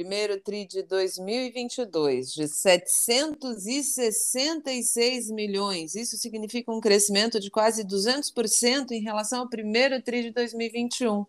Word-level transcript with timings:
primeiro 0.00 0.40
TRI 0.40 0.66
de 0.66 0.82
2022 0.82 2.32
de 2.32 2.48
766 2.48 5.30
milhões. 5.30 5.94
Isso 5.94 6.16
significa 6.16 6.72
um 6.72 6.80
crescimento 6.80 7.38
de 7.38 7.50
quase 7.50 7.84
200% 7.84 8.92
em 8.92 9.02
relação 9.02 9.40
ao 9.40 9.48
primeiro 9.50 10.00
TRI 10.00 10.22
de 10.22 10.30
2021. 10.30 11.26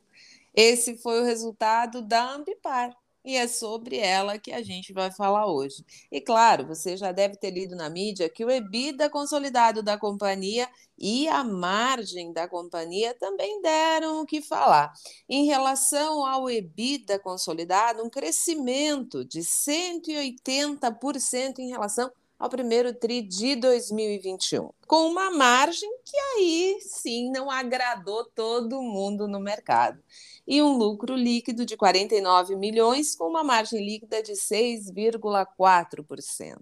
Esse 0.55 0.95
foi 0.99 1.19
o 1.19 1.25
resultado 1.25 2.01
da 2.01 2.31
Ambipar, 2.31 2.95
e 3.23 3.37
é 3.37 3.47
sobre 3.47 3.97
ela 3.97 4.39
que 4.39 4.51
a 4.51 4.63
gente 4.63 4.91
vai 4.93 5.11
falar 5.11 5.45
hoje. 5.45 5.85
E 6.11 6.19
claro, 6.19 6.65
você 6.65 6.97
já 6.97 7.11
deve 7.11 7.35
ter 7.35 7.51
lido 7.51 7.75
na 7.75 7.87
mídia 7.89 8.29
que 8.29 8.43
o 8.43 8.49
EBITDA 8.49 9.09
consolidado 9.09 9.83
da 9.83 9.97
companhia 9.97 10.67
e 10.97 11.27
a 11.27 11.43
margem 11.43 12.33
da 12.33 12.47
companhia 12.47 13.13
também 13.13 13.61
deram 13.61 14.21
o 14.21 14.25
que 14.25 14.41
falar. 14.41 14.91
Em 15.29 15.45
relação 15.45 16.25
ao 16.25 16.49
EBITDA 16.49 17.19
consolidado, 17.19 18.03
um 18.03 18.09
crescimento 18.09 19.23
de 19.23 19.41
180% 19.41 21.59
em 21.59 21.69
relação 21.69 22.11
ao 22.41 22.49
primeiro 22.49 22.91
TRI 22.91 23.21
de 23.21 23.55
2021, 23.55 24.71
com 24.87 25.07
uma 25.07 25.29
margem 25.29 25.87
que 26.03 26.17
aí 26.17 26.77
sim 26.81 27.31
não 27.31 27.51
agradou 27.51 28.25
todo 28.33 28.81
mundo 28.81 29.27
no 29.27 29.39
mercado 29.39 30.01
e 30.51 30.61
um 30.61 30.77
lucro 30.77 31.15
líquido 31.15 31.65
de 31.65 31.75
49 31.77 32.57
milhões, 32.57 33.15
com 33.15 33.29
uma 33.29 33.41
margem 33.41 33.85
líquida 33.85 34.21
de 34.21 34.33
6,4%. 34.33 36.57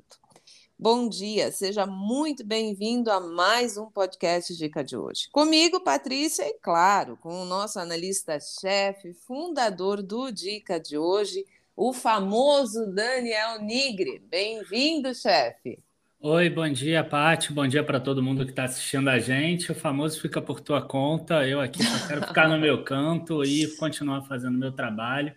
Bom 0.77 1.09
dia, 1.09 1.51
seja 1.51 1.87
muito 1.87 2.45
bem-vindo 2.45 3.09
a 3.09 3.19
mais 3.19 3.77
um 3.77 3.89
podcast 3.89 4.55
Dica 4.55 4.83
de 4.83 4.95
hoje. 4.95 5.27
Comigo, 5.31 5.79
Patrícia, 5.79 6.47
e 6.47 6.53
claro, 6.61 7.17
com 7.17 7.41
o 7.41 7.45
nosso 7.45 7.79
analista-chefe, 7.79 9.15
fundador 9.25 10.03
do 10.03 10.29
Dica 10.29 10.79
de 10.79 10.95
hoje, 10.95 11.43
o 11.75 11.91
famoso 11.91 12.85
Daniel 12.93 13.59
Nigre. 13.59 14.19
Bem-vindo, 14.19 15.15
chefe. 15.15 15.79
Oi, 16.21 16.49
bom 16.49 16.67
dia, 16.67 17.01
Paty. 17.01 17.53
Bom 17.53 17.65
dia 17.65 17.81
para 17.81 17.97
todo 17.97 18.21
mundo 18.21 18.43
que 18.43 18.51
está 18.51 18.65
assistindo 18.65 19.09
a 19.09 19.17
gente. 19.19 19.71
O 19.71 19.75
famoso 19.75 20.19
fica 20.19 20.41
por 20.41 20.59
tua 20.59 20.81
conta. 20.81 21.47
Eu 21.47 21.61
aqui 21.61 21.81
só 21.81 22.07
quero 22.09 22.27
ficar 22.27 22.49
no 22.49 22.59
meu 22.59 22.83
canto 22.83 23.41
e 23.41 23.65
continuar 23.77 24.23
fazendo 24.23 24.57
meu 24.57 24.73
trabalho. 24.73 25.33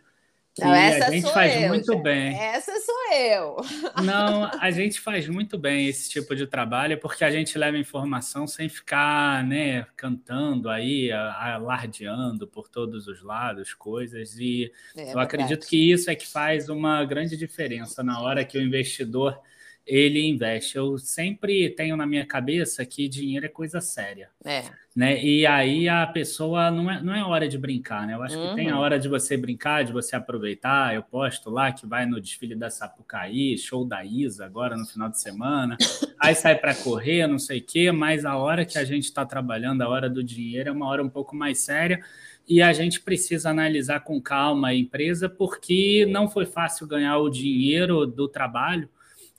Que 0.53 0.63
Não, 0.63 0.73
a 0.73 1.09
gente 1.09 1.33
faz 1.33 1.55
eu, 1.55 1.69
muito 1.69 1.93
já. 1.93 1.99
bem. 2.01 2.37
Essa 2.37 2.73
sou 2.81 3.13
eu. 3.13 3.57
Não, 4.03 4.51
a 4.61 4.73
gente 4.73 5.01
faz 5.01 5.29
muito 5.29 5.57
bem 5.57 5.87
esse 5.87 6.11
tipo 6.11 6.35
de 6.35 6.49
trabalho 6.49 6.99
porque 6.99 7.25
a 7.25 7.31
gente 7.31 7.57
leva 7.57 7.79
informação 7.79 8.49
sem 8.49 8.69
ficar, 8.69 9.45
né, 9.45 9.87
cantando 9.97 10.69
aí, 10.69 11.13
alardeando 11.13 12.45
por 12.49 12.69
todos 12.69 13.07
os 13.07 13.23
lados 13.23 13.73
coisas. 13.73 14.37
E 14.37 14.65
é, 14.97 15.03
eu 15.03 15.05
verdade. 15.07 15.21
acredito 15.27 15.65
que 15.65 15.93
isso 15.93 16.11
é 16.11 16.17
que 16.17 16.27
faz 16.27 16.69
uma 16.69 17.05
grande 17.05 17.37
diferença 17.37 18.03
na 18.03 18.21
hora 18.21 18.45
que 18.45 18.59
o 18.59 18.61
investidor 18.61 19.41
ele 19.87 20.25
investe. 20.25 20.77
Eu 20.77 20.97
sempre 20.99 21.71
tenho 21.71 21.97
na 21.97 22.07
minha 22.07 22.25
cabeça 22.25 22.85
que 22.85 23.09
dinheiro 23.09 23.47
é 23.47 23.49
coisa 23.49 23.81
séria. 23.81 24.29
É. 24.45 24.65
Né? 24.95 25.23
E 25.25 25.47
aí 25.47 25.89
a 25.89 26.07
pessoa 26.07 26.71
não 26.71 26.91
é, 26.91 27.03
não 27.03 27.15
é 27.15 27.25
hora 27.25 27.49
de 27.49 27.57
brincar, 27.57 28.07
né? 28.07 28.15
Eu 28.15 28.23
acho 28.23 28.39
uhum. 28.39 28.51
que 28.51 28.55
tem 28.57 28.71
a 28.71 28.77
uhum. 28.77 28.81
hora 28.81 28.99
de 28.99 29.09
você 29.09 29.37
brincar, 29.37 29.85
de 29.85 29.93
você 29.93 30.15
aproveitar. 30.15 30.95
Eu 30.95 31.03
posto 31.03 31.51
lá 31.51 31.73
que 31.73 31.87
vai 31.87 32.05
no 32.05 32.21
desfile 32.21 32.55
da 32.55 32.71
Sapucaí, 32.71 33.57
show 33.57 33.85
da 33.85 34.05
Isa 34.05 34.45
agora 34.45 34.77
no 34.77 34.87
final 34.87 35.09
de 35.09 35.21
semana. 35.21 35.77
aí 36.21 36.35
sai 36.35 36.57
para 36.57 36.75
correr, 36.75 37.27
não 37.27 37.39
sei 37.39 37.59
o 37.59 37.65
quê, 37.65 37.91
mas 37.91 38.25
a 38.25 38.37
hora 38.37 38.65
que 38.65 38.79
a 38.79 38.85
gente 38.85 39.05
está 39.05 39.25
trabalhando, 39.25 39.83
a 39.83 39.89
hora 39.89 40.09
do 40.09 40.23
dinheiro, 40.23 40.69
é 40.69 40.73
uma 40.73 40.87
hora 40.87 41.03
um 41.03 41.09
pouco 41.09 41.35
mais 41.35 41.59
séria 41.59 42.01
e 42.49 42.61
a 42.61 42.73
gente 42.73 43.01
precisa 43.01 43.51
analisar 43.51 44.01
com 44.01 44.21
calma 44.21 44.69
a 44.69 44.75
empresa, 44.75 45.29
porque 45.29 46.07
não 46.11 46.29
foi 46.29 46.45
fácil 46.45 46.87
ganhar 46.87 47.17
o 47.19 47.31
dinheiro 47.31 48.07
do 48.07 48.29
trabalho 48.29 48.89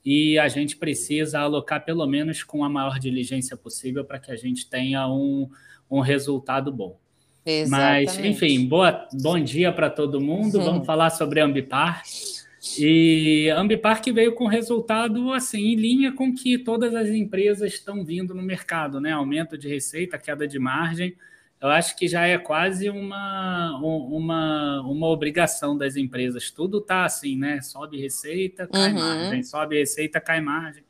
e 0.06 0.38
a 0.38 0.48
gente 0.48 0.76
precisa 0.76 1.40
alocar 1.40 1.84
pelo 1.86 2.06
menos 2.06 2.44
com 2.44 2.64
a 2.64 2.70
maior 2.70 3.00
diligência 3.00 3.56
possível 3.56 4.04
para 4.04 4.20
que 4.20 4.32
a 4.32 4.36
gente 4.36 4.70
tenha 4.70 5.08
um, 5.08 5.50
um 5.90 6.02
resultado 6.02 6.72
bom. 6.72 7.00
Exatamente. 7.46 8.06
Mas, 8.06 8.26
enfim, 8.26 8.66
boa, 8.66 9.08
bom 9.22 9.40
dia 9.40 9.72
para 9.72 9.90
todo 9.90 10.20
mundo. 10.20 10.58
Sim. 10.58 10.64
Vamos 10.64 10.86
falar 10.86 11.10
sobre 11.10 11.40
Ambipar. 11.40 12.04
E 12.80 13.50
Ambipar 13.56 14.02
que 14.02 14.12
veio 14.12 14.34
com 14.34 14.48
resultado 14.48 15.32
assim 15.34 15.74
em 15.74 15.76
linha 15.76 16.14
com 16.14 16.34
que 16.34 16.58
todas 16.58 16.96
as 16.96 17.10
empresas 17.10 17.74
estão 17.74 18.06
vindo 18.06 18.34
no 18.34 18.42
mercado, 18.42 19.02
né? 19.02 19.12
Aumento 19.12 19.58
de 19.58 19.68
receita, 19.68 20.18
queda 20.18 20.48
de 20.48 20.58
margem 20.58 21.16
eu 21.64 21.70
acho 21.70 21.96
que 21.96 22.10
já 22.10 22.28
é 22.28 22.38
quase 22.38 22.90
uma, 22.90 23.80
uma, 23.80 24.82
uma 24.82 25.08
obrigação 25.08 25.78
das 25.78 25.96
empresas. 25.96 26.52
Tudo 26.52 26.80
está 26.80 27.06
assim, 27.06 27.38
né? 27.38 27.62
Sobe 27.62 27.98
receita, 27.98 28.68
cai 28.68 28.92
uhum. 28.92 29.00
margem, 29.00 29.44
sobe 29.44 29.80
receita, 29.80 30.20
cai 30.20 30.42
margem. 30.42 30.84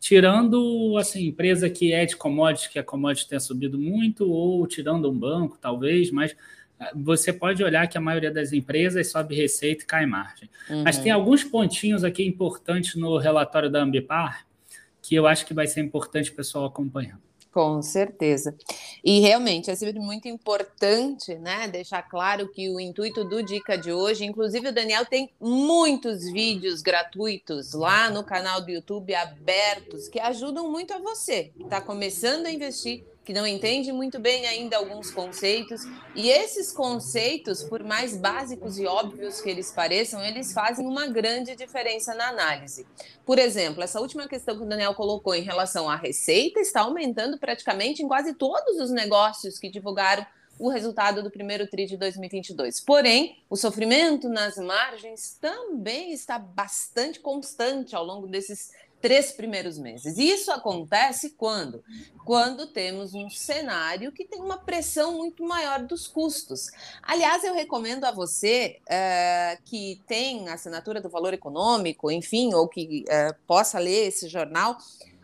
Tirando, 0.00 0.96
assim, 0.98 1.26
empresa 1.26 1.68
que 1.68 1.92
é 1.92 2.06
de 2.06 2.16
commodities, 2.16 2.68
que 2.68 2.78
a 2.78 2.82
commodity 2.82 3.28
tem 3.28 3.38
subido 3.38 3.78
muito, 3.78 4.26
ou 4.26 4.66
tirando 4.66 5.10
um 5.10 5.18
banco, 5.18 5.58
talvez, 5.60 6.10
mas 6.10 6.34
ah, 6.80 6.90
você 6.94 7.30
pode 7.30 7.62
olhar 7.62 7.86
que 7.86 7.98
a 7.98 8.00
maioria 8.00 8.30
das 8.30 8.54
empresas 8.54 9.10
sobe 9.10 9.34
receita 9.34 9.84
e 9.84 9.86
cai 9.86 10.06
margem. 10.06 10.48
Uhum. 10.70 10.84
Mas 10.84 10.96
tem 10.96 11.12
alguns 11.12 11.44
pontinhos 11.44 12.02
aqui 12.02 12.24
importantes 12.24 12.94
no 12.94 13.18
relatório 13.18 13.70
da 13.70 13.82
Ambipar 13.82 14.46
que 15.02 15.14
eu 15.14 15.26
acho 15.26 15.44
que 15.44 15.52
vai 15.52 15.66
ser 15.66 15.82
importante 15.82 16.30
o 16.30 16.34
pessoal 16.34 16.64
acompanhar. 16.64 17.20
Com 17.54 17.80
certeza. 17.80 18.52
E 19.04 19.20
realmente 19.20 19.70
é 19.70 19.76
sempre 19.76 20.00
muito 20.00 20.26
importante, 20.26 21.36
né, 21.36 21.68
deixar 21.68 22.02
claro 22.02 22.48
que 22.48 22.68
o 22.68 22.80
intuito 22.80 23.22
do 23.22 23.44
Dica 23.44 23.78
de 23.78 23.92
hoje, 23.92 24.24
inclusive 24.24 24.70
o 24.70 24.74
Daniel 24.74 25.06
tem 25.06 25.30
muitos 25.40 26.24
vídeos 26.32 26.82
gratuitos 26.82 27.72
lá 27.72 28.10
no 28.10 28.24
canal 28.24 28.60
do 28.60 28.72
YouTube 28.72 29.14
abertos 29.14 30.08
que 30.08 30.18
ajudam 30.18 30.68
muito 30.68 30.92
a 30.94 30.98
você 30.98 31.52
que 31.56 31.62
está 31.62 31.80
começando 31.80 32.46
a 32.46 32.50
investir 32.50 33.04
que 33.24 33.32
não 33.32 33.46
entende 33.46 33.90
muito 33.90 34.18
bem 34.18 34.46
ainda 34.46 34.76
alguns 34.76 35.10
conceitos, 35.10 35.82
e 36.14 36.28
esses 36.28 36.70
conceitos, 36.70 37.62
por 37.62 37.82
mais 37.82 38.16
básicos 38.16 38.78
e 38.78 38.86
óbvios 38.86 39.40
que 39.40 39.48
eles 39.48 39.72
pareçam, 39.72 40.22
eles 40.22 40.52
fazem 40.52 40.86
uma 40.86 41.06
grande 41.06 41.56
diferença 41.56 42.14
na 42.14 42.28
análise. 42.28 42.86
Por 43.24 43.38
exemplo, 43.38 43.82
essa 43.82 44.00
última 44.00 44.28
questão 44.28 44.56
que 44.56 44.62
o 44.62 44.68
Daniel 44.68 44.94
colocou 44.94 45.34
em 45.34 45.42
relação 45.42 45.88
à 45.88 45.96
receita 45.96 46.60
está 46.60 46.82
aumentando 46.82 47.38
praticamente 47.38 48.02
em 48.02 48.08
quase 48.08 48.34
todos 48.34 48.78
os 48.78 48.90
negócios 48.90 49.58
que 49.58 49.70
divulgaram 49.70 50.26
o 50.58 50.68
resultado 50.68 51.22
do 51.22 51.30
primeiro 51.30 51.66
TRI 51.66 51.86
de 51.86 51.96
2022. 51.96 52.80
Porém, 52.80 53.38
o 53.50 53.56
sofrimento 53.56 54.28
nas 54.28 54.56
margens 54.56 55.36
também 55.40 56.12
está 56.12 56.38
bastante 56.38 57.18
constante 57.20 57.96
ao 57.96 58.04
longo 58.04 58.26
desses 58.26 58.70
três 59.04 59.32
primeiros 59.32 59.76
meses. 59.76 60.16
Isso 60.16 60.50
acontece 60.50 61.34
quando? 61.36 61.84
Quando 62.24 62.66
temos 62.66 63.12
um 63.12 63.28
cenário 63.28 64.10
que 64.10 64.24
tem 64.24 64.40
uma 64.40 64.56
pressão 64.56 65.18
muito 65.18 65.44
maior 65.44 65.82
dos 65.82 66.08
custos. 66.08 66.70
Aliás, 67.02 67.44
eu 67.44 67.52
recomendo 67.52 68.04
a 68.04 68.10
você 68.10 68.80
uh, 68.84 69.62
que 69.66 70.00
tem 70.06 70.48
assinatura 70.48 71.02
do 71.02 71.10
Valor 71.10 71.34
Econômico, 71.34 72.10
enfim, 72.10 72.54
ou 72.54 72.66
que 72.66 73.04
uh, 73.06 73.36
possa 73.46 73.78
ler 73.78 74.08
esse 74.08 74.26
jornal. 74.26 74.78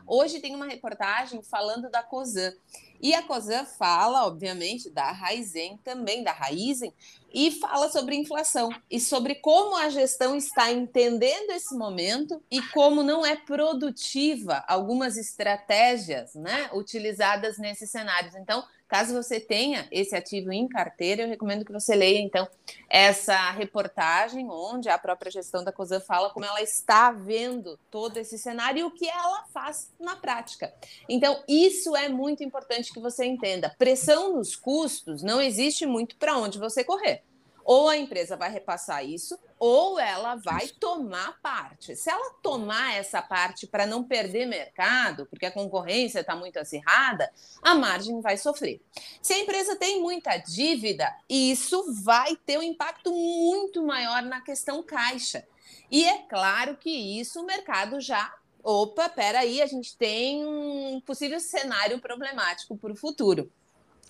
Hoje 0.07 0.41
tem 0.41 0.55
uma 0.55 0.67
reportagem 0.67 1.43
falando 1.43 1.89
da 1.89 2.03
COSAN. 2.03 2.53
E 3.01 3.15
a 3.15 3.23
COSAN 3.23 3.65
fala, 3.65 4.27
obviamente, 4.27 4.91
da 4.91 5.11
Raizen, 5.11 5.79
também 5.83 6.23
da 6.23 6.33
Raizen, 6.33 6.93
e 7.33 7.51
fala 7.53 7.89
sobre 7.89 8.17
inflação 8.17 8.71
e 8.91 9.01
sobre 9.01 9.37
como 9.37 9.77
a 9.77 9.89
gestão 9.89 10.35
está 10.37 10.71
entendendo 10.71 11.51
esse 11.51 11.75
momento 11.77 12.43
e 12.51 12.61
como 12.69 13.03
não 13.03 13.25
é 13.25 13.37
produtiva 13.37 14.65
algumas 14.67 15.17
estratégias 15.17 16.35
né, 16.35 16.69
utilizadas 16.75 17.57
nesses 17.57 17.91
cenários. 17.91 18.35
Então, 18.35 18.65
Caso 18.91 19.15
você 19.15 19.39
tenha 19.39 19.87
esse 19.93 20.17
ativo 20.17 20.51
em 20.51 20.67
carteira, 20.67 21.23
eu 21.23 21.29
recomendo 21.29 21.65
que 21.65 21.71
você 21.71 21.95
leia, 21.95 22.19
então, 22.19 22.49
essa 22.89 23.53
reportagem, 23.53 24.49
onde 24.51 24.89
a 24.89 24.99
própria 24.99 25.31
gestão 25.31 25.63
da 25.63 25.71
COSAN 25.71 26.01
fala 26.01 26.31
como 26.31 26.45
ela 26.45 26.61
está 26.61 27.13
vendo 27.13 27.79
todo 27.89 28.17
esse 28.17 28.37
cenário 28.37 28.81
e 28.81 28.83
o 28.83 28.91
que 28.91 29.09
ela 29.09 29.45
faz 29.55 29.93
na 30.01 30.17
prática. 30.17 30.75
Então, 31.09 31.41
isso 31.47 31.95
é 31.95 32.09
muito 32.09 32.43
importante 32.43 32.93
que 32.93 32.99
você 32.99 33.25
entenda. 33.25 33.73
Pressão 33.79 34.35
nos 34.35 34.57
custos 34.57 35.23
não 35.23 35.41
existe 35.41 35.87
muito 35.87 36.17
para 36.17 36.37
onde 36.37 36.59
você 36.59 36.83
correr. 36.83 37.23
Ou 37.65 37.89
a 37.89 37.97
empresa 37.97 38.37
vai 38.37 38.51
repassar 38.51 39.05
isso, 39.05 39.39
ou 39.59 39.99
ela 39.99 40.37
vai 40.37 40.69
tomar 40.69 41.39
parte. 41.41 41.95
Se 41.95 42.11
ela 42.11 42.35
tomar 42.43 42.95
essa 42.95 43.21
parte 43.21 43.67
para 43.67 43.87
não 43.87 44.03
perder 44.03 44.47
mercado, 44.47 45.27
porque 45.27 45.47
a 45.47 45.53
concorrência 45.53 46.21
está 46.21 46.35
muito 46.35 46.59
acirrada, 46.59 47.31
a 47.63 47.75
margem 47.75 48.21
vai 48.21 48.37
sofrer. 48.37 48.81
Se 49.21 49.33
a 49.33 49.39
empresa 49.39 49.77
tem 49.77 50.01
muita 50.01 50.37
dívida, 50.39 51.15
isso 51.29 51.85
vai 52.03 52.37
ter 52.37 52.59
um 52.59 52.63
impacto 52.63 53.13
muito 53.13 53.85
maior 53.85 54.23
na 54.23 54.41
questão 54.41 54.83
caixa. 54.83 55.47
E 55.91 56.05
é 56.05 56.19
claro 56.19 56.77
que 56.77 56.91
isso 56.91 57.41
o 57.41 57.47
mercado 57.47 58.01
já 58.01 58.35
opa, 58.63 59.09
peraí, 59.09 59.61
a 59.63 59.67
gente 59.67 59.97
tem 59.97 60.45
um 60.47 61.01
possível 61.01 61.41
cenário 61.41 61.99
problemático 62.01 62.77
para 62.77 62.93
o 62.93 62.97
futuro. 62.97 63.51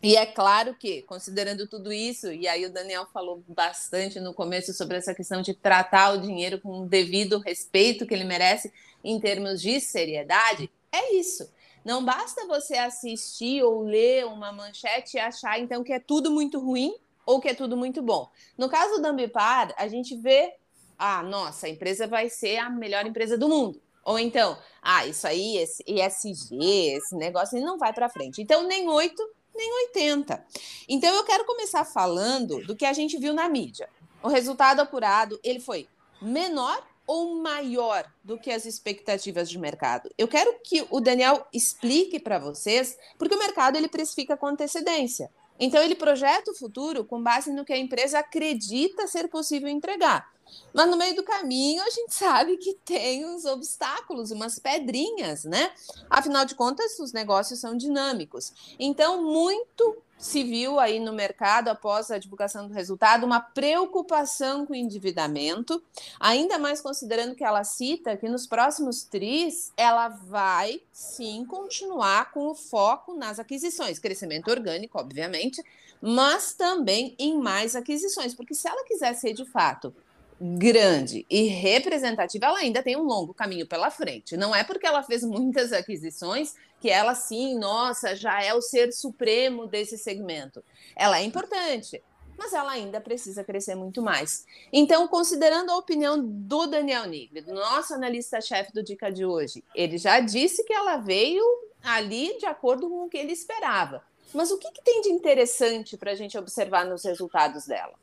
E 0.02 0.16
é 0.16 0.24
claro 0.24 0.74
que, 0.74 1.02
considerando 1.02 1.66
tudo 1.66 1.92
isso, 1.92 2.32
e 2.32 2.48
aí 2.48 2.64
o 2.64 2.72
Daniel 2.72 3.06
falou 3.12 3.44
bastante 3.46 4.18
no 4.18 4.32
começo 4.32 4.72
sobre 4.72 4.96
essa 4.96 5.14
questão 5.14 5.42
de 5.42 5.52
tratar 5.52 6.14
o 6.14 6.20
dinheiro 6.20 6.58
com 6.58 6.80
o 6.80 6.86
devido 6.86 7.38
respeito 7.38 8.06
que 8.06 8.14
ele 8.14 8.24
merece 8.24 8.72
em 9.04 9.20
termos 9.20 9.60
de 9.60 9.78
seriedade, 9.78 10.70
é 10.90 11.14
isso. 11.14 11.50
Não 11.84 12.02
basta 12.02 12.46
você 12.46 12.76
assistir 12.76 13.62
ou 13.62 13.82
ler 13.82 14.24
uma 14.26 14.52
manchete 14.52 15.16
e 15.16 15.20
achar 15.20 15.58
então 15.58 15.84
que 15.84 15.92
é 15.92 16.00
tudo 16.00 16.30
muito 16.30 16.58
ruim 16.58 16.94
ou 17.26 17.38
que 17.38 17.48
é 17.48 17.54
tudo 17.54 17.76
muito 17.76 18.02
bom. 18.02 18.30
No 18.56 18.68
caso 18.68 19.00
da 19.02 19.10
Ambipar, 19.10 19.74
a 19.76 19.86
gente 19.86 20.16
vê, 20.16 20.54
ah, 20.98 21.22
nossa, 21.22 21.66
a 21.66 21.70
empresa 21.70 22.06
vai 22.06 22.28
ser 22.28 22.56
a 22.56 22.70
melhor 22.70 23.06
empresa 23.06 23.36
do 23.36 23.48
mundo. 23.48 23.80
Ou 24.02 24.18
então, 24.18 24.58
ah, 24.82 25.06
isso 25.06 25.26
aí, 25.26 25.58
esse 25.58 25.84
ESG, 25.86 26.96
esse 26.96 27.14
negócio 27.14 27.60
não 27.60 27.78
vai 27.78 27.92
para 27.92 28.08
frente. 28.08 28.40
Então, 28.40 28.66
nem 28.66 28.88
oito 28.88 29.22
nem 29.60 29.72
80. 29.88 30.42
Então 30.88 31.14
eu 31.14 31.24
quero 31.24 31.44
começar 31.44 31.84
falando 31.84 32.64
do 32.66 32.74
que 32.74 32.86
a 32.86 32.92
gente 32.94 33.18
viu 33.18 33.34
na 33.34 33.46
mídia. 33.48 33.88
O 34.22 34.28
resultado 34.28 34.80
apurado, 34.80 35.38
ele 35.44 35.60
foi 35.60 35.86
menor 36.20 36.82
ou 37.06 37.34
maior 37.42 38.04
do 38.22 38.38
que 38.38 38.50
as 38.50 38.64
expectativas 38.64 39.50
de 39.50 39.58
mercado? 39.58 40.08
Eu 40.16 40.28
quero 40.28 40.54
que 40.62 40.86
o 40.90 41.00
Daniel 41.00 41.44
explique 41.52 42.20
para 42.20 42.38
vocês, 42.38 42.96
porque 43.18 43.34
o 43.34 43.38
mercado 43.38 43.76
ele 43.76 43.88
precifica 43.88 44.36
com 44.36 44.46
antecedência. 44.46 45.28
Então 45.60 45.82
ele 45.82 45.94
projeta 45.94 46.50
o 46.50 46.54
futuro 46.54 47.04
com 47.04 47.22
base 47.22 47.52
no 47.52 47.64
que 47.64 47.72
a 47.72 47.78
empresa 47.78 48.18
acredita 48.18 49.06
ser 49.06 49.28
possível 49.28 49.68
entregar. 49.68 50.26
Mas 50.72 50.88
no 50.88 50.96
meio 50.96 51.14
do 51.14 51.22
caminho 51.22 51.82
a 51.82 51.90
gente 51.90 52.14
sabe 52.14 52.56
que 52.56 52.74
tem 52.84 53.26
uns 53.26 53.44
obstáculos, 53.44 54.30
umas 54.30 54.58
pedrinhas, 54.58 55.44
né? 55.44 55.70
Afinal 56.08 56.44
de 56.44 56.54
contas, 56.54 56.98
os 56.98 57.12
negócios 57.12 57.60
são 57.60 57.76
dinâmicos. 57.76 58.52
Então, 58.78 59.22
muito 59.22 59.96
se 60.20 60.44
viu 60.44 60.78
aí 60.78 61.00
no 61.00 61.14
mercado, 61.14 61.68
após 61.68 62.10
a 62.10 62.18
divulgação 62.18 62.68
do 62.68 62.74
resultado, 62.74 63.24
uma 63.24 63.40
preocupação 63.40 64.66
com 64.66 64.74
o 64.74 64.76
endividamento, 64.76 65.82
ainda 66.20 66.58
mais 66.58 66.82
considerando 66.82 67.34
que 67.34 67.42
ela 67.42 67.64
cita 67.64 68.16
que 68.18 68.28
nos 68.28 68.46
próximos 68.46 69.02
TRIs 69.02 69.72
ela 69.78 70.08
vai 70.08 70.82
sim 70.92 71.46
continuar 71.46 72.32
com 72.32 72.48
o 72.48 72.54
foco 72.54 73.14
nas 73.14 73.38
aquisições, 73.38 73.98
crescimento 73.98 74.50
orgânico, 74.50 74.98
obviamente, 74.98 75.64
mas 76.02 76.52
também 76.52 77.14
em 77.18 77.38
mais 77.38 77.74
aquisições, 77.74 78.34
porque 78.34 78.54
se 78.54 78.68
ela 78.68 78.84
quiser 78.84 79.14
ser 79.14 79.32
de 79.32 79.46
fato 79.46 79.94
grande 80.38 81.26
e 81.28 81.44
representativa, 81.48 82.46
ela 82.46 82.58
ainda 82.58 82.82
tem 82.82 82.96
um 82.96 83.02
longo 83.02 83.34
caminho 83.34 83.66
pela 83.66 83.90
frente. 83.90 84.38
Não 84.38 84.54
é 84.54 84.64
porque 84.64 84.86
ela 84.86 85.02
fez 85.02 85.22
muitas 85.22 85.70
aquisições 85.70 86.54
que 86.80 86.88
ela, 86.88 87.14
sim, 87.14 87.58
nossa, 87.58 88.16
já 88.16 88.42
é 88.42 88.54
o 88.54 88.62
ser 88.62 88.92
supremo 88.92 89.66
desse 89.66 89.98
segmento. 89.98 90.64
Ela 90.96 91.20
é 91.20 91.24
importante, 91.24 92.02
mas 92.38 92.54
ela 92.54 92.72
ainda 92.72 93.00
precisa 93.00 93.44
crescer 93.44 93.74
muito 93.74 94.00
mais. 94.00 94.46
Então, 94.72 95.06
considerando 95.06 95.70
a 95.70 95.76
opinião 95.76 96.18
do 96.18 96.66
Daniel 96.66 97.06
Nigri, 97.06 97.42
do 97.42 97.52
nosso 97.52 97.92
analista-chefe 97.92 98.72
do 98.72 98.82
Dica 98.82 99.12
de 99.12 99.26
hoje, 99.26 99.62
ele 99.74 99.98
já 99.98 100.20
disse 100.20 100.64
que 100.64 100.72
ela 100.72 100.96
veio 100.96 101.44
ali 101.82 102.38
de 102.38 102.46
acordo 102.46 102.88
com 102.88 103.04
o 103.04 103.08
que 103.08 103.18
ele 103.18 103.32
esperava. 103.32 104.02
Mas 104.32 104.50
o 104.50 104.58
que, 104.58 104.70
que 104.70 104.82
tem 104.82 105.02
de 105.02 105.10
interessante 105.10 105.96
para 105.96 106.12
a 106.12 106.14
gente 106.14 106.38
observar 106.38 106.86
nos 106.86 107.04
resultados 107.04 107.66
dela? 107.66 107.94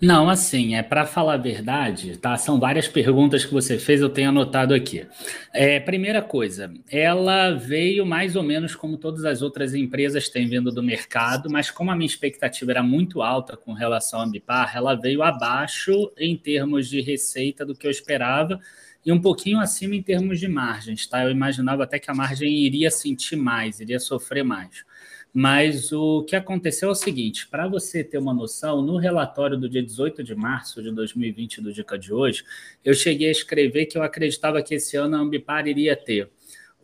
Não, 0.00 0.28
assim, 0.28 0.74
é 0.74 0.82
para 0.82 1.04
falar 1.04 1.34
a 1.34 1.38
verdade, 1.38 2.16
tá? 2.16 2.36
São 2.36 2.58
várias 2.58 2.88
perguntas 2.88 3.44
que 3.44 3.52
você 3.52 3.78
fez, 3.78 4.00
eu 4.00 4.08
tenho 4.08 4.30
anotado 4.30 4.74
aqui. 4.74 5.06
É, 5.52 5.78
primeira 5.80 6.22
coisa, 6.22 6.72
ela 6.90 7.52
veio 7.52 8.06
mais 8.06 8.36
ou 8.36 8.42
menos 8.42 8.74
como 8.74 8.96
todas 8.96 9.24
as 9.24 9.42
outras 9.42 9.74
empresas 9.74 10.28
têm 10.28 10.48
vindo 10.48 10.70
do 10.70 10.82
mercado, 10.82 11.50
mas 11.50 11.70
como 11.70 11.90
a 11.90 11.96
minha 11.96 12.06
expectativa 12.06 12.70
era 12.70 12.82
muito 12.82 13.22
alta 13.22 13.56
com 13.56 13.72
relação 13.72 14.20
à 14.20 14.24
Ambipar, 14.24 14.76
ela 14.76 14.94
veio 14.94 15.22
abaixo 15.22 16.12
em 16.16 16.36
termos 16.36 16.88
de 16.88 17.00
receita 17.00 17.64
do 17.64 17.74
que 17.74 17.86
eu 17.86 17.90
esperava 17.90 18.60
e 19.04 19.12
um 19.12 19.20
pouquinho 19.20 19.58
acima 19.60 19.94
em 19.94 20.02
termos 20.02 20.38
de 20.38 20.48
margens, 20.48 21.06
tá? 21.06 21.24
Eu 21.24 21.30
imaginava 21.30 21.84
até 21.84 21.98
que 21.98 22.10
a 22.10 22.14
margem 22.14 22.58
iria 22.58 22.90
sentir 22.90 23.36
mais, 23.36 23.80
iria 23.80 23.98
sofrer 23.98 24.44
mais. 24.44 24.84
Mas 25.32 25.92
o 25.92 26.24
que 26.24 26.34
aconteceu 26.34 26.88
é 26.88 26.92
o 26.92 26.94
seguinte: 26.94 27.46
para 27.48 27.68
você 27.68 28.02
ter 28.02 28.18
uma 28.18 28.34
noção, 28.34 28.82
no 28.82 28.96
relatório 28.96 29.56
do 29.56 29.68
dia 29.68 29.82
18 29.82 30.24
de 30.24 30.34
março 30.34 30.82
de 30.82 30.90
2020 30.90 31.60
do 31.60 31.72
Dica 31.72 31.98
de 31.98 32.12
hoje, 32.12 32.44
eu 32.84 32.94
cheguei 32.94 33.28
a 33.28 33.32
escrever 33.32 33.86
que 33.86 33.98
eu 33.98 34.02
acreditava 34.02 34.62
que 34.62 34.74
esse 34.74 34.96
ano 34.96 35.16
a 35.16 35.20
Ambipar 35.20 35.66
iria 35.66 35.94
ter 35.94 36.30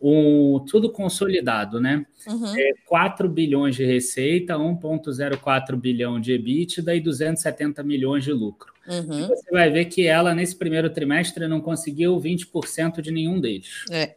um, 0.01 0.63
tudo 0.69 0.91
consolidado, 0.91 1.79
né? 1.79 2.05
Uhum. 2.27 2.55
É, 2.57 2.73
4 2.85 3.27
bilhões 3.29 3.75
de 3.75 3.85
receita, 3.85 4.55
1,04 4.55 5.75
bilhão 5.75 6.19
de 6.19 6.33
EBITDA 6.33 6.95
e 6.95 7.01
270 7.01 7.83
milhões 7.83 8.23
de 8.23 8.31
lucro. 8.31 8.73
Uhum. 8.87 9.27
você 9.27 9.49
vai 9.49 9.67
ver 9.71 9.85
que 9.85 10.05
ela, 10.05 10.35
nesse 10.35 10.55
primeiro 10.55 10.91
trimestre, 10.91 11.47
não 11.47 11.59
conseguiu 11.59 12.19
20% 12.19 13.01
de 13.01 13.09
nenhum 13.09 13.39
deles. 13.39 13.83
É. 13.89 14.15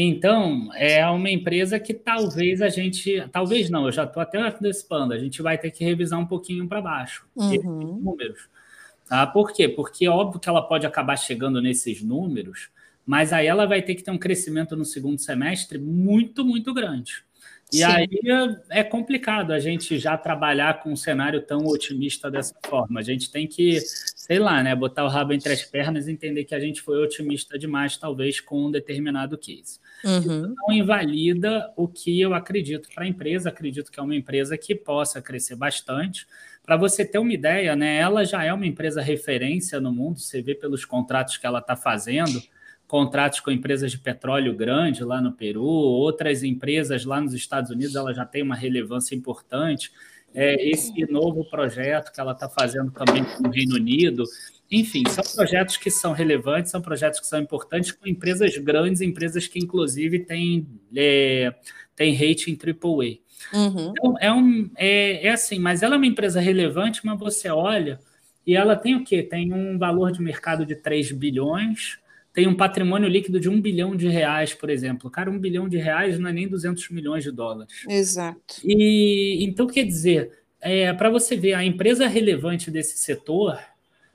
Então, 0.00 0.70
é 0.76 1.04
uma 1.08 1.28
empresa 1.28 1.76
que 1.80 1.92
talvez 1.92 2.62
a 2.62 2.68
gente. 2.68 3.20
Talvez 3.32 3.68
não, 3.68 3.86
eu 3.86 3.90
já 3.90 4.04
estou 4.04 4.22
até 4.22 4.38
antecipando, 4.38 5.12
a 5.12 5.18
gente 5.18 5.42
vai 5.42 5.58
ter 5.58 5.72
que 5.72 5.82
revisar 5.82 6.20
um 6.20 6.24
pouquinho 6.24 6.68
para 6.68 6.80
baixo 6.80 7.26
uhum. 7.34 7.52
esses 7.52 7.64
números. 7.64 8.48
Tá? 9.08 9.26
Por 9.26 9.52
quê? 9.52 9.68
Porque 9.68 10.06
é 10.06 10.08
óbvio 10.08 10.38
que 10.38 10.48
ela 10.48 10.62
pode 10.62 10.86
acabar 10.86 11.16
chegando 11.16 11.60
nesses 11.60 12.00
números, 12.00 12.68
mas 13.04 13.32
aí 13.32 13.48
ela 13.48 13.66
vai 13.66 13.82
ter 13.82 13.96
que 13.96 14.04
ter 14.04 14.12
um 14.12 14.18
crescimento 14.18 14.76
no 14.76 14.84
segundo 14.84 15.18
semestre 15.18 15.78
muito, 15.78 16.44
muito 16.44 16.72
grande. 16.72 17.24
E 17.72 17.78
Sim. 17.78 17.84
aí 17.84 18.08
é 18.70 18.84
complicado 18.84 19.52
a 19.52 19.58
gente 19.58 19.98
já 19.98 20.16
trabalhar 20.16 20.80
com 20.80 20.92
um 20.92 20.96
cenário 20.96 21.42
tão 21.42 21.66
otimista 21.66 22.30
dessa 22.30 22.54
forma. 22.64 23.00
A 23.00 23.02
gente 23.02 23.32
tem 23.32 23.48
que, 23.48 23.80
sei 23.80 24.38
lá, 24.38 24.62
né, 24.62 24.76
botar 24.76 25.04
o 25.04 25.08
rabo 25.08 25.32
entre 25.32 25.52
as 25.52 25.64
pernas 25.64 26.06
e 26.06 26.12
entender 26.12 26.44
que 26.44 26.54
a 26.54 26.60
gente 26.60 26.80
foi 26.80 27.02
otimista 27.02 27.58
demais, 27.58 27.96
talvez, 27.96 28.40
com 28.40 28.66
um 28.66 28.70
determinado 28.70 29.36
case. 29.36 29.80
Uhum. 30.04 30.54
Não 30.56 30.72
invalida 30.72 31.72
o 31.76 31.88
que 31.88 32.20
eu 32.20 32.34
acredito 32.34 32.88
para 32.94 33.04
a 33.04 33.08
empresa. 33.08 33.48
Acredito 33.48 33.90
que 33.90 33.98
é 33.98 34.02
uma 34.02 34.14
empresa 34.14 34.56
que 34.56 34.74
possa 34.74 35.20
crescer 35.20 35.56
bastante. 35.56 36.26
Para 36.64 36.76
você 36.76 37.04
ter 37.04 37.18
uma 37.18 37.32
ideia, 37.32 37.74
né, 37.74 37.96
ela 37.96 38.24
já 38.24 38.44
é 38.44 38.52
uma 38.52 38.66
empresa 38.66 39.00
referência 39.00 39.80
no 39.80 39.90
mundo, 39.90 40.20
você 40.20 40.42
vê 40.42 40.54
pelos 40.54 40.84
contratos 40.84 41.38
que 41.38 41.46
ela 41.46 41.60
está 41.60 41.74
fazendo 41.74 42.42
contratos 42.88 43.40
com 43.40 43.50
empresas 43.50 43.90
de 43.90 43.98
petróleo 43.98 44.56
grande 44.56 45.04
lá 45.04 45.20
no 45.20 45.32
Peru, 45.32 45.62
outras 45.62 46.42
empresas 46.42 47.04
lá 47.04 47.20
nos 47.20 47.34
Estados 47.34 47.70
Unidos, 47.70 47.94
ela 47.94 48.14
já 48.14 48.24
tem 48.24 48.42
uma 48.42 48.56
relevância 48.56 49.14
importante. 49.14 49.92
É, 50.34 50.68
esse 50.68 51.10
novo 51.10 51.44
projeto 51.44 52.12
que 52.12 52.20
ela 52.20 52.32
está 52.32 52.48
fazendo 52.48 52.90
também 52.90 53.24
com 53.24 53.46
o 53.46 53.50
Reino 53.50 53.76
Unido. 53.76 54.24
Enfim, 54.70 55.02
são 55.08 55.24
projetos 55.34 55.76
que 55.76 55.90
são 55.90 56.12
relevantes, 56.12 56.70
são 56.70 56.80
projetos 56.80 57.20
que 57.20 57.26
são 57.26 57.40
importantes 57.40 57.92
com 57.92 58.06
empresas 58.06 58.56
grandes, 58.58 59.00
empresas 59.00 59.46
que 59.46 59.58
inclusive 59.58 60.20
têm, 60.20 60.66
é, 60.94 61.54
têm 61.96 62.14
rating 62.14 62.56
AAA. 62.56 63.18
Uhum. 63.52 63.92
Então, 63.96 64.14
é, 64.20 64.32
um, 64.32 64.70
é, 64.76 65.26
é 65.26 65.30
assim, 65.30 65.58
mas 65.58 65.82
ela 65.82 65.94
é 65.94 65.96
uma 65.96 66.06
empresa 66.06 66.40
relevante, 66.40 67.00
mas 67.04 67.18
você 67.18 67.48
olha 67.48 67.98
e 68.46 68.54
ela 68.54 68.76
tem 68.76 68.94
o 68.94 69.04
quê? 69.04 69.22
Tem 69.22 69.52
um 69.52 69.78
valor 69.78 70.12
de 70.12 70.22
mercado 70.22 70.66
de 70.66 70.74
3 70.74 71.12
bilhões, 71.12 71.98
tem 72.32 72.46
um 72.46 72.54
patrimônio 72.54 73.08
líquido 73.08 73.40
de 73.40 73.48
um 73.48 73.60
bilhão 73.60 73.96
de 73.96 74.08
reais, 74.08 74.54
por 74.54 74.70
exemplo. 74.70 75.10
Cara, 75.10 75.30
um 75.30 75.38
bilhão 75.38 75.68
de 75.68 75.76
reais 75.76 76.18
não 76.18 76.28
é 76.28 76.32
nem 76.32 76.48
200 76.48 76.88
milhões 76.90 77.24
de 77.24 77.30
dólares. 77.30 77.84
Exato. 77.88 78.40
E 78.64 79.44
então 79.44 79.66
quer 79.66 79.84
dizer, 79.84 80.30
é, 80.60 80.92
para 80.92 81.10
você 81.10 81.36
ver, 81.36 81.54
a 81.54 81.64
empresa 81.64 82.06
relevante 82.06 82.70
desse 82.70 82.98
setor, 82.98 83.58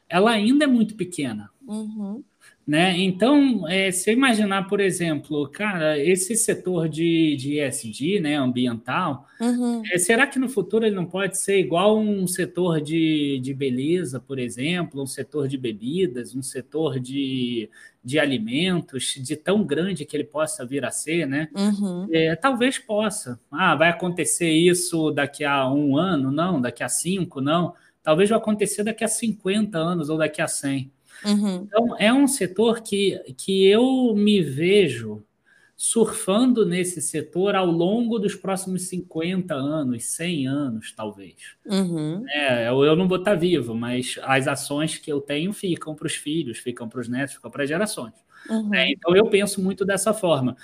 ela 0.10 0.32
ainda 0.32 0.66
é 0.66 0.68
muito 0.68 0.96
pequena. 0.96 1.50
Uhum. 1.68 2.24
Né? 2.66 2.98
Então, 2.98 3.68
é, 3.68 3.92
se 3.92 4.10
eu 4.10 4.14
imaginar, 4.14 4.70
por 4.70 4.80
exemplo, 4.80 5.50
cara, 5.50 6.00
esse 6.00 6.34
setor 6.34 6.88
de, 6.88 7.36
de 7.36 7.60
ESG, 7.60 8.22
né, 8.22 8.38
ambiental, 8.38 9.28
uhum. 9.42 9.82
é, 9.92 9.98
será 9.98 10.26
que 10.26 10.40
no 10.40 10.48
futuro 10.48 10.86
ele 10.86 10.96
não 10.96 11.06
pode 11.06 11.38
ser 11.38 11.60
igual 11.60 12.00
um 12.00 12.26
setor 12.26 12.80
de, 12.80 13.38
de 13.44 13.54
beleza, 13.54 14.18
por 14.18 14.40
exemplo, 14.40 15.04
um 15.04 15.06
setor 15.06 15.50
de 15.50 15.58
bebidas, 15.58 16.34
um 16.34 16.42
setor 16.42 17.02
de, 17.02 17.70
de 18.02 18.18
alimentos, 18.18 19.16
de 19.18 19.36
tão 19.36 19.66
grande 19.66 20.06
que 20.06 20.16
ele 20.16 20.24
possa 20.24 20.66
vir 20.66 20.86
a 20.86 20.92
ser, 20.92 21.28
né? 21.28 21.50
Uhum. 21.54 22.08
É, 22.14 22.34
talvez 22.34 22.80
possa. 22.80 23.38
Ah, 23.52 23.76
vai 23.76 23.90
acontecer 23.90 24.50
isso 24.50 25.12
daqui 25.12 25.44
a 25.44 25.70
um 25.70 25.98
ano? 25.98 26.32
Não. 26.32 26.62
Daqui 26.62 26.82
a 26.82 26.88
cinco? 26.88 27.42
Não. 27.42 27.74
Talvez 28.04 28.30
vai 28.30 28.38
acontecer 28.38 28.84
daqui 28.84 29.04
a 29.04 29.08
50 29.08 29.78
anos 29.78 30.10
ou 30.10 30.18
daqui 30.18 30.42
a 30.42 30.48
100. 30.48 30.92
Uhum. 31.26 31.56
Então, 31.64 31.96
é 31.98 32.14
um 32.14 32.28
setor 32.28 32.82
que, 32.82 33.18
que 33.38 33.66
eu 33.66 34.14
me 34.14 34.42
vejo 34.42 35.24
surfando 35.76 36.66
nesse 36.66 37.02
setor 37.02 37.56
ao 37.56 37.66
longo 37.66 38.20
dos 38.20 38.36
próximos 38.36 38.84
50 38.84 39.54
anos, 39.54 40.06
100 40.06 40.48
anos, 40.48 40.94
talvez. 40.94 41.36
Uhum. 41.66 42.24
É, 42.30 42.70
eu, 42.70 42.96
não 42.96 43.08
vou 43.08 43.18
estar 43.18 43.36
vivo, 43.36 43.76
mas 43.76 44.20
as 44.24 44.48
ações 44.48 44.98
que 44.98 45.12
eu 45.12 45.20
tenho 45.20 45.52
ficam 45.52 45.96
para 45.96 46.08
os 46.08 46.16
filhos, 46.16 46.60
ficam 46.60 46.88
para 46.88 47.02
os 47.02 47.08
netos, 47.08 47.36
ficam 47.36 47.52
para 47.52 47.64
as 47.64 47.70
gerações. 47.70 48.14
Uhum. 48.50 48.74
É, 48.74 48.92
então, 48.92 49.16
eu 49.16 49.26
penso 49.28 49.62
muito 49.62 49.84
dessa 49.84 50.14
forma. 50.14 50.56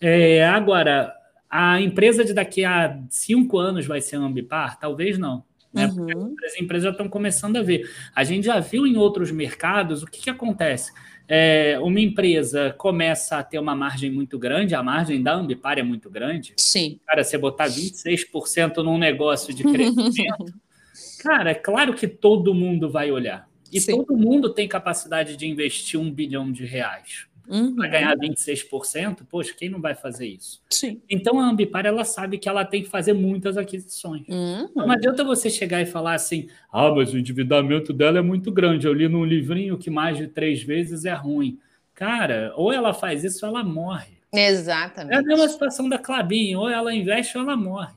É, 0.00 0.46
agora, 0.46 1.14
a 1.48 1.80
empresa 1.80 2.24
de 2.24 2.34
daqui 2.34 2.64
a 2.64 3.00
cinco 3.08 3.58
anos 3.58 3.86
vai 3.86 4.00
ser 4.00 4.16
Ambipar? 4.16 4.78
Talvez 4.78 5.16
não. 5.18 5.44
Né? 5.72 5.86
Uhum. 5.86 6.34
As 6.44 6.60
empresas 6.60 6.84
já 6.84 6.90
estão 6.90 7.08
começando 7.08 7.56
a 7.56 7.62
ver. 7.62 7.90
A 8.14 8.24
gente 8.24 8.46
já 8.46 8.58
viu 8.60 8.86
em 8.86 8.96
outros 8.96 9.30
mercados 9.30 10.02
o 10.02 10.06
que, 10.06 10.22
que 10.22 10.30
acontece. 10.30 10.92
É, 11.28 11.76
uma 11.80 12.00
empresa 12.00 12.74
começa 12.78 13.38
a 13.38 13.42
ter 13.42 13.58
uma 13.58 13.74
margem 13.74 14.10
muito 14.10 14.38
grande, 14.38 14.74
a 14.74 14.82
margem 14.82 15.22
da 15.22 15.34
Ambipar 15.34 15.78
é 15.78 15.82
muito 15.82 16.08
grande. 16.08 16.54
Sim. 16.56 17.00
Cara, 17.04 17.24
você 17.24 17.36
botar 17.36 17.66
26% 17.66 18.76
num 18.76 18.96
negócio 18.96 19.52
de 19.52 19.64
crescimento, 19.64 20.54
cara, 21.20 21.50
é 21.50 21.54
claro 21.54 21.94
que 21.94 22.06
todo 22.06 22.54
mundo 22.54 22.88
vai 22.88 23.10
olhar. 23.10 23.48
E 23.72 23.80
Sim. 23.80 23.96
todo 23.96 24.16
mundo 24.16 24.54
tem 24.54 24.68
capacidade 24.68 25.36
de 25.36 25.46
investir 25.46 25.98
um 25.98 26.10
bilhão 26.10 26.52
de 26.52 26.64
reais. 26.64 27.26
Uhum. 27.48 27.76
Para 27.76 27.88
ganhar 27.88 28.16
26%, 28.16 29.24
poxa, 29.28 29.54
quem 29.56 29.68
não 29.68 29.80
vai 29.80 29.94
fazer 29.94 30.26
isso? 30.26 30.60
Sim. 30.70 31.00
Então 31.08 31.38
a 31.38 31.48
Ambipar 31.48 31.86
ela 31.86 32.04
sabe 32.04 32.38
que 32.38 32.48
ela 32.48 32.64
tem 32.64 32.82
que 32.82 32.88
fazer 32.88 33.12
muitas 33.12 33.56
aquisições. 33.56 34.26
Uhum. 34.28 34.68
Não 34.74 34.90
adianta 34.90 35.22
você 35.22 35.48
chegar 35.48 35.80
e 35.80 35.86
falar 35.86 36.14
assim: 36.14 36.48
ah, 36.72 36.90
mas 36.90 37.12
o 37.12 37.18
endividamento 37.18 37.92
dela 37.92 38.18
é 38.18 38.22
muito 38.22 38.50
grande. 38.50 38.86
Eu 38.86 38.92
li 38.92 39.08
num 39.08 39.24
livrinho 39.24 39.78
que 39.78 39.90
mais 39.90 40.16
de 40.16 40.26
três 40.26 40.62
vezes 40.62 41.04
é 41.04 41.14
ruim. 41.14 41.58
Cara, 41.94 42.52
ou 42.56 42.72
ela 42.72 42.92
faz 42.92 43.24
isso 43.24 43.46
ou 43.46 43.52
ela 43.52 43.64
morre. 43.64 44.16
Exatamente. 44.32 45.14
É 45.14 45.18
a 45.18 45.22
mesma 45.22 45.48
situação 45.48 45.88
da 45.88 45.98
Clabin, 45.98 46.54
ou 46.56 46.68
ela 46.68 46.94
investe 46.94 47.38
ou 47.38 47.44
ela 47.44 47.56
morre. 47.56 47.94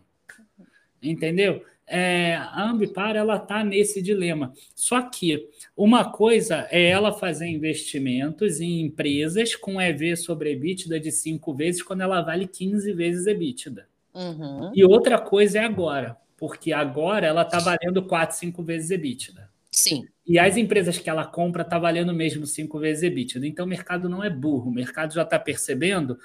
Entendeu? 1.01 1.63
É, 1.91 2.35
a 2.35 2.69
Ambipar 2.69 3.15
ela 3.15 3.37
está 3.37 3.63
nesse 3.63 4.01
dilema. 4.01 4.53
Só 4.75 5.01
que 5.01 5.49
uma 5.75 6.11
coisa 6.11 6.67
é 6.69 6.87
ela 6.87 7.11
fazer 7.11 7.47
investimentos 7.47 8.61
em 8.61 8.81
empresas 8.81 9.55
com 9.55 9.81
EV 9.81 10.15
sobre 10.15 10.51
EBITDA 10.51 10.99
de 10.99 11.11
5 11.11 11.53
vezes 11.53 11.81
quando 11.81 12.01
ela 12.01 12.21
vale 12.21 12.47
15 12.47 12.93
vezes 12.93 13.25
EBITDA. 13.25 13.87
Uhum. 14.13 14.71
E 14.75 14.85
outra 14.85 15.19
coisa 15.19 15.59
é 15.59 15.65
agora, 15.65 16.15
porque 16.37 16.71
agora 16.71 17.25
ela 17.25 17.41
está 17.41 17.59
valendo 17.59 18.03
4, 18.03 18.37
5 18.37 18.63
vezes 18.63 18.91
EBITDA. 18.91 19.49
Sim. 19.71 20.07
E 20.27 20.37
as 20.37 20.57
empresas 20.57 20.97
que 20.99 21.09
ela 21.09 21.25
compra 21.25 21.63
tá 21.63 21.79
valendo 21.79 22.13
mesmo 22.13 22.45
5 22.45 22.77
vezes 22.79 23.03
EBITDA. 23.03 23.47
Então 23.47 23.65
o 23.65 23.69
mercado 23.69 24.07
não 24.07 24.23
é 24.23 24.29
burro, 24.29 24.69
o 24.69 24.73
mercado 24.73 25.13
já 25.13 25.23
está 25.23 25.39
percebendo 25.39 26.19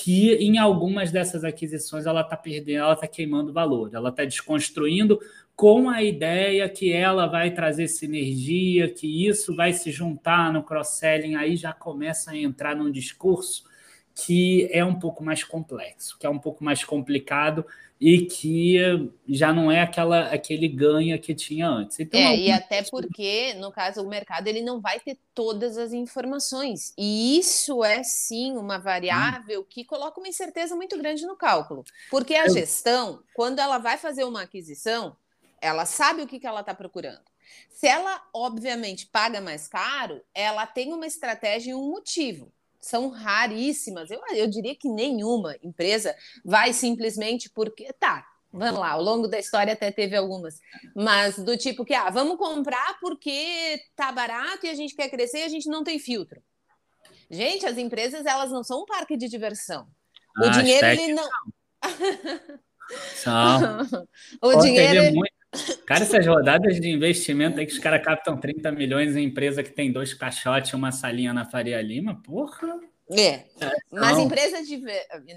que 0.00 0.34
em 0.34 0.58
algumas 0.58 1.10
dessas 1.10 1.42
aquisições 1.42 2.06
ela 2.06 2.20
está 2.20 2.36
perdendo, 2.36 2.78
ela 2.78 2.92
está 2.92 3.08
queimando 3.08 3.52
valor, 3.52 3.90
ela 3.92 4.10
está 4.10 4.24
desconstruindo 4.24 5.18
com 5.56 5.90
a 5.90 6.00
ideia 6.04 6.68
que 6.68 6.92
ela 6.92 7.26
vai 7.26 7.50
trazer 7.50 7.88
sinergia, 7.88 8.88
que 8.88 9.26
isso 9.26 9.56
vai 9.56 9.72
se 9.72 9.90
juntar 9.90 10.52
no 10.52 10.62
cross-selling, 10.62 11.34
aí 11.34 11.56
já 11.56 11.72
começa 11.72 12.30
a 12.30 12.36
entrar 12.36 12.76
num 12.76 12.92
discurso 12.92 13.64
que 14.14 14.68
é 14.70 14.84
um 14.84 14.94
pouco 14.94 15.24
mais 15.24 15.42
complexo, 15.42 16.16
que 16.18 16.26
é 16.26 16.30
um 16.30 16.38
pouco 16.38 16.62
mais 16.62 16.84
complicado 16.84 17.66
e 18.00 18.26
que 18.26 18.76
já 19.28 19.52
não 19.52 19.70
é 19.70 19.80
aquela 19.80 20.28
aquele 20.28 20.68
ganha 20.68 21.18
que 21.18 21.34
tinha 21.34 21.68
antes. 21.68 21.98
Então, 21.98 22.18
é, 22.18 22.36
e 22.36 22.50
até 22.50 22.82
porque, 22.82 23.54
no 23.54 23.72
caso, 23.72 24.02
o 24.02 24.08
mercado 24.08 24.46
ele 24.46 24.62
não 24.62 24.80
vai 24.80 25.00
ter 25.00 25.18
todas 25.34 25.76
as 25.76 25.92
informações. 25.92 26.92
E 26.96 27.38
isso 27.38 27.84
é 27.84 28.02
sim 28.02 28.56
uma 28.56 28.78
variável 28.78 29.62
hum. 29.62 29.66
que 29.68 29.84
coloca 29.84 30.20
uma 30.20 30.28
incerteza 30.28 30.76
muito 30.76 30.96
grande 30.96 31.26
no 31.26 31.36
cálculo. 31.36 31.84
Porque 32.10 32.34
a 32.34 32.48
gestão, 32.48 33.20
quando 33.34 33.58
ela 33.58 33.78
vai 33.78 33.98
fazer 33.98 34.24
uma 34.24 34.42
aquisição, 34.42 35.16
ela 35.60 35.84
sabe 35.84 36.22
o 36.22 36.26
que, 36.26 36.38
que 36.38 36.46
ela 36.46 36.60
está 36.60 36.74
procurando. 36.74 37.22
Se 37.70 37.86
ela, 37.86 38.22
obviamente, 38.32 39.06
paga 39.06 39.40
mais 39.40 39.66
caro, 39.66 40.20
ela 40.34 40.66
tem 40.66 40.92
uma 40.92 41.06
estratégia 41.06 41.72
e 41.72 41.74
um 41.74 41.90
motivo 41.90 42.52
são 42.80 43.08
raríssimas. 43.08 44.10
Eu, 44.10 44.20
eu 44.30 44.48
diria 44.48 44.74
que 44.74 44.88
nenhuma 44.88 45.56
empresa 45.62 46.14
vai 46.44 46.72
simplesmente 46.72 47.50
porque. 47.50 47.92
Tá, 47.94 48.26
vamos 48.52 48.80
lá, 48.80 48.92
ao 48.92 49.02
longo 49.02 49.28
da 49.28 49.38
história 49.38 49.72
até 49.72 49.90
teve 49.90 50.16
algumas, 50.16 50.60
mas 50.94 51.38
do 51.38 51.56
tipo 51.56 51.84
que, 51.84 51.94
ah, 51.94 52.10
vamos 52.10 52.36
comprar 52.36 52.98
porque 53.00 53.80
tá 53.94 54.10
barato 54.10 54.66
e 54.66 54.70
a 54.70 54.74
gente 54.74 54.94
quer 54.94 55.08
crescer 55.08 55.40
e 55.40 55.44
a 55.44 55.48
gente 55.48 55.68
não 55.68 55.84
tem 55.84 55.98
filtro. 55.98 56.42
Gente, 57.30 57.66
as 57.66 57.76
empresas, 57.76 58.24
elas 58.24 58.50
não 58.50 58.64
são 58.64 58.82
um 58.82 58.86
parque 58.86 59.16
de 59.16 59.28
diversão. 59.28 59.86
O 60.38 60.44
ah, 60.44 60.48
dinheiro, 60.48 60.86
ele 60.86 61.14
não. 61.14 61.28
São. 63.16 63.82
o 64.42 64.52
Pode 64.52 64.62
dinheiro. 64.62 65.14
Muito... 65.14 65.37
Cara, 65.86 66.02
essas 66.02 66.26
rodadas 66.26 66.78
de 66.78 66.90
investimento 66.90 67.58
aí 67.58 67.66
que 67.66 67.72
os 67.72 67.78
caras 67.78 68.04
captam 68.04 68.38
30 68.38 68.70
milhões 68.72 69.16
em 69.16 69.24
empresa 69.24 69.62
que 69.62 69.70
tem 69.70 69.90
dois 69.90 70.12
caixotes 70.12 70.72
e 70.72 70.76
uma 70.76 70.92
salinha 70.92 71.32
na 71.32 71.44
Faria 71.44 71.80
Lima, 71.80 72.20
porra. 72.22 72.78
É. 73.10 73.44
Mas 73.90 74.18
não. 74.18 74.26
empresa 74.26 74.62
de. 74.62 74.76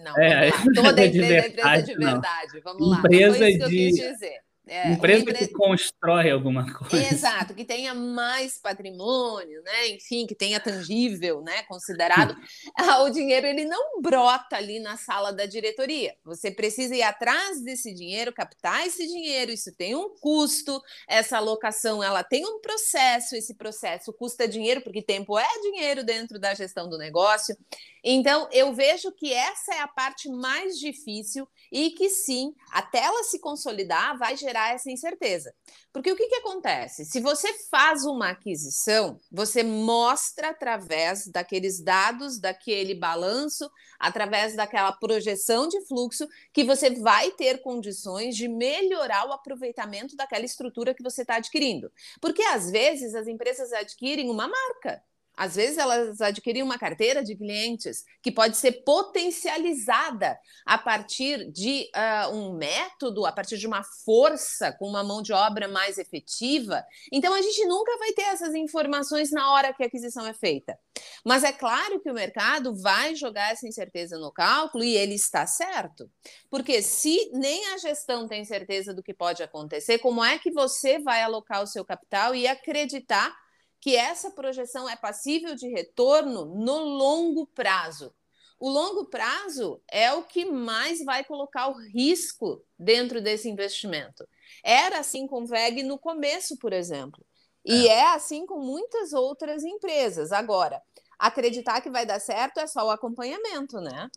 Não, 0.03 0.17
é, 0.17 0.51
toda 0.75 1.05
empresa 1.05 1.33
é 1.33 1.47
empresa 1.47 1.83
de 1.83 1.95
verdade. 1.95 2.61
Vamos 2.63 2.89
lá. 2.89 2.97
Empresa 2.97 3.37
Foi 3.37 3.49
isso 3.49 3.57
que 3.57 3.63
eu 3.63 3.69
de... 3.69 4.50
É, 4.73 4.89
empresa, 4.93 5.23
empresa, 5.23 5.47
que 5.49 5.53
constrói 5.53 6.31
alguma 6.31 6.65
coisa. 6.73 7.13
Exato, 7.13 7.53
que 7.53 7.65
tenha 7.65 7.93
mais 7.93 8.57
patrimônio, 8.57 9.61
né? 9.63 9.89
Enfim, 9.89 10.25
que 10.25 10.33
tenha 10.33 10.61
tangível, 10.61 11.41
né? 11.41 11.63
Considerado. 11.63 12.33
o 13.03 13.09
dinheiro 13.09 13.47
ele 13.47 13.65
não 13.65 14.01
brota 14.01 14.55
ali 14.55 14.79
na 14.79 14.95
sala 14.95 15.33
da 15.33 15.45
diretoria. 15.45 16.15
Você 16.23 16.49
precisa 16.49 16.95
ir 16.95 17.01
atrás 17.01 17.61
desse 17.61 17.93
dinheiro, 17.93 18.31
captar 18.31 18.87
esse 18.87 19.05
dinheiro. 19.05 19.51
Isso 19.51 19.75
tem 19.75 19.93
um 19.93 20.15
custo. 20.21 20.81
Essa 21.05 21.35
alocação 21.35 22.01
ela 22.01 22.23
tem 22.23 22.45
um 22.45 22.61
processo. 22.61 23.35
Esse 23.35 23.55
processo 23.55 24.13
custa 24.13 24.47
dinheiro 24.47 24.79
porque 24.79 25.01
tempo 25.01 25.37
é 25.37 25.49
dinheiro 25.63 26.01
dentro 26.01 26.39
da 26.39 26.53
gestão 26.53 26.87
do 26.87 26.97
negócio. 26.97 27.57
Então, 28.03 28.47
eu 28.51 28.73
vejo 28.73 29.11
que 29.11 29.31
essa 29.33 29.75
é 29.75 29.79
a 29.79 29.87
parte 29.87 30.27
mais 30.29 30.79
difícil 30.79 31.47
e 31.71 31.91
que 31.91 32.09
sim, 32.09 32.53
até 32.71 32.99
ela 32.99 33.23
se 33.23 33.39
consolidar, 33.39 34.17
vai 34.17 34.35
gerar 34.35 34.60
essa 34.69 34.91
incerteza. 34.91 35.53
Porque 35.91 36.11
o 36.11 36.15
que, 36.15 36.27
que 36.27 36.35
acontece? 36.35 37.05
Se 37.05 37.19
você 37.19 37.51
faz 37.69 38.05
uma 38.05 38.29
aquisição, 38.29 39.19
você 39.31 39.63
mostra 39.63 40.49
através 40.49 41.27
daqueles 41.27 41.81
dados, 41.81 42.39
daquele 42.39 42.95
balanço, 42.95 43.69
através 43.99 44.55
daquela 44.55 44.91
projeção 44.91 45.67
de 45.67 45.85
fluxo, 45.85 46.27
que 46.53 46.63
você 46.63 46.89
vai 46.91 47.31
ter 47.31 47.61
condições 47.61 48.35
de 48.35 48.47
melhorar 48.47 49.27
o 49.27 49.33
aproveitamento 49.33 50.15
daquela 50.15 50.45
estrutura 50.45 50.93
que 50.93 51.03
você 51.03 51.21
está 51.21 51.35
adquirindo. 51.35 51.91
Porque 52.21 52.41
às 52.43 52.69
vezes 52.71 53.15
as 53.15 53.27
empresas 53.27 53.73
adquirem 53.73 54.29
uma 54.29 54.47
marca. 54.47 55.03
Às 55.41 55.55
vezes 55.55 55.79
elas 55.79 56.21
adquirem 56.21 56.61
uma 56.61 56.77
carteira 56.77 57.23
de 57.23 57.35
clientes 57.35 58.05
que 58.21 58.31
pode 58.31 58.57
ser 58.57 58.83
potencializada 58.83 60.37
a 60.63 60.77
partir 60.77 61.51
de 61.51 61.89
uh, 61.95 62.35
um 62.35 62.53
método, 62.53 63.25
a 63.25 63.31
partir 63.31 63.57
de 63.57 63.65
uma 63.65 63.83
força 64.05 64.71
com 64.71 64.87
uma 64.87 65.03
mão 65.03 65.19
de 65.19 65.33
obra 65.33 65.67
mais 65.67 65.97
efetiva. 65.97 66.85
Então 67.11 67.33
a 67.33 67.41
gente 67.41 67.65
nunca 67.65 67.97
vai 67.97 68.11
ter 68.11 68.21
essas 68.21 68.53
informações 68.53 69.31
na 69.31 69.51
hora 69.51 69.73
que 69.73 69.81
a 69.81 69.87
aquisição 69.87 70.27
é 70.27 70.33
feita. 70.35 70.77
Mas 71.25 71.43
é 71.43 71.51
claro 71.51 71.99
que 71.99 72.11
o 72.11 72.13
mercado 72.13 72.75
vai 72.79 73.15
jogar 73.15 73.51
essa 73.51 73.67
incerteza 73.67 74.19
no 74.19 74.31
cálculo 74.31 74.83
e 74.83 74.95
ele 74.95 75.15
está 75.15 75.47
certo. 75.47 76.07
Porque 76.51 76.83
se 76.83 77.31
nem 77.33 77.65
a 77.73 77.79
gestão 77.79 78.27
tem 78.27 78.45
certeza 78.45 78.93
do 78.93 79.01
que 79.01 79.11
pode 79.11 79.41
acontecer, 79.41 79.97
como 79.97 80.23
é 80.23 80.37
que 80.37 80.51
você 80.51 80.99
vai 80.99 81.23
alocar 81.23 81.63
o 81.63 81.67
seu 81.67 81.83
capital 81.83 82.35
e 82.35 82.47
acreditar 82.47 83.35
que 83.81 83.95
essa 83.95 84.29
projeção 84.29 84.87
é 84.87 84.95
passível 84.95 85.55
de 85.55 85.67
retorno 85.67 86.45
no 86.45 86.77
longo 86.77 87.47
prazo. 87.47 88.13
O 88.59 88.69
longo 88.69 89.05
prazo 89.05 89.81
é 89.91 90.13
o 90.13 90.21
que 90.21 90.45
mais 90.45 91.03
vai 91.03 91.23
colocar 91.23 91.67
o 91.67 91.79
risco 91.79 92.63
dentro 92.77 93.19
desse 93.19 93.49
investimento. 93.49 94.23
Era 94.63 94.99
assim 94.99 95.25
com 95.25 95.41
o 95.41 95.47
VEG 95.47 95.81
no 95.81 95.97
começo, 95.97 96.55
por 96.59 96.71
exemplo. 96.71 97.25
E 97.65 97.87
é. 97.87 97.93
é 97.93 98.07
assim 98.13 98.45
com 98.45 98.59
muitas 98.59 99.13
outras 99.13 99.63
empresas. 99.63 100.31
Agora, 100.31 100.79
acreditar 101.17 101.81
que 101.81 101.89
vai 101.89 102.05
dar 102.05 102.19
certo 102.19 102.59
é 102.59 102.67
só 102.67 102.85
o 102.85 102.91
acompanhamento, 102.91 103.81
né? 103.81 104.07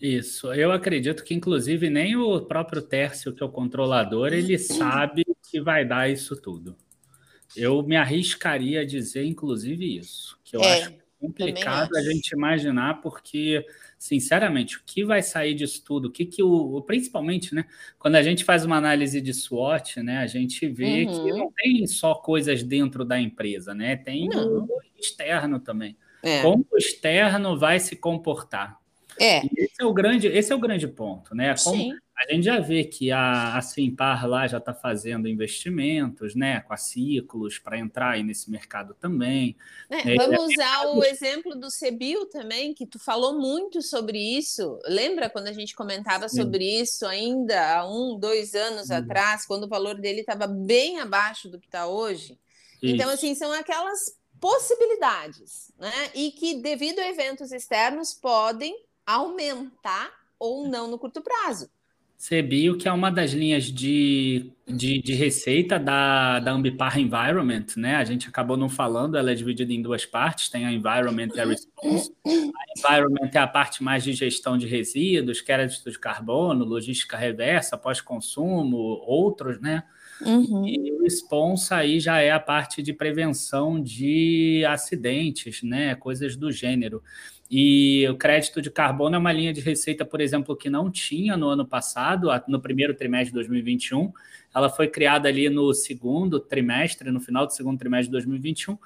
Isso, 0.00 0.52
eu 0.54 0.70
acredito 0.70 1.24
que 1.24 1.34
inclusive 1.34 1.90
nem 1.90 2.14
o 2.14 2.40
próprio 2.42 2.80
Tércio, 2.80 3.34
que 3.34 3.42
é 3.42 3.46
o 3.46 3.50
controlador, 3.50 4.32
ele 4.32 4.56
sabe 4.56 5.24
que 5.50 5.60
vai 5.60 5.84
dar 5.84 6.08
isso 6.08 6.40
tudo. 6.40 6.76
Eu 7.56 7.82
me 7.82 7.96
arriscaria 7.96 8.80
a 8.80 8.86
dizer, 8.86 9.24
inclusive, 9.24 9.98
isso, 9.98 10.38
que 10.44 10.56
eu 10.56 10.62
é, 10.62 10.82
acho 10.82 10.92
complicado 11.20 11.96
a 11.96 12.02
gente 12.02 12.30
imaginar, 12.30 13.00
porque, 13.00 13.66
sinceramente, 13.98 14.76
o 14.76 14.80
que 14.86 15.04
vai 15.04 15.22
sair 15.22 15.54
disso 15.54 15.82
tudo, 15.84 16.08
o 16.08 16.10
que, 16.10 16.24
que 16.24 16.42
o. 16.42 16.80
Principalmente, 16.82 17.54
né? 17.54 17.64
Quando 17.98 18.14
a 18.14 18.22
gente 18.22 18.44
faz 18.44 18.64
uma 18.64 18.76
análise 18.76 19.20
de 19.20 19.34
SWOT, 19.34 20.02
né? 20.02 20.18
A 20.18 20.26
gente 20.26 20.66
vê 20.68 21.04
uhum. 21.04 21.24
que 21.24 21.32
não 21.32 21.52
tem 21.52 21.86
só 21.86 22.14
coisas 22.14 22.62
dentro 22.62 23.04
da 23.04 23.20
empresa, 23.20 23.74
né? 23.74 23.96
Tem 23.96 24.28
o 24.28 24.66
externo 24.98 25.58
também. 25.58 25.96
É. 26.22 26.42
Como 26.42 26.66
o 26.70 26.76
externo 26.76 27.58
vai 27.58 27.78
se 27.80 27.96
comportar. 27.96 28.78
É. 29.20 29.42
E 29.44 29.64
esse 29.64 29.80
é 29.80 29.84
o 29.84 29.92
grande, 29.92 30.26
esse 30.26 30.52
é 30.52 30.54
o 30.54 30.60
grande 30.60 30.86
ponto, 30.86 31.34
né? 31.34 31.54
Como 31.62 31.76
Sim. 31.76 31.92
A 32.18 32.32
gente 32.32 32.44
já 32.44 32.58
vê 32.58 32.82
que 32.82 33.12
a, 33.12 33.56
a 33.56 33.62
Simpar 33.62 34.28
lá 34.28 34.44
já 34.48 34.58
está 34.58 34.74
fazendo 34.74 35.28
investimentos, 35.28 36.34
né, 36.34 36.60
com 36.62 36.74
a 36.74 36.76
ciclos 36.76 37.60
para 37.60 37.78
entrar 37.78 38.14
aí 38.14 38.24
nesse 38.24 38.50
mercado 38.50 38.92
também. 38.92 39.56
É, 39.88 40.16
vamos 40.16 40.36
é, 40.36 40.42
usar 40.42 40.86
o 40.88 41.04
exemplo 41.04 41.54
do 41.54 41.70
Cebil 41.70 42.26
também, 42.26 42.74
que 42.74 42.84
tu 42.84 42.98
falou 42.98 43.38
muito 43.38 43.80
sobre 43.82 44.18
isso. 44.18 44.80
Lembra 44.86 45.30
quando 45.30 45.46
a 45.46 45.52
gente 45.52 45.76
comentava 45.76 46.28
Sim. 46.28 46.42
sobre 46.42 46.64
isso 46.64 47.06
ainda 47.06 47.76
há 47.76 47.88
um, 47.88 48.18
dois 48.18 48.52
anos 48.52 48.88
Sim. 48.88 48.94
atrás, 48.94 49.46
quando 49.46 49.64
o 49.64 49.68
valor 49.68 49.94
dele 49.94 50.20
estava 50.20 50.48
bem 50.48 50.98
abaixo 50.98 51.48
do 51.48 51.60
que 51.60 51.66
está 51.66 51.86
hoje? 51.86 52.36
Então, 52.78 52.90
isso. 52.90 52.94
Então, 52.96 53.10
assim, 53.10 53.34
são 53.36 53.52
aquelas 53.52 54.18
possibilidades, 54.40 55.70
né? 55.78 56.10
E 56.16 56.32
que, 56.32 56.60
devido 56.60 56.98
a 56.98 57.08
eventos 57.08 57.52
externos, 57.52 58.12
podem 58.12 58.87
aumentar 59.08 60.10
ou 60.38 60.68
não 60.68 60.86
no 60.86 60.98
curto 60.98 61.22
prazo. 61.22 61.70
Cebio, 62.18 62.76
que 62.76 62.88
é 62.88 62.92
uma 62.92 63.12
das 63.12 63.30
linhas 63.30 63.66
de, 63.66 64.50
de, 64.66 65.00
de, 65.00 65.14
receita 65.14 65.78
da, 65.78 66.40
da 66.40 66.50
Ambipar 66.50 66.98
Environment, 66.98 67.66
né? 67.76 67.94
A 67.94 68.04
gente 68.04 68.28
acabou 68.28 68.56
não 68.56 68.68
falando, 68.68 69.16
ela 69.16 69.30
é 69.30 69.34
dividida 69.34 69.72
em 69.72 69.80
duas 69.80 70.04
partes, 70.04 70.48
tem 70.50 70.66
a 70.66 70.72
Environment 70.72 71.28
e 71.32 71.40
a 71.40 71.44
Response. 71.46 72.12
A 72.26 72.76
Environment 72.76 73.30
é 73.32 73.38
a 73.38 73.46
parte 73.46 73.84
mais 73.84 74.02
de 74.02 74.12
gestão 74.14 74.58
de 74.58 74.66
resíduos, 74.66 75.40
crédito 75.40 75.88
de 75.88 75.98
carbono, 75.98 76.64
logística 76.64 77.16
reversa, 77.16 77.78
pós-consumo, 77.78 78.76
outros, 78.76 79.60
né? 79.60 79.84
Uhum. 80.20 80.66
E 80.66 80.90
o 80.92 81.02
Response 81.04 81.72
aí 81.72 82.00
já 82.00 82.18
é 82.18 82.32
a 82.32 82.40
parte 82.40 82.82
de 82.82 82.92
prevenção 82.92 83.80
de 83.80 84.64
acidentes, 84.68 85.62
né? 85.62 85.94
Coisas 85.94 86.34
do 86.34 86.50
gênero. 86.50 87.00
E 87.50 88.06
o 88.08 88.16
crédito 88.16 88.60
de 88.60 88.70
carbono 88.70 89.16
é 89.16 89.18
uma 89.18 89.32
linha 89.32 89.52
de 89.52 89.60
receita, 89.62 90.04
por 90.04 90.20
exemplo, 90.20 90.54
que 90.54 90.68
não 90.68 90.90
tinha 90.90 91.36
no 91.36 91.48
ano 91.48 91.66
passado, 91.66 92.28
no 92.46 92.60
primeiro 92.60 92.94
trimestre 92.94 93.30
de 93.30 93.34
2021. 93.34 94.12
Ela 94.54 94.68
foi 94.68 94.88
criada 94.88 95.28
ali 95.28 95.48
no 95.48 95.72
segundo 95.72 96.38
trimestre, 96.38 97.10
no 97.10 97.20
final 97.20 97.46
do 97.46 97.54
segundo 97.54 97.78
trimestre 97.78 98.08
de 98.08 98.12
2021. 98.12 98.76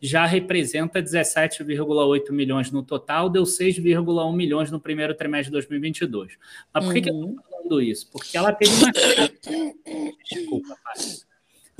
Já 0.00 0.24
representa 0.24 1.02
17,8 1.02 2.30
milhões 2.30 2.70
no 2.70 2.82
total, 2.82 3.28
deu 3.28 3.42
6,1 3.42 4.34
milhões 4.34 4.70
no 4.70 4.80
primeiro 4.80 5.14
trimestre 5.14 5.46
de 5.46 5.52
2022. 5.52 6.38
Mas 6.72 6.84
por 6.84 6.94
uhum. 6.94 7.02
que, 7.02 7.08
eu 7.08 7.14
estou 7.14 7.28
uhum. 7.28 7.36
falando 7.50 7.80
isso? 7.80 8.10
Porque 8.10 8.36
ela 8.36 8.52
teve 8.52 8.72
uma. 8.72 8.92
Desculpa, 10.30 10.76
pai. 10.84 10.94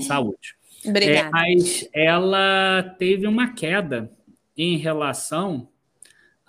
Saúde. 0.00 0.56
Obrigada. 0.84 1.28
É, 1.28 1.30
mas 1.30 1.88
ela 1.92 2.82
teve 2.98 3.26
uma 3.28 3.52
queda 3.52 4.10
em 4.56 4.76
relação 4.76 5.68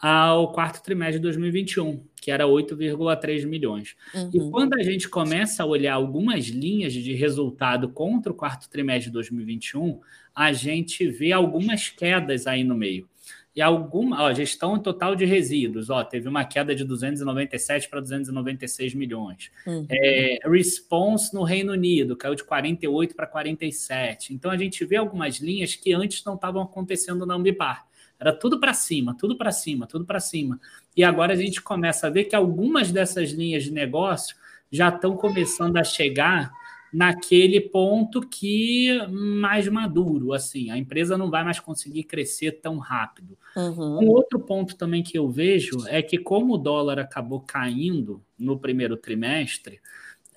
ao 0.06 0.52
quarto 0.52 0.84
trimestre 0.84 1.18
de 1.18 1.22
2021, 1.22 2.04
que 2.20 2.30
era 2.30 2.44
8,3 2.44 3.46
milhões. 3.46 3.96
Uhum. 4.14 4.30
E 4.34 4.52
quando 4.52 4.74
a 4.74 4.84
gente 4.84 5.08
começa 5.08 5.64
a 5.64 5.66
olhar 5.66 5.94
algumas 5.94 6.48
linhas 6.48 6.92
de 6.92 7.14
resultado 7.14 7.88
contra 7.88 8.30
o 8.30 8.36
quarto 8.36 8.70
trimestre 8.70 9.06
de 9.06 9.14
2021, 9.14 10.02
a 10.36 10.52
gente 10.52 11.08
vê 11.08 11.32
algumas 11.32 11.88
quedas 11.88 12.48
aí 12.48 12.66
no 12.66 12.76
meio. 12.76 13.08
E 13.56 13.62
alguma, 13.62 14.24
ó, 14.24 14.34
gestão 14.34 14.78
total 14.78 15.16
de 15.16 15.24
resíduos, 15.24 15.90
ó, 15.90 16.04
teve 16.04 16.28
uma 16.28 16.44
queda 16.44 16.76
de 16.76 16.84
297 16.84 17.88
para 17.88 18.02
296 18.02 18.94
milhões. 18.96 19.52
Uhum. 19.66 19.88
É, 19.90 20.40
response 20.44 21.34
no 21.34 21.44
Reino 21.44 21.72
Unido 21.72 22.18
caiu 22.18 22.36
de 22.36 22.44
48 22.44 23.16
para 23.16 23.26
47. 23.26 24.34
Então 24.34 24.52
a 24.52 24.58
gente 24.58 24.84
vê 24.84 24.98
algumas 24.98 25.38
linhas 25.38 25.76
que 25.76 25.94
antes 25.94 26.26
não 26.26 26.36
estavam 26.36 26.62
acontecendo 26.62 27.26
na 27.26 27.36
Ambipar. 27.36 27.88
Era 28.24 28.32
tudo 28.32 28.58
para 28.58 28.74
cima, 28.74 29.14
tudo 29.20 29.36
para 29.36 29.52
cima, 29.52 29.86
tudo 29.86 30.06
para 30.06 30.22
cima. 30.22 30.58
E 30.96 31.04
agora 31.04 31.34
a 31.34 31.36
gente 31.36 31.62
começa 31.62 32.08
a 32.08 32.10
ver 32.10 32.24
que 32.24 32.36
algumas 32.36 32.90
dessas 32.90 33.32
linhas 33.32 33.64
de 33.66 33.72
negócio 33.72 34.38
já 34.72 34.88
estão 34.88 35.18
começando 35.18 35.76
a 35.76 35.84
chegar 35.84 36.50
naquele 36.94 37.60
ponto 37.60 38.22
que 38.22 38.98
mais 39.10 39.68
maduro, 39.68 40.32
assim, 40.32 40.72
a 40.72 40.78
empresa 40.78 41.18
não 41.18 41.30
vai 41.30 41.44
mais 41.44 41.60
conseguir 41.60 42.04
crescer 42.04 42.62
tão 42.62 42.78
rápido. 42.78 43.38
Uhum. 43.58 44.06
Um 44.06 44.08
outro 44.08 44.40
ponto 44.40 44.78
também 44.78 45.04
que 45.04 45.18
eu 45.18 45.30
vejo 45.30 45.86
é 45.88 46.02
que 46.02 46.18
como 46.18 46.54
o 46.54 46.58
dólar 46.58 47.00
acabou 47.00 47.42
caindo 47.42 48.24
no 48.40 48.58
primeiro 48.58 48.96
trimestre, 48.96 49.82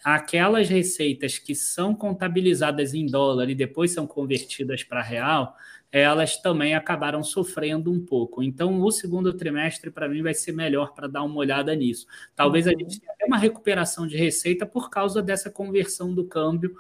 aquelas 0.03 0.69
receitas 0.69 1.39
que 1.39 1.55
são 1.55 1.95
contabilizadas 1.95 2.95
em 2.95 3.07
dólar 3.07 3.49
e 3.49 3.55
depois 3.55 3.93
são 3.93 4.07
convertidas 4.07 4.83
para 4.83 5.03
real, 5.03 5.55
elas 5.91 6.37
também 6.37 6.75
acabaram 6.75 7.23
sofrendo 7.23 7.91
um 7.91 8.05
pouco. 8.05 8.43
Então, 8.43 8.81
o 8.81 8.91
segundo 8.91 9.33
trimestre, 9.33 9.91
para 9.91 10.09
mim, 10.09 10.23
vai 10.23 10.35
ser 10.35 10.53
melhor 10.53 10.93
para 10.95 11.09
dar 11.09 11.23
uma 11.23 11.37
olhada 11.37 11.75
nisso. 11.75 12.07
Talvez 12.35 12.67
uhum. 12.67 12.73
a 12.75 12.79
gente 12.79 13.01
tenha 13.01 13.13
até 13.13 13.25
uma 13.25 13.39
recuperação 13.39 14.07
de 14.07 14.17
receita 14.17 14.67
por 14.67 14.91
causa 14.91 15.23
dessa 15.23 15.51
conversão 15.51 16.15
do 16.15 16.27
câmbio. 16.27 16.75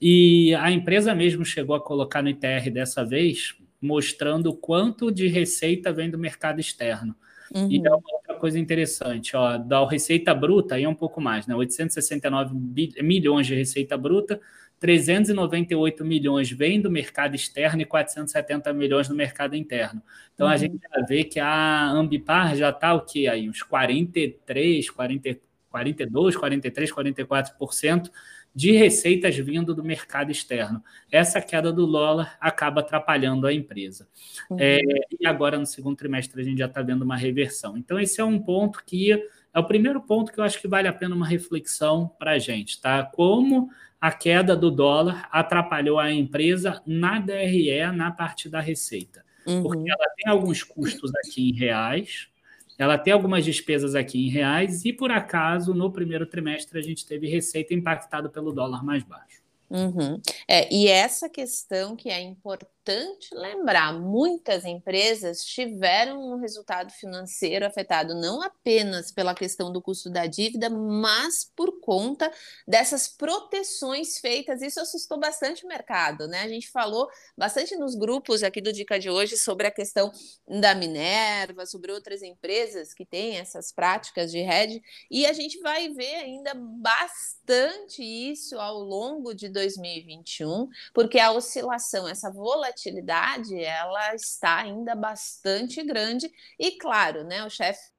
E 0.00 0.54
a 0.54 0.70
empresa 0.70 1.14
mesmo 1.14 1.44
chegou 1.44 1.74
a 1.74 1.80
colocar 1.80 2.22
no 2.22 2.28
ITR 2.28 2.70
dessa 2.72 3.04
vez, 3.04 3.54
mostrando 3.80 4.54
quanto 4.54 5.10
de 5.10 5.26
receita 5.26 5.92
vem 5.92 6.10
do 6.10 6.18
mercado 6.18 6.60
externo. 6.60 7.14
Uhum. 7.54 7.68
E 7.70 7.78
é 7.84 7.90
uma 7.90 8.02
outra 8.12 8.34
coisa 8.36 8.58
interessante, 8.58 9.36
ó, 9.36 9.58
da 9.58 9.86
receita 9.88 10.32
bruta, 10.32 10.76
aí 10.76 10.84
é 10.84 10.88
um 10.88 10.94
pouco 10.94 11.20
mais, 11.20 11.46
né? 11.46 11.54
869 11.54 12.54
milhões 13.02 13.46
de 13.46 13.54
receita 13.54 13.98
bruta, 13.98 14.40
398 14.80 16.04
milhões 16.04 16.50
vêm 16.50 16.80
do 16.80 16.90
mercado 16.90 17.36
externo 17.36 17.82
e 17.82 17.84
470 17.84 18.72
milhões 18.72 19.06
do 19.06 19.14
mercado 19.14 19.54
interno. 19.54 20.02
Então 20.34 20.46
uhum. 20.46 20.52
a 20.52 20.56
gente 20.56 20.78
já 20.80 21.06
vê 21.06 21.22
que 21.22 21.38
a 21.38 21.90
Ambipar 21.90 22.56
já 22.56 22.70
está 22.70 22.94
o 22.94 23.02
quê 23.02 23.28
aí? 23.28 23.48
Uns 23.48 23.62
43, 23.62 24.88
40, 24.90 25.38
42, 25.70 26.36
43, 26.36 26.92
44% 26.92 28.10
de 28.54 28.72
receitas 28.72 29.36
vindo 29.36 29.74
do 29.74 29.84
mercado 29.84 30.32
externo. 30.32 30.82
Essa 31.12 31.40
queda 31.40 31.70
do 31.72 31.86
dólar 31.86 32.36
acaba 32.40 32.80
atrapalhando 32.80 33.46
a 33.46 33.52
empresa. 33.52 34.08
Uhum. 34.50 34.56
É, 34.58 34.78
e 35.20 35.26
agora, 35.26 35.58
no 35.58 35.66
segundo 35.66 35.96
trimestre, 35.96 36.40
a 36.40 36.44
gente 36.44 36.58
já 36.58 36.66
está 36.66 36.82
vendo 36.82 37.02
uma 37.02 37.16
reversão. 37.16 37.76
Então, 37.76 38.00
esse 38.00 38.20
é 38.20 38.24
um 38.24 38.40
ponto 38.40 38.82
que 38.84 39.12
é 39.12 39.58
o 39.58 39.64
primeiro 39.64 40.00
ponto 40.00 40.32
que 40.32 40.40
eu 40.40 40.44
acho 40.44 40.60
que 40.60 40.66
vale 40.66 40.88
a 40.88 40.92
pena 40.92 41.14
uma 41.14 41.26
reflexão 41.26 42.08
para 42.18 42.32
a 42.32 42.38
gente, 42.38 42.80
tá? 42.80 43.04
Como 43.04 43.70
a 44.00 44.10
queda 44.10 44.56
do 44.56 44.70
dólar 44.70 45.28
atrapalhou 45.30 45.98
a 45.98 46.10
empresa 46.10 46.82
na 46.86 47.18
DRE, 47.18 47.92
na 47.92 48.10
parte 48.10 48.48
da 48.48 48.60
receita. 48.60 49.24
Uhum. 49.46 49.62
Porque 49.62 49.90
ela 49.90 50.08
tem 50.16 50.30
alguns 50.30 50.62
custos 50.62 51.12
aqui 51.14 51.50
em 51.50 51.52
reais, 51.52 52.28
ela 52.78 52.96
tem 52.96 53.12
algumas 53.12 53.44
despesas 53.44 53.94
aqui 53.94 54.26
em 54.26 54.30
reais, 54.30 54.84
e 54.86 54.92
por 54.92 55.10
acaso, 55.10 55.74
no 55.74 55.92
primeiro 55.92 56.24
trimestre, 56.24 56.78
a 56.78 56.82
gente 56.82 57.06
teve 57.06 57.28
receita 57.28 57.74
impactada 57.74 58.28
pelo 58.28 58.52
dólar 58.52 58.82
mais 58.82 59.02
baixo. 59.02 59.40
Uhum. 59.68 60.20
É, 60.48 60.72
e 60.74 60.88
essa 60.88 61.28
questão 61.28 61.94
que 61.94 62.08
é 62.08 62.20
importante 62.20 62.79
importante 62.90 63.34
lembrar: 63.34 63.92
muitas 63.92 64.64
empresas 64.64 65.44
tiveram 65.44 66.20
um 66.20 66.36
resultado 66.36 66.92
financeiro 66.92 67.64
afetado 67.64 68.14
não 68.14 68.42
apenas 68.42 69.12
pela 69.12 69.34
questão 69.34 69.72
do 69.72 69.80
custo 69.80 70.10
da 70.10 70.26
dívida, 70.26 70.68
mas 70.68 71.50
por 71.54 71.80
conta 71.80 72.30
dessas 72.66 73.08
proteções 73.08 74.18
feitas. 74.18 74.62
Isso 74.62 74.80
assustou 74.80 75.18
bastante 75.18 75.64
o 75.64 75.68
mercado, 75.68 76.26
né? 76.26 76.42
A 76.42 76.48
gente 76.48 76.70
falou 76.70 77.08
bastante 77.36 77.76
nos 77.76 77.94
grupos 77.94 78.42
aqui 78.42 78.60
do 78.60 78.72
Dica 78.72 78.98
de 78.98 79.08
hoje 79.08 79.36
sobre 79.36 79.66
a 79.66 79.70
questão 79.70 80.10
da 80.46 80.74
Minerva, 80.74 81.66
sobre 81.66 81.92
outras 81.92 82.22
empresas 82.22 82.92
que 82.92 83.06
têm 83.06 83.36
essas 83.36 83.72
práticas 83.72 84.30
de 84.30 84.38
hedge, 84.38 84.82
e 85.10 85.26
a 85.26 85.32
gente 85.32 85.60
vai 85.60 85.88
ver 85.90 86.16
ainda 86.16 86.54
bastante 86.54 88.02
isso 88.02 88.58
ao 88.58 88.78
longo 88.80 89.34
de 89.34 89.48
2021, 89.48 90.68
porque 90.92 91.18
a 91.18 91.32
oscilação, 91.32 92.08
essa 92.08 92.30
volatilidade 92.30 92.79
volatilidade 92.80 93.62
ela 93.62 94.14
está 94.14 94.58
ainda 94.58 94.94
bastante 94.94 95.82
grande. 95.82 96.30
E 96.58 96.72
claro, 96.78 97.24
né, 97.24 97.44
o 97.44 97.50
chefe 97.50 97.90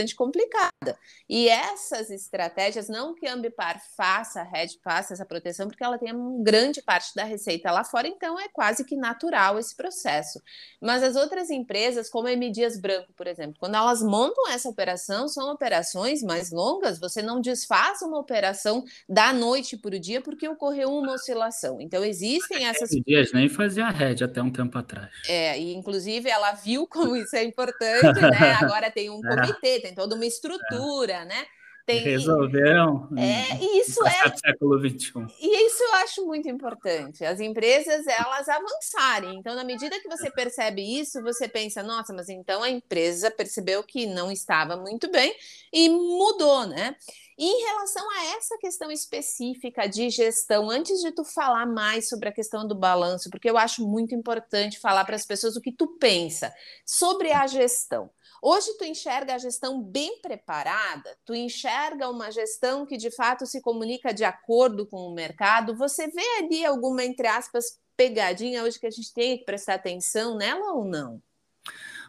bastante 0.00 0.14
complicada. 0.14 0.96
E 1.28 1.48
essas 1.48 2.08
estratégias, 2.10 2.88
não 2.88 3.16
que 3.16 3.26
a 3.26 3.34
Ambipar 3.34 3.82
faça, 3.96 4.40
a 4.40 4.44
Red 4.44 4.68
faça 4.82 5.12
essa 5.12 5.26
proteção, 5.26 5.66
porque 5.66 5.82
ela 5.82 5.98
tem 5.98 6.12
uma 6.12 6.42
grande 6.42 6.80
parte 6.80 7.12
da 7.16 7.24
receita 7.24 7.72
lá 7.72 7.82
fora, 7.82 8.06
então 8.06 8.38
é 8.38 8.48
quase 8.48 8.84
que 8.84 8.96
natural 8.96 9.58
esse 9.58 9.76
processo. 9.76 10.40
Mas 10.80 11.02
as 11.02 11.16
outras 11.16 11.50
empresas, 11.50 12.08
como 12.08 12.28
a 12.28 12.32
M. 12.32 12.48
Dias 12.50 12.80
Branco, 12.80 13.12
por 13.16 13.26
exemplo, 13.26 13.56
quando 13.58 13.74
elas 13.74 14.00
montam 14.00 14.48
essa 14.48 14.68
operação, 14.68 15.26
são 15.26 15.50
operações 15.50 16.22
mais 16.22 16.52
longas, 16.52 17.00
você 17.00 17.20
não 17.20 17.40
desfaz 17.40 18.00
uma 18.00 18.20
operação 18.20 18.84
da 19.08 19.32
noite 19.32 19.76
para 19.76 19.96
o 19.96 20.00
dia 20.00 20.20
porque 20.20 20.48
ocorreu 20.48 20.90
uma 20.90 21.14
oscilação. 21.14 21.80
Então 21.80 22.04
existem 22.04 22.66
essas... 22.66 22.92
M. 22.92 23.02
Dias 23.04 23.32
nem 23.32 23.48
fazia 23.48 23.86
a 23.86 23.90
Red 23.90 24.22
até 24.22 24.40
um 24.40 24.52
tempo 24.52 24.78
atrás. 24.78 25.10
É, 25.28 25.58
e 25.58 25.74
inclusive 25.74 26.30
ela 26.30 26.52
viu 26.52 26.86
como 26.86 27.16
isso 27.16 27.34
é 27.34 27.42
importante, 27.42 28.20
né? 28.20 28.52
Agora 28.62 28.92
tem 28.92 29.10
um 29.10 29.20
é. 29.26 29.34
comitê, 29.34 29.87
tem 29.88 29.94
toda 29.94 30.14
uma 30.14 30.26
estrutura, 30.26 31.12
é. 31.12 31.24
né? 31.24 31.46
Tem, 31.86 32.02
Resolveram. 32.02 33.08
É, 33.16 33.64
isso 33.78 34.06
é. 34.06 34.36
século 34.36 34.78
XXI. 34.78 35.12
E 35.40 35.66
isso 35.66 35.82
eu 35.82 35.94
acho 35.94 36.26
muito 36.26 36.46
importante. 36.46 37.24
As 37.24 37.40
empresas 37.40 38.06
elas 38.06 38.46
avançarem. 38.46 39.38
Então, 39.38 39.54
na 39.54 39.64
medida 39.64 39.98
que 39.98 40.06
você 40.06 40.30
percebe 40.30 40.82
isso, 40.82 41.22
você 41.22 41.48
pensa, 41.48 41.82
nossa, 41.82 42.12
mas 42.12 42.28
então 42.28 42.62
a 42.62 42.68
empresa 42.68 43.30
percebeu 43.30 43.82
que 43.82 44.04
não 44.04 44.30
estava 44.30 44.76
muito 44.76 45.10
bem 45.10 45.34
e 45.72 45.88
mudou, 45.88 46.66
né? 46.66 46.94
E 47.38 47.46
em 47.46 47.64
relação 47.64 48.10
a 48.10 48.36
essa 48.36 48.58
questão 48.58 48.90
específica 48.90 49.88
de 49.88 50.10
gestão, 50.10 50.68
antes 50.68 51.00
de 51.00 51.10
tu 51.12 51.24
falar 51.24 51.64
mais 51.64 52.08
sobre 52.08 52.28
a 52.28 52.32
questão 52.32 52.66
do 52.66 52.74
balanço, 52.74 53.30
porque 53.30 53.48
eu 53.48 53.56
acho 53.56 53.86
muito 53.88 54.14
importante 54.14 54.78
falar 54.78 55.06
para 55.06 55.16
as 55.16 55.24
pessoas 55.24 55.56
o 55.56 55.60
que 55.60 55.72
tu 55.72 55.86
pensa 55.98 56.52
sobre 56.84 57.32
a 57.32 57.46
gestão. 57.46 58.10
Hoje 58.42 58.76
tu 58.78 58.84
enxerga 58.84 59.34
a 59.34 59.38
gestão 59.38 59.82
bem 59.82 60.20
preparada, 60.20 61.16
tu 61.24 61.34
enxerga 61.34 62.08
uma 62.08 62.30
gestão 62.30 62.86
que 62.86 62.96
de 62.96 63.10
fato 63.10 63.44
se 63.46 63.60
comunica 63.60 64.14
de 64.14 64.24
acordo 64.24 64.86
com 64.86 65.08
o 65.08 65.14
mercado. 65.14 65.76
Você 65.76 66.06
vê 66.08 66.38
ali 66.38 66.64
alguma, 66.64 67.04
entre 67.04 67.26
aspas, 67.26 67.78
pegadinha 67.96 68.62
hoje 68.62 68.78
que 68.78 68.86
a 68.86 68.90
gente 68.90 69.12
tem 69.12 69.38
que 69.38 69.44
prestar 69.44 69.74
atenção 69.74 70.36
nela 70.36 70.72
ou 70.72 70.84
não? 70.84 71.20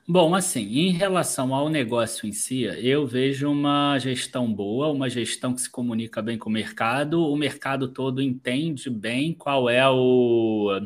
Bom, 0.08 0.34
assim, 0.34 0.62
em 0.62 0.92
relação 0.92 1.54
ao 1.54 1.70
negócio 1.70 2.28
em 2.28 2.32
si, 2.32 2.64
eu 2.64 3.06
vejo 3.06 3.52
uma 3.52 3.98
gestão 4.00 4.52
boa, 4.52 4.88
uma 4.88 5.08
gestão 5.08 5.54
que 5.54 5.62
se 5.62 5.70
comunica 5.70 6.20
bem 6.20 6.36
com 6.36 6.50
o 6.50 6.54
mercado, 6.54 7.22
o 7.22 7.36
mercado 7.36 7.88
todo 7.88 8.20
entende 8.20 8.90
bem 8.90 9.36
qual 9.36 9.70
é 9.70 9.88
o, 9.88 10.82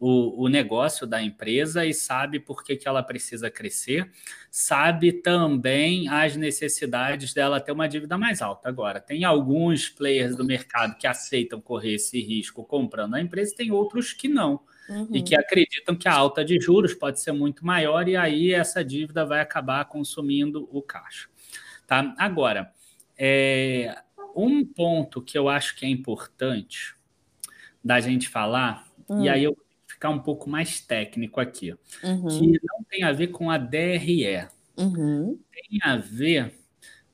o, 0.00 0.44
o, 0.44 0.48
negócio 0.48 1.06
da 1.06 1.22
empresa 1.22 1.84
e 1.84 1.92
sabe 1.92 2.40
por 2.40 2.64
que, 2.64 2.74
que 2.74 2.88
ela 2.88 3.02
precisa 3.02 3.50
crescer, 3.50 4.10
sabe 4.50 5.12
também 5.12 6.08
as 6.08 6.34
necessidades 6.36 7.34
dela 7.34 7.60
ter 7.60 7.70
uma 7.70 7.86
dívida 7.86 8.16
mais 8.16 8.40
alta. 8.40 8.66
Agora, 8.66 8.98
tem 8.98 9.24
alguns 9.24 9.90
players 9.90 10.34
do 10.34 10.42
mercado 10.42 10.96
que 10.96 11.06
aceitam 11.06 11.60
correr 11.60 11.96
esse 11.96 12.18
risco 12.18 12.64
comprando 12.64 13.14
a 13.14 13.20
empresa, 13.20 13.52
e 13.52 13.56
tem 13.56 13.70
outros 13.70 14.14
que 14.14 14.26
não. 14.26 14.60
Uhum. 14.88 15.08
E 15.12 15.22
que 15.22 15.36
acreditam 15.36 15.94
que 15.94 16.08
a 16.08 16.14
alta 16.14 16.42
de 16.42 16.58
juros 16.58 16.94
pode 16.94 17.20
ser 17.20 17.32
muito 17.32 17.64
maior 17.64 18.08
e 18.08 18.16
aí 18.16 18.52
essa 18.52 18.82
dívida 18.82 19.24
vai 19.24 19.40
acabar 19.40 19.84
consumindo 19.84 20.66
o 20.72 20.82
caixa. 20.82 21.28
Tá? 21.86 22.12
Agora, 22.18 22.72
é, 23.16 23.94
um 24.34 24.64
ponto 24.64 25.20
que 25.20 25.36
eu 25.36 25.48
acho 25.48 25.76
que 25.76 25.84
é 25.84 25.88
importante 25.88 26.96
da 27.84 28.00
gente 28.00 28.28
falar, 28.28 28.88
uhum. 29.08 29.24
e 29.24 29.28
hum. 29.28 29.32
aí 29.32 29.44
eu 29.44 29.56
ficar 30.00 30.08
um 30.08 30.18
pouco 30.18 30.48
mais 30.48 30.80
técnico 30.80 31.38
aqui, 31.42 31.74
uhum. 32.02 32.26
que 32.26 32.46
não 32.46 32.82
tem 32.88 33.02
a 33.02 33.12
ver 33.12 33.26
com 33.26 33.50
a 33.50 33.58
DRE, 33.58 34.46
uhum. 34.74 35.38
tem 35.52 35.78
a 35.82 35.98
ver 35.98 36.54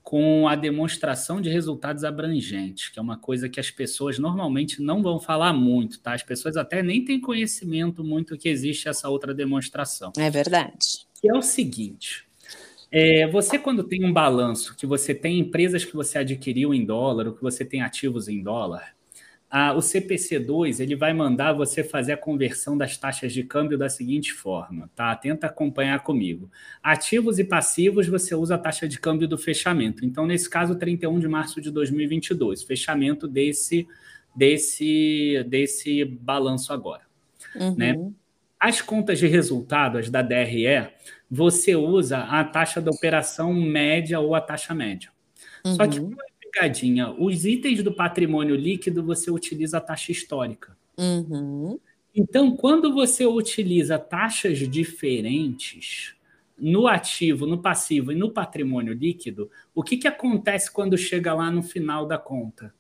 com 0.05 0.46
a 0.46 0.55
demonstração 0.55 1.40
de 1.40 1.51
resultados 1.51 2.05
abrangentes, 2.05 2.88
que 2.88 3.01
é 3.01 3.03
uma 3.03 3.18
coisa 3.18 3.49
que 3.49 3.59
as 3.59 3.72
pessoas 3.72 4.20
normalmente 4.20 4.81
não 4.81 5.03
vão 5.03 5.18
falar 5.18 5.53
muito, 5.53 5.99
tá? 5.99 6.14
As 6.14 6.22
pessoas 6.22 6.57
até 6.57 6.81
nem 6.81 7.05
têm 7.05 7.20
conhecimento 7.20 8.05
muito 8.05 8.38
que 8.38 8.49
existe 8.49 8.88
essa 8.88 9.09
outra 9.09 9.35
demonstração. 9.35 10.12
É 10.16 10.31
verdade. 10.31 11.09
Que 11.20 11.29
é 11.29 11.37
o 11.37 11.42
seguinte: 11.42 12.25
é, 12.92 13.27
você, 13.27 13.59
quando 13.59 13.83
tem 13.83 14.05
um 14.05 14.12
balanço, 14.12 14.77
que 14.77 14.87
você 14.87 15.12
tem 15.12 15.40
empresas 15.40 15.85
que 15.85 15.96
você 15.96 16.18
adquiriu 16.18 16.72
em 16.72 16.87
dólar, 16.87 17.27
ou 17.27 17.35
que 17.35 17.42
você 17.42 17.64
tem 17.64 17.83
ativos 17.83 18.29
em 18.29 18.40
dólar, 18.44 18.94
a, 19.50 19.72
o 19.72 19.78
CPC2 19.78 20.80
ele 20.80 20.96
vai 20.96 21.12
mandar 21.12 21.52
você 21.52 21.85
fazer 21.85 22.12
a 22.12 22.16
conversão 22.16 22.76
das 22.76 22.96
taxas 22.96 23.32
de 23.32 23.44
câmbio 23.44 23.78
da 23.78 23.88
seguinte 23.88 24.32
forma, 24.32 24.90
tá? 24.94 25.14
Tenta 25.14 25.46
acompanhar 25.46 26.02
comigo. 26.02 26.50
Ativos 26.82 27.38
e 27.38 27.44
passivos 27.44 28.09
você 28.09 28.35
usa 28.35 28.56
a 28.56 28.59
taxa 28.59 28.88
de 28.88 28.98
câmbio 28.98 29.28
do 29.28 29.38
fechamento. 29.38 30.04
Então, 30.04 30.26
nesse 30.26 30.50
caso, 30.50 30.74
31 30.74 31.20
de 31.20 31.28
março 31.28 31.61
de 31.61 31.70
2022, 31.70 32.64
fechamento 32.64 33.28
desse 33.28 33.87
desse 34.35 35.42
desse 35.48 36.04
balanço 36.04 36.72
agora, 36.72 37.02
uhum. 37.54 37.74
né? 37.76 37.94
As 38.59 38.82
contas 38.82 39.18
de 39.18 39.26
resultado, 39.26 39.96
as 39.96 40.11
da 40.11 40.22
DRE, 40.22 40.88
você 41.30 41.76
usa 41.76 42.18
a 42.18 42.42
taxa 42.42 42.80
da 42.80 42.90
operação 42.90 43.52
média 43.54 44.18
ou 44.18 44.35
a 44.35 44.40
taxa 44.40 44.74
média. 44.74 45.11
Uhum. 45.64 45.74
Só 45.74 45.87
que 45.87 46.00
uhum 46.00 46.11
pegadinha. 46.57 47.11
Os 47.11 47.45
itens 47.45 47.83
do 47.83 47.92
patrimônio 47.92 48.57
líquido 48.57 49.05
você 49.05 49.31
utiliza 49.31 49.79
a 49.79 49.81
taxa 49.81 50.11
histórica. 50.11 50.77
Uhum. 50.99 51.79
Então, 52.14 52.57
quando 52.57 52.92
você 52.95 53.27
utiliza 53.27 53.99
taxas 53.99 54.59
diferentes 54.59 56.14
no 56.59 56.87
ativo, 56.87 57.47
no 57.47 57.61
passivo 57.61 58.11
e 58.11 58.14
no 58.14 58.31
patrimônio 58.31 58.95
líquido, 58.95 59.51
o 59.75 59.83
que, 59.83 59.99
que 59.99 60.09
acontece 60.09 60.71
quando 60.71 60.97
chega 60.97 61.35
lá 61.35 61.51
no 61.51 61.62
final 61.62 62.07
da 62.07 62.16
conta? 62.16 62.73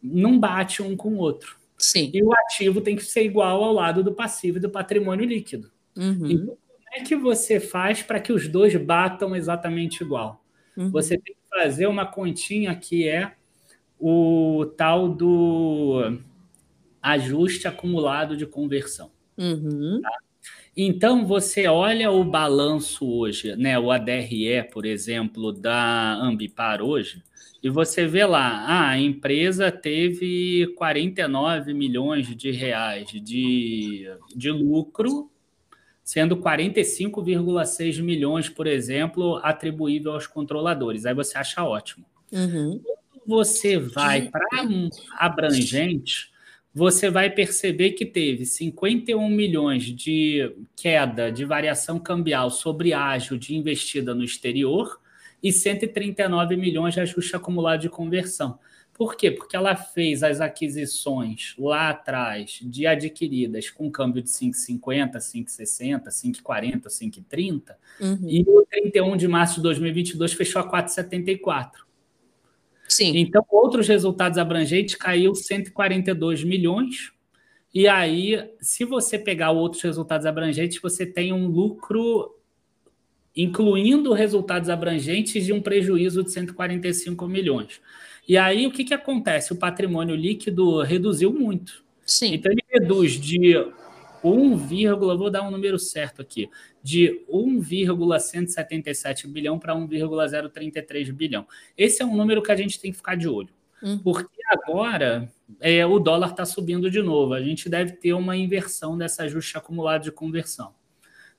Não 0.00 0.38
bate 0.38 0.80
um 0.80 0.96
com 0.96 1.14
o 1.14 1.18
outro. 1.18 1.58
Sim. 1.76 2.10
E 2.14 2.22
o 2.22 2.32
ativo 2.32 2.80
tem 2.80 2.94
que 2.94 3.04
ser 3.04 3.24
igual 3.24 3.64
ao 3.64 3.72
lado 3.72 4.04
do 4.04 4.14
passivo 4.14 4.58
e 4.58 4.60
do 4.60 4.70
patrimônio 4.70 5.26
líquido. 5.26 5.72
Uhum. 5.96 6.30
Então, 6.30 6.56
como 6.56 6.88
é 6.92 7.00
que 7.00 7.16
você 7.16 7.58
faz 7.58 8.00
para 8.00 8.20
que 8.20 8.32
os 8.32 8.46
dois 8.46 8.76
batam 8.76 9.34
exatamente 9.34 10.04
igual? 10.04 10.44
Uhum. 10.76 10.90
Você 10.90 11.18
tem 11.18 11.34
fazer 11.54 11.86
uma 11.86 12.04
continha 12.04 12.74
que 12.74 13.08
é 13.08 13.32
o 13.98 14.66
tal 14.76 15.08
do 15.08 16.18
ajuste 17.00 17.68
acumulado 17.68 18.36
de 18.36 18.44
conversão. 18.44 19.10
Uhum. 19.38 20.00
Tá? 20.02 20.10
Então, 20.76 21.24
você 21.24 21.68
olha 21.68 22.10
o 22.10 22.24
balanço 22.24 23.08
hoje, 23.08 23.54
né, 23.54 23.78
o 23.78 23.92
ADRE, 23.92 24.68
por 24.72 24.84
exemplo, 24.84 25.52
da 25.52 26.14
Ambipar 26.14 26.82
hoje, 26.82 27.22
e 27.62 27.70
você 27.70 28.06
vê 28.06 28.26
lá, 28.26 28.64
ah, 28.66 28.88
a 28.88 28.98
empresa 28.98 29.70
teve 29.70 30.66
49 30.76 31.72
milhões 31.72 32.34
de 32.34 32.50
reais 32.50 33.08
de, 33.08 34.10
de 34.34 34.50
lucro 34.50 35.30
sendo 36.04 36.36
45,6 36.36 38.02
milhões, 38.02 38.48
por 38.50 38.66
exemplo, 38.66 39.40
atribuível 39.42 40.12
aos 40.12 40.26
controladores. 40.26 41.06
Aí 41.06 41.14
você 41.14 41.38
acha 41.38 41.64
ótimo. 41.64 42.04
Uhum. 42.30 42.78
Quando 42.82 43.26
você 43.26 43.78
vai 43.78 44.28
para 44.28 44.46
abrangente, 45.16 46.30
você 46.74 47.08
vai 47.08 47.30
perceber 47.30 47.92
que 47.92 48.04
teve 48.04 48.44
51 48.44 49.28
milhões 49.30 49.84
de 49.84 50.52
queda 50.76 51.32
de 51.32 51.44
variação 51.44 51.98
cambial 51.98 52.50
sobre 52.50 52.92
ágio 52.92 53.38
de 53.38 53.56
investida 53.56 54.14
no 54.14 54.22
exterior 54.22 55.00
e 55.42 55.52
139 55.52 56.56
milhões 56.56 56.94
de 56.94 57.00
ajuste 57.00 57.34
acumulado 57.34 57.80
de 57.80 57.88
conversão. 57.88 58.58
Por 58.94 59.16
quê? 59.16 59.32
Porque 59.32 59.56
ela 59.56 59.74
fez 59.74 60.22
as 60.22 60.40
aquisições 60.40 61.54
lá 61.58 61.90
atrás 61.90 62.60
de 62.62 62.86
adquiridas 62.86 63.68
com 63.68 63.90
câmbio 63.90 64.22
de 64.22 64.30
5,50, 64.30 65.16
5,60, 65.16 66.04
5,40, 66.04 66.82
5,30 66.86 67.74
uhum. 68.00 68.28
e 68.28 68.44
o 68.46 68.64
31 68.70 69.16
de 69.16 69.26
março 69.26 69.56
de 69.56 69.62
2022 69.62 70.32
fechou 70.32 70.62
a 70.62 70.70
4,74. 70.70 71.70
Sim. 72.88 73.16
Então, 73.16 73.44
outros 73.50 73.88
resultados 73.88 74.38
abrangentes 74.38 74.94
caiu 74.94 75.34
142 75.34 76.44
milhões. 76.44 77.12
E 77.74 77.88
aí, 77.88 78.48
se 78.60 78.84
você 78.84 79.18
pegar 79.18 79.50
outros 79.50 79.82
resultados 79.82 80.24
abrangentes, 80.24 80.80
você 80.80 81.04
tem 81.04 81.32
um 81.32 81.48
lucro, 81.48 82.38
incluindo 83.36 84.12
resultados 84.12 84.70
abrangentes, 84.70 85.44
de 85.44 85.52
um 85.52 85.60
prejuízo 85.60 86.22
de 86.22 86.30
145 86.30 87.26
milhões. 87.26 87.80
E 88.28 88.38
aí 88.38 88.66
o 88.66 88.72
que, 88.72 88.84
que 88.84 88.94
acontece? 88.94 89.52
O 89.52 89.56
patrimônio 89.56 90.14
líquido 90.14 90.82
reduziu 90.82 91.32
muito. 91.32 91.84
Sim. 92.04 92.34
Então 92.34 92.52
ele 92.52 92.62
reduz 92.70 93.12
de 93.12 93.56
1, 94.22 94.56
vou 95.16 95.30
dar 95.30 95.42
um 95.42 95.50
número 95.50 95.78
certo 95.78 96.22
aqui, 96.22 96.48
de 96.82 97.22
1,177 97.28 99.28
bilhão 99.28 99.58
para 99.58 99.74
1,033 99.74 101.10
bilhão. 101.10 101.46
Esse 101.76 102.02
é 102.02 102.06
um 102.06 102.16
número 102.16 102.42
que 102.42 102.50
a 102.50 102.56
gente 102.56 102.80
tem 102.80 102.90
que 102.90 102.96
ficar 102.96 103.16
de 103.16 103.28
olho. 103.28 103.50
Uhum. 103.82 103.98
Porque 103.98 104.40
agora 104.48 105.30
é, 105.60 105.84
o 105.84 105.98
dólar 105.98 106.30
está 106.30 106.46
subindo 106.46 106.90
de 106.90 107.02
novo. 107.02 107.34
A 107.34 107.42
gente 107.42 107.68
deve 107.68 107.92
ter 107.92 108.14
uma 108.14 108.34
inversão 108.34 108.96
dessa 108.96 109.24
ajuste 109.24 109.58
acumulado 109.58 110.04
de 110.04 110.12
conversão. 110.12 110.74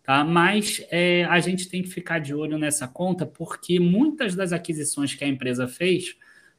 Tá? 0.04 0.24
Mas 0.24 0.86
é, 0.92 1.26
a 1.26 1.40
gente 1.40 1.68
tem 1.68 1.82
que 1.82 1.90
ficar 1.90 2.20
de 2.20 2.36
olho 2.36 2.60
nessa 2.60 2.88
conta, 2.88 3.26
porque 3.26 3.80
muitas 3.80 4.36
das 4.36 4.54
aquisições 4.54 5.16
que 5.16 5.24
a 5.24 5.28
empresa 5.28 5.68
fez 5.68 6.16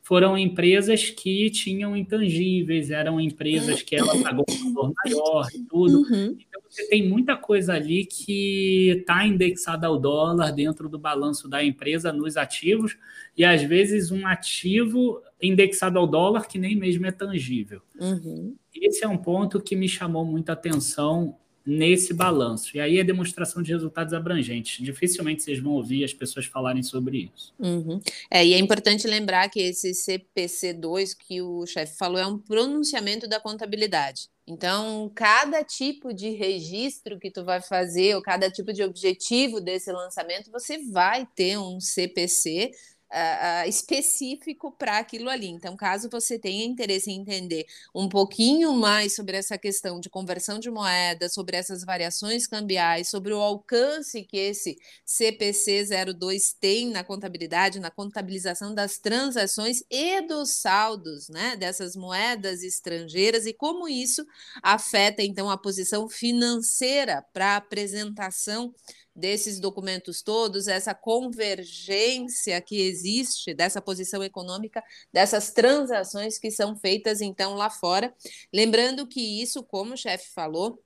foram 0.07 0.39
empresas 0.39 1.11
que 1.11 1.51
tinham 1.51 1.97
intangíveis, 1.97 2.93
eram 2.93 3.21
empresas 3.21 3.83
que 3.83 3.97
ela 3.97 4.17
pagou 4.23 4.45
um 4.49 4.73
valor 4.73 4.95
maior 5.05 5.49
e 5.53 5.59
tudo. 5.65 6.03
Uhum. 6.03 6.37
Então 6.39 6.63
você 6.71 6.89
tem 6.89 7.09
muita 7.09 7.37
coisa 7.37 7.75
ali 7.75 8.07
que 8.07 8.99
está 9.01 9.27
indexada 9.27 9.89
ao 9.89 9.99
dólar 9.99 10.53
dentro 10.53 10.89
do 10.89 10.97
balanço 10.97 11.49
da 11.49 11.65
empresa 11.65 12.13
nos 12.13 12.37
ativos, 12.37 12.97
e 13.37 13.45
às 13.45 13.65
vezes 13.65 14.13
um 14.13 14.29
ativo 14.29 15.21
indexado 15.43 15.99
ao 15.99 16.07
dólar 16.07 16.47
que 16.47 16.57
nem 16.57 16.77
mesmo 16.77 17.05
é 17.05 17.11
tangível. 17.11 17.83
Uhum. 17.99 18.55
Esse 18.73 19.05
é 19.05 19.09
um 19.09 19.19
ponto 19.19 19.61
que 19.61 19.75
me 19.75 19.89
chamou 19.89 20.25
muita 20.25 20.53
atenção 20.53 21.37
nesse 21.67 22.15
balanço. 22.15 22.77
E 22.77 22.81
aí 22.81 22.99
é 22.99 23.05
demonstração 23.05 23.63
de 23.63 23.73
resultados 23.73 24.15
abrangentes. 24.15 24.85
Dificilmente 24.85 25.43
vocês 25.43 25.59
vão 25.59 25.73
ouvir 25.73 26.05
as 26.05 26.15
pessoas 26.15 26.47
falarem 26.47 26.83
sobre 26.83 27.31
isso. 27.35 27.53
Uhum. 27.59 28.01
É, 28.31 28.47
e 28.47 28.55
é 28.55 28.59
importante 28.59 29.07
lembrar 29.07 29.49
que 29.49 29.61
esse 29.61 29.91
CPC2 29.91 31.17
que 31.19 31.43
o 31.43 31.67
chefe 31.67 31.97
falou 31.97 32.19
é 32.19 32.27
um 32.27 32.39
pronunciamento 32.39 33.29
da 33.29 33.41
contabilidade. 33.41 34.29
Então, 34.49 35.11
cada 35.13 35.65
tipo 35.65 36.15
de 36.15 36.31
registro 36.31 37.19
que 37.19 37.33
tu 37.33 37.45
vai 37.45 37.61
fazer, 37.61 38.15
ou 38.15 38.23
cada 38.23 38.49
tipo 38.49 38.73
de 38.73 38.85
objetivo 38.85 39.61
desse 39.61 39.91
lançamento, 39.91 40.53
você 40.53 40.79
vai 40.79 41.27
ter 41.35 41.59
um 41.59 41.81
CPC 41.81 42.71
uh, 43.13 43.69
específico 43.69 44.73
para 44.73 44.99
aquilo 44.99 45.29
ali. 45.29 45.49
Então, 45.49 45.77
caso 45.77 46.09
você 46.11 46.39
tenha 46.39 46.65
interesse 46.65 47.11
em 47.11 47.21
entender 47.21 47.67
um 47.95 48.09
pouquinho 48.09 48.73
mais 48.73 49.15
sobre 49.15 49.37
essa 49.37 49.57
questão 49.59 50.01
de 50.01 50.11
conversão 50.11 50.59
de 50.59 50.71
moeda, 50.71 51.29
sobre 51.29 51.57
essas 51.57 51.85
variações 51.85 52.47
cambiais, 52.47 53.09
sobre 53.09 53.33
o 53.33 53.41
alcance 53.41 54.23
que 54.25 54.37
esse 54.37 54.77
CPC 55.05 55.87
02 56.15 56.53
tem 56.55 56.91
na 56.91 57.05
contabilidade, 57.05 57.81
na 57.81 57.91
contabilização 57.91 58.75
das 58.75 58.99
transações 58.99 59.83
e 59.91 60.21
dos 60.23 60.51
saldos 60.51 61.29
né, 61.29 61.57
dessas 61.57 61.97
moedas 61.97 62.63
estrangeiras 62.63 63.47
e 63.47 63.53
como 63.53 63.89
isso 63.89 64.27
afeta 64.63 65.23
então 65.23 65.51
a 65.51 65.57
posição 65.57 66.09
financeira 66.09 67.25
para 67.33 67.57
apresentação 67.57 68.75
desses 69.17 69.59
documentos 69.59 70.23
todos, 70.23 70.69
essa 70.69 70.95
convergência 70.95 72.61
que 72.61 72.81
existe 72.81 73.55
dessa 73.55 73.81
posição 73.81 74.23
econômica, 74.23 74.85
dessas 75.13 75.51
transações 75.51 76.39
que 76.39 76.51
são 76.51 76.77
feitas 76.77 77.21
então 77.21 77.55
lá 77.55 77.71
fora. 77.71 78.15
Lembrando 78.53 79.07
que 79.07 79.43
isso, 79.43 79.63
como 79.63 79.95
o 79.95 79.97
chefe 79.97 80.29
falou, 80.35 80.83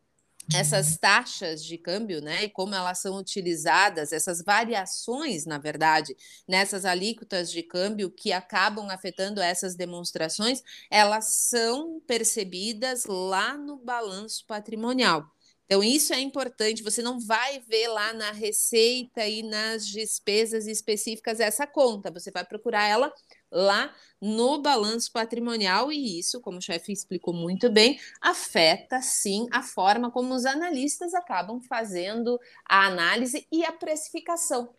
essas 0.53 0.97
taxas 0.97 1.65
de 1.65 1.79
câmbio, 1.79 2.21
né, 2.21 2.45
e 2.45 2.49
como 2.49 2.75
elas 2.75 2.99
são 2.99 3.17
utilizadas, 3.17 4.13
essas 4.13 4.43
variações, 4.43 5.47
na 5.47 5.59
verdade, 5.59 6.17
nessas 6.49 6.85
alíquotas 6.85 7.51
de 7.53 7.63
câmbio 7.63 8.11
que 8.11 8.33
acabam 8.33 8.91
afetando 8.91 9.41
essas 9.41 9.77
demonstrações, 9.77 10.63
elas 10.91 11.27
são 11.27 12.01
percebidas 12.07 13.05
lá 13.07 13.57
no 13.57 13.77
balanço 13.77 14.45
patrimonial. 14.47 15.31
Então, 15.71 15.85
isso 15.85 16.13
é 16.13 16.19
importante. 16.19 16.83
Você 16.83 17.01
não 17.01 17.21
vai 17.21 17.61
ver 17.61 17.87
lá 17.87 18.13
na 18.13 18.33
receita 18.33 19.25
e 19.25 19.41
nas 19.41 19.87
despesas 19.87 20.67
específicas 20.67 21.39
essa 21.39 21.65
conta. 21.65 22.11
Você 22.11 22.33
vai 22.33 22.45
procurar 22.45 22.89
ela 22.89 23.15
lá 23.53 23.95
no 24.21 24.61
balanço 24.61 25.13
patrimonial, 25.13 25.93
e 25.93 26.19
isso, 26.19 26.41
como 26.41 26.59
o 26.59 26.61
chefe 26.61 26.91
explicou 26.91 27.33
muito 27.33 27.71
bem, 27.71 28.01
afeta 28.21 29.01
sim 29.01 29.47
a 29.53 29.63
forma 29.63 30.11
como 30.11 30.35
os 30.35 30.45
analistas 30.45 31.15
acabam 31.15 31.61
fazendo 31.61 32.41
a 32.69 32.87
análise 32.87 33.47
e 33.53 33.65
a 33.65 33.71
precificação. 33.71 34.75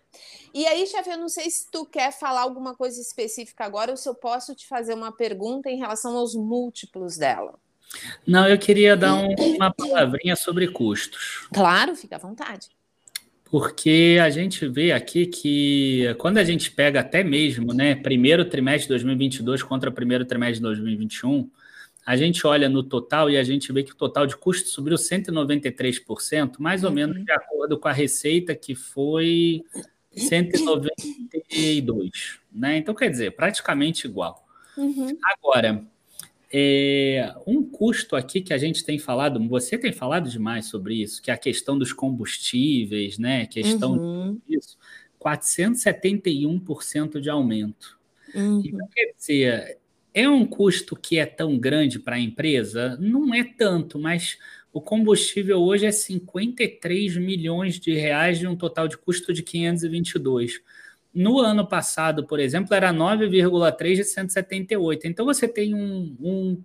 E 0.54 0.68
aí, 0.68 0.86
chefe, 0.88 1.10
eu 1.10 1.18
não 1.18 1.30
sei 1.30 1.50
se 1.50 1.72
tu 1.72 1.86
quer 1.86 2.12
falar 2.12 2.42
alguma 2.42 2.76
coisa 2.76 3.00
específica 3.00 3.64
agora 3.64 3.92
ou 3.92 3.98
se 3.98 4.10
eu 4.10 4.16
posso 4.16 4.54
te 4.54 4.68
fazer 4.68 4.94
uma 4.94 5.16
pergunta 5.16 5.70
em 5.70 5.78
relação 5.78 6.18
aos 6.18 6.36
múltiplos 6.36 7.16
dela. 7.16 7.58
Não, 8.26 8.48
eu 8.48 8.58
queria 8.58 8.96
dar 8.96 9.16
um, 9.16 9.34
uma 9.56 9.72
palavrinha 9.72 10.36
sobre 10.36 10.68
custos. 10.68 11.48
Claro, 11.54 11.96
fica 11.96 12.16
à 12.16 12.20
vontade. 12.20 12.68
Porque 13.46 14.18
a 14.24 14.30
gente 14.30 14.66
vê 14.68 14.94
aqui 14.94 15.26
que 15.26 16.16
quando 16.18 16.38
a 16.38 16.44
gente 16.44 16.72
pega 16.72 17.02
até 17.02 17.22
mesmo, 17.22 17.74
né, 17.74 17.96
primeiro 17.96 18.46
trimestre 18.46 18.84
de 18.84 18.90
2022 18.90 19.62
contra 19.62 19.92
primeiro 19.92 20.24
trimestre 20.24 20.60
de 20.60 20.62
2021, 20.62 21.50
a 22.06 22.16
gente 22.16 22.48
olha 22.48 22.70
no 22.70 22.82
total 22.82 23.30
e 23.30 23.38
a 23.38 23.44
gente 23.44 23.72
vê 23.74 23.84
que 23.84 23.92
o 23.92 23.96
total 23.96 24.26
de 24.26 24.38
custos 24.38 24.72
subiu 24.72 24.96
193%, 24.96 26.56
mais 26.60 26.84
ou 26.84 26.90
uhum. 26.90 26.96
menos 26.96 27.24
de 27.24 27.32
acordo 27.32 27.78
com 27.78 27.90
a 27.90 27.94
receita 27.94 28.56
que 28.56 28.74
foi 28.74 29.64
192, 30.16 32.40
né? 32.52 32.78
Então 32.78 32.96
quer 32.96 33.10
dizer, 33.10 33.36
praticamente 33.36 34.08
igual. 34.08 34.48
Uhum. 34.78 35.18
Agora, 35.26 35.86
é, 36.54 37.34
um 37.48 37.64
custo 37.64 38.16
aqui 38.16 38.42
que 38.42 38.54
a 38.54 38.58
gente 38.58 38.84
tem 38.84 39.00
falado, 39.00 39.40
você 39.48 39.78
tem 39.78 39.94
falado 39.94 40.30
demais 40.30 40.66
sobre 40.66 40.96
isso, 40.96 41.22
que 41.22 41.32
é 41.32 41.34
a 41.34 41.38
questão 41.38 41.78
dos 41.78 41.94
combustíveis, 41.94 43.18
né? 43.18 43.46
Questão 43.46 43.94
uhum. 43.94 44.38
disso, 44.48 44.78
471% 45.20 47.22
de 47.22 47.30
aumento. 47.30 47.98
Uhum. 48.36 48.62
Então, 48.66 48.88
quer 48.94 49.14
dizer, 49.18 49.78
é 50.14 50.28
um 50.28 50.46
custo 50.46 50.96
que 50.96 51.18
é 51.18 51.26
tão 51.26 51.58
grande 51.58 52.00
para 52.00 52.18
a 52.18 52.20
empresa? 52.20 52.98
Não 53.00 53.34
é 53.34 53.44
tanto, 53.44 53.98
mas 53.98 54.38
o 54.74 54.82
combustível 54.82 55.62
hoje 55.62 55.86
é 55.86 55.92
53 55.92 57.18
milhões 57.18 57.80
de 57.80 57.94
reais 57.94 58.40
de 58.40 58.48
um 58.48 58.56
total 58.56 58.88
de 58.88 58.98
custo 58.98 59.34
de 59.34 59.42
522. 59.42 60.62
No 61.14 61.40
ano 61.40 61.68
passado, 61.68 62.26
por 62.26 62.40
exemplo, 62.40 62.74
era 62.74 62.94
9,3 62.94 63.96
de 63.96 64.04
178. 64.04 65.08
Então 65.08 65.26
você 65.26 65.48
tem 65.48 65.76
um, 65.76 66.16
um, 66.20 66.64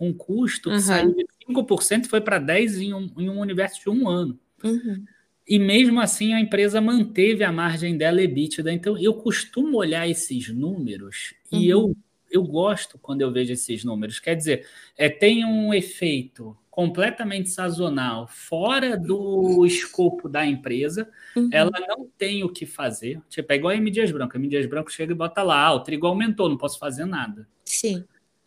um 0.00 0.12
custo 0.12 0.68
que 0.68 0.76
uhum. 0.76 0.82
saiu 0.82 1.14
de 1.14 1.26
5% 1.48 2.04
e 2.04 2.08
foi 2.08 2.20
para 2.20 2.40
10% 2.40 2.80
em 2.80 2.92
um, 2.92 3.10
em 3.16 3.30
um 3.30 3.40
universo 3.40 3.80
de 3.80 3.90
um 3.90 4.08
ano. 4.08 4.38
Uhum. 4.64 5.04
E 5.46 5.58
mesmo 5.58 6.00
assim 6.00 6.34
a 6.34 6.40
empresa 6.40 6.80
manteve 6.80 7.44
a 7.44 7.52
margem 7.52 7.96
dela 7.96 8.20
EBITDA. 8.20 8.72
Então 8.72 8.98
eu 8.98 9.14
costumo 9.14 9.78
olhar 9.78 10.08
esses 10.08 10.48
números 10.48 11.34
uhum. 11.52 11.60
e 11.60 11.68
eu, 11.68 11.96
eu 12.30 12.42
gosto 12.42 12.98
quando 12.98 13.22
eu 13.22 13.32
vejo 13.32 13.52
esses 13.52 13.84
números. 13.84 14.18
Quer 14.18 14.34
dizer, 14.34 14.66
é, 14.96 15.08
tem 15.08 15.44
um 15.44 15.72
efeito 15.72 16.56
completamente 16.78 17.50
sazonal, 17.50 18.28
fora 18.28 18.96
do 18.96 19.66
escopo 19.66 20.28
da 20.28 20.46
empresa, 20.46 21.10
uhum. 21.34 21.50
ela 21.52 21.72
não 21.88 22.08
tem 22.16 22.44
o 22.44 22.48
que 22.48 22.64
fazer. 22.64 23.20
Tipo, 23.28 23.52
é 23.52 23.56
igual 23.56 23.72
a 23.72 23.76
M. 23.76 23.90
Dias 23.90 24.12
Branco. 24.12 24.36
A 24.36 24.38
M. 24.38 24.46
Dias 24.46 24.64
Branco 24.64 24.92
chega 24.92 25.10
e 25.10 25.16
bota 25.16 25.42
lá, 25.42 25.60
ah, 25.60 25.74
o 25.74 25.80
trigo 25.80 26.06
aumentou, 26.06 26.48
não 26.48 26.56
posso 26.56 26.78
fazer 26.78 27.04
nada. 27.04 27.48
Sim. 27.64 28.04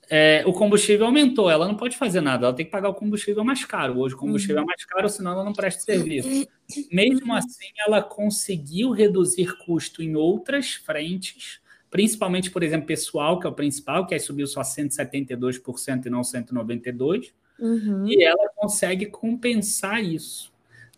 É, 0.10 0.44
o 0.46 0.54
combustível 0.54 1.08
aumentou, 1.08 1.50
ela 1.50 1.68
não 1.68 1.76
pode 1.76 1.98
fazer 1.98 2.22
nada, 2.22 2.46
ela 2.46 2.56
tem 2.56 2.66
que 2.66 2.72
pagar 2.72 2.88
o 2.88 2.94
combustível 2.94 3.44
mais 3.44 3.66
caro. 3.66 4.00
Hoje 4.00 4.16
o 4.16 4.18
combustível 4.18 4.60
uhum. 4.60 4.64
é 4.64 4.66
mais 4.66 4.86
caro, 4.86 5.10
senão 5.10 5.34
ela 5.34 5.44
não 5.44 5.52
presta 5.52 5.82
serviço. 5.82 6.48
Mesmo 6.90 7.34
assim, 7.36 7.68
ela 7.86 8.02
conseguiu 8.02 8.92
reduzir 8.92 9.58
custo 9.66 10.02
em 10.02 10.16
outras 10.16 10.76
frentes, 10.76 11.60
principalmente, 11.90 12.50
por 12.50 12.64
exemplo, 12.64 12.88
pessoal, 12.88 13.42
que 13.42 13.46
é 13.46 13.50
o 13.50 13.54
principal, 13.54 14.08
que 14.08 14.14
aí 14.14 14.22
subiu 14.22 14.48
só 14.48 14.62
172% 14.62 16.06
e 16.06 16.10
não 16.10 16.22
192%. 16.22 17.34
Uhum. 17.62 18.08
E 18.08 18.24
ela 18.24 18.50
consegue 18.56 19.06
compensar 19.06 20.04
isso. 20.04 20.52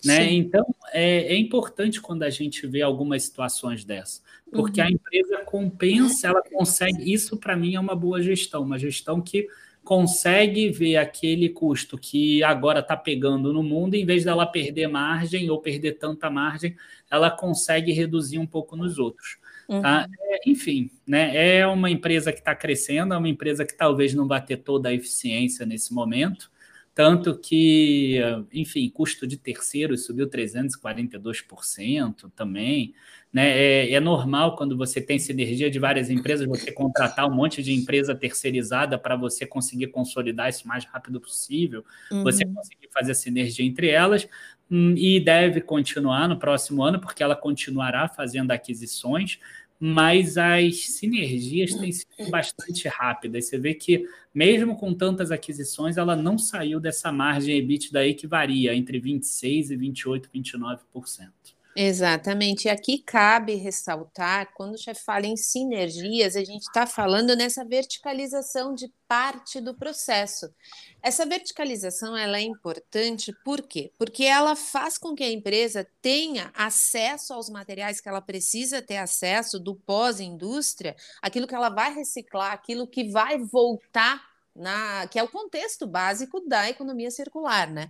Né? 0.03 0.33
Então, 0.33 0.65
é, 0.91 1.33
é, 1.33 1.37
importante 1.37 2.01
quando 2.01 2.23
a 2.23 2.29
gente 2.29 2.67
vê 2.67 2.81
algumas 2.81 3.23
situações 3.23 3.85
dessa, 3.85 4.21
porque 4.51 4.81
uhum. 4.81 4.87
a 4.87 4.91
empresa 4.91 5.37
compensa, 5.45 6.27
ela 6.27 6.41
consegue. 6.41 7.11
Isso, 7.11 7.37
para 7.37 7.55
mim, 7.55 7.75
é 7.75 7.79
uma 7.79 7.95
boa 7.95 8.21
gestão, 8.21 8.63
uma 8.63 8.77
gestão 8.77 9.21
que 9.21 9.47
consegue 9.83 10.69
ver 10.69 10.97
aquele 10.97 11.49
custo 11.49 11.97
que 11.97 12.43
agora 12.43 12.79
está 12.79 12.95
pegando 12.95 13.51
no 13.51 13.61
mundo, 13.61 13.95
em 13.95 14.05
vez 14.05 14.23
dela 14.23 14.45
perder 14.45 14.87
margem 14.87 15.49
ou 15.49 15.59
perder 15.59 15.93
tanta 15.93 16.29
margem, 16.29 16.75
ela 17.11 17.29
consegue 17.29 17.91
reduzir 17.91 18.39
um 18.39 18.47
pouco 18.47 18.75
nos 18.75 18.97
outros. 18.97 19.37
Tá? 19.67 19.75
Uhum. 19.75 19.81
Tá? 19.81 20.07
É, 20.21 20.49
enfim, 20.49 20.89
né? 21.05 21.59
é 21.59 21.67
uma 21.67 21.89
empresa 21.89 22.31
que 22.31 22.39
está 22.39 22.55
crescendo, 22.55 23.13
é 23.13 23.17
uma 23.17 23.29
empresa 23.29 23.65
que 23.65 23.73
talvez 23.73 24.13
não 24.13 24.27
vá 24.27 24.39
ter 24.39 24.57
toda 24.57 24.89
a 24.89 24.93
eficiência 24.93 25.65
nesse 25.65 25.93
momento, 25.93 26.49
tanto 26.95 27.39
que, 27.39 28.19
enfim, 28.53 28.87
custo 28.89 29.25
de 29.25 29.37
terceiros 29.37 30.05
subiu 30.05 30.29
342% 30.29 32.31
também. 32.35 32.93
Né? 33.31 33.49
É, 33.49 33.93
é, 33.93 33.99
normal 33.99 34.55
quando 34.55 34.77
você 34.77 35.01
tem 35.01 35.17
sinergia 35.17 35.71
de 35.71 35.79
várias 35.79 36.11
empresas, 36.11 36.47
você 36.47 36.71
contratar 36.71 37.27
um 37.27 37.33
monte 37.33 37.63
de 37.63 37.73
empresa 37.73 38.13
terceirizada 38.13 38.95
para 38.95 39.15
você 39.15 39.43
conseguir 39.43 39.87
consolidar 39.87 40.49
isso 40.49 40.65
o 40.65 40.67
mais 40.67 40.85
rápido 40.85 41.19
possível, 41.19 41.83
uhum. 42.11 42.21
você 42.21 42.45
conseguir 42.45 42.89
fazer 42.93 43.15
sinergia 43.15 43.65
entre 43.65 43.89
elas, 43.89 44.27
hum, 44.69 44.93
e 44.95 45.19
deve 45.19 45.61
continuar 45.61 46.29
no 46.29 46.37
próximo 46.37 46.83
ano, 46.83 47.01
porque 47.01 47.23
ela 47.23 47.35
continuará 47.35 48.07
fazendo 48.07 48.51
aquisições 48.51 49.39
mas 49.85 50.37
as 50.37 50.85
sinergias 50.85 51.73
têm 51.73 51.91
sido 51.91 52.29
bastante 52.29 52.87
rápidas. 52.87 53.49
Você 53.49 53.57
vê 53.57 53.73
que, 53.73 54.07
mesmo 54.33 54.77
com 54.77 54.93
tantas 54.93 55.29
aquisições, 55.29 55.97
ela 55.97 56.15
não 56.15 56.37
saiu 56.37 56.79
dessa 56.79 57.11
margem 57.11 57.57
EBITDA 57.57 57.99
aí 57.99 58.13
que 58.13 58.25
varia 58.25 58.73
entre 58.73 58.97
26% 59.01 59.71
e 59.71 59.77
28%, 59.77 60.29
29%. 60.33 61.31
Exatamente. 61.75 62.65
E 62.67 62.69
aqui 62.69 62.99
cabe 62.99 63.55
ressaltar, 63.55 64.53
quando 64.53 64.75
o 64.75 64.77
chefe 64.77 65.03
fala 65.03 65.25
em 65.25 65.35
sinergias, 65.35 66.35
a 66.35 66.43
gente 66.43 66.61
está 66.61 66.85
falando 66.85 67.35
nessa 67.35 67.65
verticalização 67.65 68.75
de 68.75 68.93
parte 69.07 69.59
do 69.59 69.73
processo. 69.73 70.53
Essa 71.01 71.25
verticalização 71.25 72.15
ela 72.15 72.37
é 72.37 72.41
importante 72.41 73.33
por 73.43 73.61
quê? 73.61 73.91
Porque 73.97 74.23
ela 74.23 74.55
faz 74.55 74.99
com 74.99 75.15
que 75.15 75.23
a 75.23 75.31
empresa 75.31 75.87
tenha 75.99 76.51
acesso 76.55 77.33
aos 77.33 77.49
materiais 77.49 77.99
que 77.99 78.07
ela 78.07 78.21
precisa 78.21 78.79
ter 78.81 78.97
acesso 78.97 79.59
do 79.59 79.73
pós-indústria, 79.75 80.95
aquilo 81.21 81.47
que 81.47 81.55
ela 81.55 81.69
vai 81.69 81.93
reciclar, 81.93 82.51
aquilo 82.51 82.85
que 82.87 83.09
vai 83.09 83.39
voltar 83.39 84.32
na, 84.55 85.07
que 85.07 85.17
é 85.17 85.23
o 85.23 85.27
contexto 85.27 85.87
básico 85.87 86.39
da 86.41 86.69
economia 86.69 87.09
circular, 87.09 87.69
né? 87.69 87.89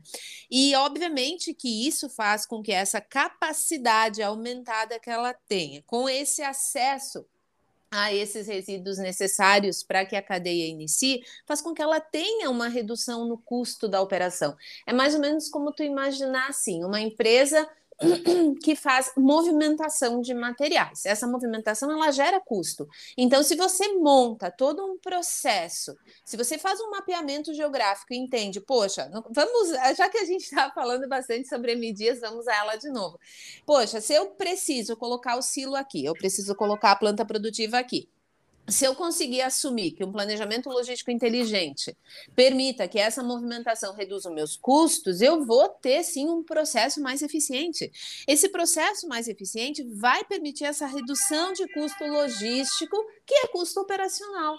E 0.50 0.74
obviamente 0.76 1.54
que 1.54 1.88
isso 1.88 2.10
faz 2.10 2.46
com 2.46 2.62
que 2.62 2.72
essa 2.72 3.02
capacidade 3.02 4.22
aumentada 4.22 5.00
que 5.00 5.10
ela 5.10 5.34
tenha, 5.48 5.84
com 5.86 6.08
esse 6.08 6.42
acesso 6.42 7.26
a 7.94 8.12
esses 8.12 8.48
resíduos 8.48 8.98
necessários 8.98 9.84
para 9.84 10.04
que 10.04 10.16
a 10.16 10.22
cadeia 10.22 10.68
inicie, 10.68 11.24
faz 11.46 11.62
com 11.62 11.76
que 11.76 11.82
ela 11.82 12.00
tenha 12.00 12.50
uma 12.50 12.68
redução 12.68 13.28
no 13.28 13.38
custo 13.38 13.88
da 13.88 14.02
operação. 14.02 14.58
É 14.88 14.92
mais 14.92 15.14
ou 15.14 15.22
menos 15.22 15.48
como 15.48 15.72
tu 15.72 15.84
imaginar 15.84 16.50
assim, 16.50 16.84
uma 16.84 17.00
empresa 17.00 17.70
que 18.64 18.76
faz 18.76 19.12
movimentação 19.18 20.22
de 20.22 20.34
materiais. 20.34 21.06
Essa 21.06 21.28
movimentação 21.28 21.92
ela 21.92 22.12
gera 22.12 22.40
custo. 22.40 22.88
Então, 23.18 23.44
se 23.44 23.56
você 23.56 23.94
monta 23.94 24.52
todo 24.52 24.86
um 24.86 24.98
processo, 24.98 25.96
se 26.26 26.38
você 26.38 26.58
faz 26.58 26.80
um 26.82 26.92
mapeamento 26.92 27.54
geográfico 27.54 28.14
e 28.14 28.18
entende, 28.18 28.60
poxa, 28.62 29.10
vamos, 29.32 29.70
já 29.98 30.10
que 30.10 30.18
a 30.18 30.26
gente 30.26 30.44
está 30.44 30.72
falando 30.72 31.08
bastante 31.08 31.48
sobre 31.48 31.76
MDias, 31.76 32.20
vamos 32.20 32.48
a 32.48 32.56
ela 32.56 32.76
de 32.76 32.90
novo. 32.90 33.20
Poxa, 33.66 34.02
se 34.02 34.14
eu 34.14 34.32
preciso 34.32 34.96
colocar 34.98 35.38
o 35.38 35.42
silo 35.42 35.76
aqui, 35.76 36.04
eu 36.06 36.14
preciso 36.14 36.56
colocar 36.56 36.92
a 36.92 36.96
planta 36.96 37.26
produtiva 37.26 37.78
aqui 37.78 38.10
se 38.68 38.86
eu 38.86 38.96
conseguir 38.96 39.42
assumir 39.42 39.92
que 39.92 40.04
um 40.04 40.12
planejamento 40.12 40.70
logístico 40.70 41.12
inteligente 41.12 41.96
permita 42.36 42.88
que 42.88 42.98
essa 42.98 43.22
movimentação 43.22 43.94
reduza 43.94 44.30
os 44.30 44.36
meus 44.36 44.56
custos, 44.56 45.22
eu 45.22 45.46
vou 45.46 45.68
ter 45.68 46.04
sim 46.04 46.30
um 46.30 46.44
processo 46.44 47.02
mais 47.02 47.22
eficiente. 47.22 47.92
Esse 48.28 48.50
processo 48.50 49.08
mais 49.08 49.28
eficiente 49.28 49.84
vai 49.84 50.24
permitir 50.24 50.66
essa 50.66 50.86
redução 50.86 51.52
de 51.52 51.68
custo 51.74 52.06
logístico, 52.06 52.98
que 53.26 53.36
é 53.36 53.48
custo 53.48 53.82
operacional. 53.82 54.58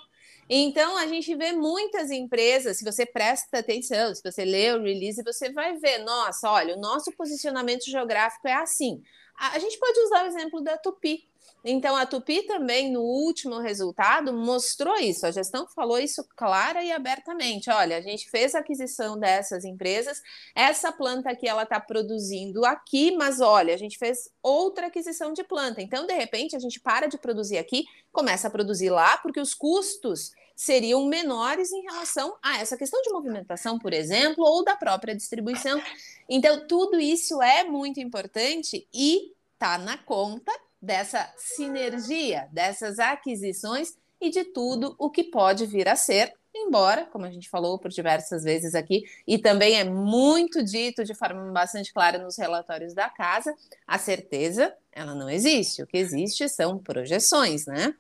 Então, 0.49 0.99
a 0.99 1.07
gente 1.07 1.35
vê 1.35 1.53
muitas 1.53 2.11
empresas, 2.11 2.77
se 2.77 2.85
você 2.85 3.07
presta 3.07 3.59
atenção, 3.59 4.15
se 4.15 4.23
você 4.23 4.45
lê 4.45 4.73
o 4.73 4.83
release, 4.83 5.23
você 5.23 5.51
vai 5.51 5.79
ver, 5.79 5.99
nossa, 6.05 6.51
olha, 6.51 6.77
o 6.77 6.81
nosso 6.81 7.11
posicionamento 7.13 7.85
geográfico 7.85 8.47
é 8.47 8.53
assim. 8.53 9.03
A 9.37 9.59
gente 9.59 9.79
pode 9.79 9.99
usar 10.01 10.25
o 10.25 10.27
exemplo 10.27 10.63
da 10.63 10.79
Tupi. 10.79 11.29
Então, 11.65 11.97
a 11.97 12.05
Tupi 12.05 12.43
também, 12.43 12.93
no 12.93 13.01
último 13.01 13.59
resultado, 13.59 14.35
mostrou 14.35 14.97
isso. 14.97 15.27
A 15.27 15.31
gestão 15.31 15.67
falou 15.67 15.99
isso 15.99 16.23
clara 16.37 16.85
e 16.85 16.93
abertamente. 16.93 17.71
Olha, 17.71 17.97
a 17.97 18.01
gente 18.03 18.29
fez 18.29 18.55
a 18.55 18.59
aquisição 18.59 19.19
dessas 19.19 19.65
empresas, 19.65 20.21
essa 20.55 20.93
planta 20.93 21.31
aqui 21.31 21.49
ela 21.49 21.63
está 21.63 21.81
produzindo 21.81 22.67
aqui, 22.67 23.17
mas 23.17 23.41
olha, 23.41 23.73
a 23.73 23.79
gente 23.79 23.97
fez 23.97 24.29
outra 24.43 24.89
aquisição 24.89 25.33
de 25.33 25.43
planta. 25.43 25.81
Então, 25.81 26.07
de 26.07 26.13
repente, 26.13 26.55
a 26.55 26.59
gente 26.59 26.79
para 26.81 27.07
de 27.07 27.17
produzir 27.17 27.57
aqui, 27.57 27.85
começa 28.13 28.49
a 28.49 28.51
produzir 28.51 28.91
lá, 28.91 29.17
porque 29.19 29.41
os 29.41 29.55
custos 29.55 30.33
seriam 30.55 31.05
menores 31.07 31.73
em 31.73 31.83
relação 31.83 32.37
a 32.43 32.59
essa 32.61 32.77
questão 32.77 33.01
de 33.03 33.11
movimentação, 33.11 33.79
por 33.79 33.93
exemplo, 33.93 34.45
ou 34.45 34.65
da 34.65 34.77
própria 34.77 35.15
distribuição. 35.15 35.81
Então, 36.29 36.67
tudo 36.67 36.99
isso 36.99 37.43
é 37.43 37.65
muito 37.65 38.01
importante 38.01 38.87
e 38.93 39.33
está 39.55 39.79
na 39.79 39.99
conta 39.99 40.53
dessa 40.81 41.33
sinergia, 41.37 42.49
dessas 42.53 42.99
aquisições 42.99 43.97
e 44.21 44.31
de 44.31 44.45
tudo 44.45 44.95
o 44.99 45.11
que 45.11 45.25
pode 45.25 45.67
vir 45.67 45.89
a 45.89 45.97
ser, 45.97 46.35
embora, 46.55 47.07
como 47.07 47.25
a 47.25 47.31
gente 47.31 47.49
falou 47.49 47.79
por 47.79 47.91
diversas 47.91 48.45
vezes 48.45 48.75
aqui, 48.75 49.03
e 49.27 49.39
também 49.39 49.79
é 49.79 49.85
muito 49.85 50.63
dito 50.63 51.03
de 51.03 51.15
forma 51.15 51.51
bastante 51.51 51.93
clara 51.93 52.19
nos 52.19 52.37
relatórios 52.37 52.95
da 52.95 53.09
casa, 53.09 53.55
a 53.87 53.99
certeza 53.99 54.75
ela 54.93 55.15
não 55.15 55.29
existe. 55.29 55.83
O 55.83 55.87
que 55.87 55.97
existe 55.97 56.49
são 56.49 56.79
projeções, 56.79 57.67
né? 57.67 57.95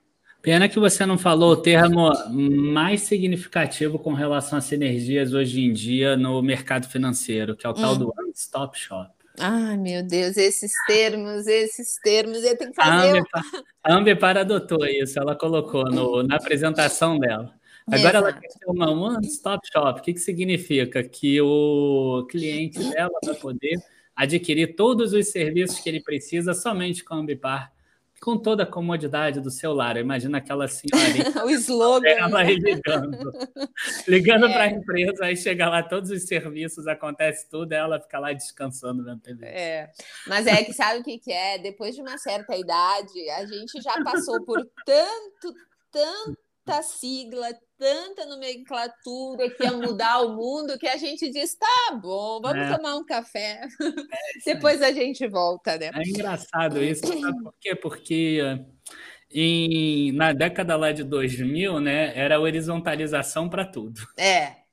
Pena 0.44 0.68
que 0.68 0.78
você 0.78 1.06
não 1.06 1.16
falou 1.16 1.52
o 1.52 1.56
termo 1.56 2.12
mais 2.30 3.00
significativo 3.00 3.98
com 3.98 4.12
relação 4.12 4.58
a 4.58 4.60
sinergias 4.60 5.32
hoje 5.32 5.64
em 5.64 5.72
dia 5.72 6.18
no 6.18 6.42
mercado 6.42 6.86
financeiro, 6.86 7.56
que 7.56 7.66
é 7.66 7.70
o 7.70 7.72
tal 7.72 7.94
hum. 7.94 7.98
do 7.98 8.14
One 8.14 8.30
Stop 8.34 8.78
Shop. 8.78 9.10
Ai, 9.40 9.78
meu 9.78 10.06
Deus, 10.06 10.36
esses 10.36 10.70
termos, 10.86 11.46
esses 11.46 11.98
termos, 12.04 12.44
eu 12.44 12.58
tenho 12.58 12.72
que 12.72 12.76
fazer. 12.76 13.22
A 13.82 13.94
Ambipar 13.94 14.36
adotou 14.36 14.84
isso, 14.84 15.18
ela 15.18 15.34
colocou 15.34 15.86
no, 15.86 16.22
na 16.22 16.36
apresentação 16.36 17.18
dela. 17.18 17.50
Agora 17.86 18.00
Exato. 18.00 18.16
ela 18.18 18.32
quer 18.34 18.48
ter 18.48 18.66
uma 18.66 18.90
one-stop 18.90 19.66
shop. 19.72 20.00
O 20.00 20.02
que, 20.02 20.12
que 20.12 20.20
significa? 20.20 21.02
Que 21.02 21.40
o 21.40 22.26
cliente 22.30 22.78
dela 22.90 23.18
vai 23.24 23.34
poder 23.34 23.78
adquirir 24.14 24.76
todos 24.76 25.14
os 25.14 25.28
serviços 25.28 25.80
que 25.80 25.88
ele 25.88 26.02
precisa 26.02 26.52
somente 26.52 27.02
com 27.02 27.14
a 27.14 27.16
Ambipar 27.16 27.73
com 28.24 28.38
toda 28.38 28.62
a 28.62 28.66
comodidade 28.66 29.38
do 29.38 29.50
celular. 29.50 29.98
Imagina 29.98 30.38
aquela 30.38 30.66
senhora. 30.66 31.44
o 31.44 31.50
slogan. 31.50 32.08
Ela 32.08 32.40
aí 32.40 32.56
ligando. 32.56 33.30
ligando 34.08 34.46
é. 34.46 34.52
para 34.54 34.62
a 34.62 34.68
empresa, 34.68 35.26
aí 35.26 35.36
chega 35.36 35.68
lá, 35.68 35.82
todos 35.82 36.10
os 36.10 36.22
serviços, 36.22 36.86
acontece 36.86 37.50
tudo, 37.50 37.72
ela 37.72 38.00
fica 38.00 38.18
lá 38.18 38.32
descansando 38.32 39.04
vendo 39.04 39.20
TV. 39.20 39.44
É. 39.44 39.90
Mas 40.26 40.46
é 40.46 40.64
que 40.64 40.72
sabe 40.72 41.00
o 41.00 41.04
que, 41.04 41.18
que 41.18 41.30
é? 41.30 41.58
Depois 41.58 41.94
de 41.94 42.00
uma 42.00 42.16
certa 42.16 42.56
idade, 42.56 43.28
a 43.28 43.44
gente 43.44 43.78
já 43.82 44.02
passou 44.02 44.42
por 44.42 44.66
tanto, 44.86 45.54
tanta 46.64 46.82
sigla, 46.82 47.48
tanta 47.78 48.26
nomenclatura 48.26 49.50
que 49.50 49.62
ia 49.62 49.72
mudar 49.72 50.20
o 50.20 50.34
mundo 50.34 50.78
que 50.78 50.88
a 50.88 50.96
gente 50.96 51.30
diz: 51.30 51.54
tá 51.56 52.00
bom, 52.00 52.40
vamos 52.40 52.66
é. 52.66 52.76
tomar 52.76 52.96
um 52.96 53.04
café. 53.04 53.60
É, 53.60 53.68
Depois 54.44 54.82
a 54.82 54.90
gente 54.92 55.26
volta, 55.28 55.76
né? 55.78 55.90
É 55.94 56.08
engraçado 56.08 56.82
isso, 56.82 57.06
sabe 57.06 57.42
por 57.42 57.54
quê? 57.60 57.74
Porque 57.76 58.40
em, 59.30 60.12
na 60.12 60.32
década 60.32 60.76
lá 60.76 60.92
de 60.92 61.04
2000, 61.04 61.80
né, 61.80 62.16
era 62.16 62.40
horizontalização 62.40 63.48
para 63.48 63.64
tudo. 63.64 64.00
É. 64.16 64.63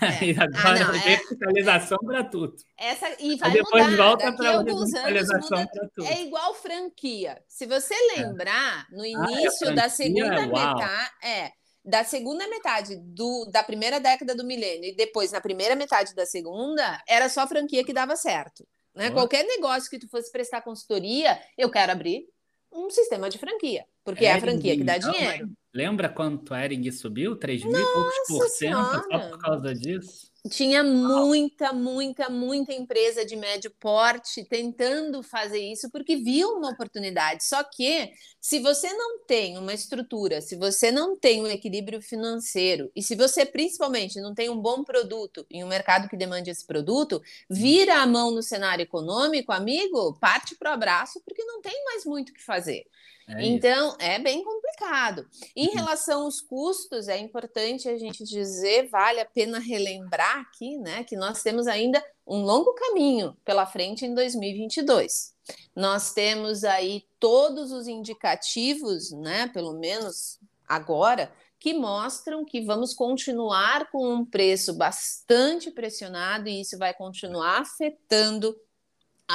Aí 0.00 0.30
é. 0.30 0.34
agora 0.40 0.84
ah, 0.84 0.92
não, 0.92 0.94
é 0.94 1.12
é... 1.14 1.98
para 2.04 2.24
tudo. 2.24 2.54
Essa, 2.78 3.16
e 3.18 3.36
vai 3.36 3.50
depois 3.50 3.90
mudar. 3.90 4.04
volta 4.04 4.32
para 4.32 4.58
horizontalização 4.58 5.66
para 5.66 5.88
tudo. 5.94 6.06
É 6.06 6.22
igual 6.22 6.54
franquia. 6.54 7.42
Se 7.48 7.66
você 7.66 7.94
é. 7.94 8.16
lembrar, 8.16 8.86
no 8.90 9.04
início 9.04 9.68
ah, 9.68 9.72
da 9.72 9.88
segunda 9.88 10.46
metade, 10.46 11.10
é, 11.24 11.50
da 11.84 12.04
segunda 12.04 12.46
metade 12.46 12.96
do, 12.96 13.50
da 13.50 13.62
primeira 13.64 13.98
década 13.98 14.34
do 14.36 14.44
milênio 14.44 14.90
e 14.90 14.94
depois 14.94 15.32
na 15.32 15.40
primeira 15.40 15.74
metade 15.74 16.14
da 16.14 16.24
segunda, 16.24 17.02
era 17.08 17.28
só 17.28 17.46
franquia 17.48 17.84
que 17.84 17.92
dava 17.92 18.14
certo. 18.14 18.66
Né? 18.94 19.10
Qualquer 19.10 19.44
negócio 19.44 19.90
que 19.90 19.98
tu 19.98 20.08
fosse 20.08 20.30
prestar 20.30 20.62
consultoria, 20.62 21.40
eu 21.58 21.70
quero 21.70 21.92
abrir 21.92 22.26
um 22.70 22.88
sistema 22.88 23.28
de 23.28 23.38
franquia, 23.38 23.84
porque 24.04 24.24
Ering, 24.24 24.34
é 24.34 24.36
a 24.36 24.40
franquia 24.40 24.76
que 24.76 24.84
dá 24.84 24.98
dinheiro. 24.98 25.50
Lembra 25.74 26.08
quanto 26.08 26.52
a 26.52 26.64
Ering 26.64 26.90
subiu? 26.90 27.36
3 27.36 27.64
mil 27.64 27.78
e 27.78 27.92
poucos 27.92 28.14
por 28.28 28.48
cento 28.48 29.04
só 29.10 29.18
por 29.30 29.38
causa 29.38 29.74
disso? 29.74 30.30
Tinha 30.50 30.82
muita, 30.82 31.72
muita, 31.72 32.28
muita 32.28 32.74
empresa 32.74 33.24
de 33.24 33.36
médio 33.36 33.70
porte 33.78 34.44
tentando 34.44 35.22
fazer 35.22 35.60
isso 35.60 35.88
porque 35.88 36.16
viu 36.16 36.48
uma 36.48 36.70
oportunidade. 36.70 37.44
Só 37.44 37.62
que 37.62 38.10
se 38.40 38.58
você 38.58 38.92
não 38.92 39.24
tem 39.24 39.56
uma 39.56 39.72
estrutura, 39.72 40.40
se 40.40 40.56
você 40.56 40.90
não 40.90 41.16
tem 41.16 41.40
um 41.40 41.46
equilíbrio 41.46 42.02
financeiro 42.02 42.90
e 42.94 43.02
se 43.02 43.14
você 43.14 43.46
principalmente 43.46 44.20
não 44.20 44.34
tem 44.34 44.50
um 44.50 44.60
bom 44.60 44.82
produto 44.82 45.46
em 45.48 45.62
um 45.62 45.68
mercado 45.68 46.08
que 46.08 46.16
demande 46.16 46.50
esse 46.50 46.66
produto, 46.66 47.22
vira 47.48 48.02
a 48.02 48.06
mão 48.06 48.32
no 48.32 48.42
cenário 48.42 48.82
econômico, 48.82 49.52
amigo, 49.52 50.18
parte 50.20 50.56
para 50.56 50.72
o 50.72 50.74
abraço 50.74 51.22
porque 51.24 51.44
não 51.44 51.62
tem 51.62 51.84
mais 51.84 52.04
muito 52.04 52.30
o 52.30 52.34
que 52.34 52.42
fazer. 52.42 52.84
É 53.28 53.44
então, 53.44 53.88
isso. 53.88 53.96
é 54.00 54.18
bem 54.18 54.42
complicado. 54.44 55.26
Em 55.54 55.68
uhum. 55.68 55.74
relação 55.74 56.22
aos 56.22 56.40
custos, 56.40 57.08
é 57.08 57.18
importante 57.18 57.88
a 57.88 57.96
gente 57.96 58.24
dizer, 58.24 58.88
vale 58.88 59.20
a 59.20 59.24
pena 59.24 59.58
relembrar 59.58 60.40
aqui, 60.40 60.76
né, 60.78 61.04
que 61.04 61.16
nós 61.16 61.42
temos 61.42 61.66
ainda 61.66 62.04
um 62.26 62.42
longo 62.42 62.72
caminho 62.74 63.36
pela 63.44 63.66
frente 63.66 64.04
em 64.04 64.14
2022. 64.14 65.32
Nós 65.74 66.12
temos 66.12 66.64
aí 66.64 67.04
todos 67.18 67.72
os 67.72 67.88
indicativos, 67.88 69.10
né, 69.10 69.48
pelo 69.48 69.74
menos 69.74 70.38
agora, 70.68 71.32
que 71.58 71.74
mostram 71.74 72.44
que 72.44 72.60
vamos 72.60 72.92
continuar 72.92 73.88
com 73.90 74.14
um 74.14 74.24
preço 74.24 74.74
bastante 74.74 75.70
pressionado 75.70 76.48
e 76.48 76.60
isso 76.60 76.76
vai 76.76 76.92
continuar 76.92 77.60
afetando 77.60 78.56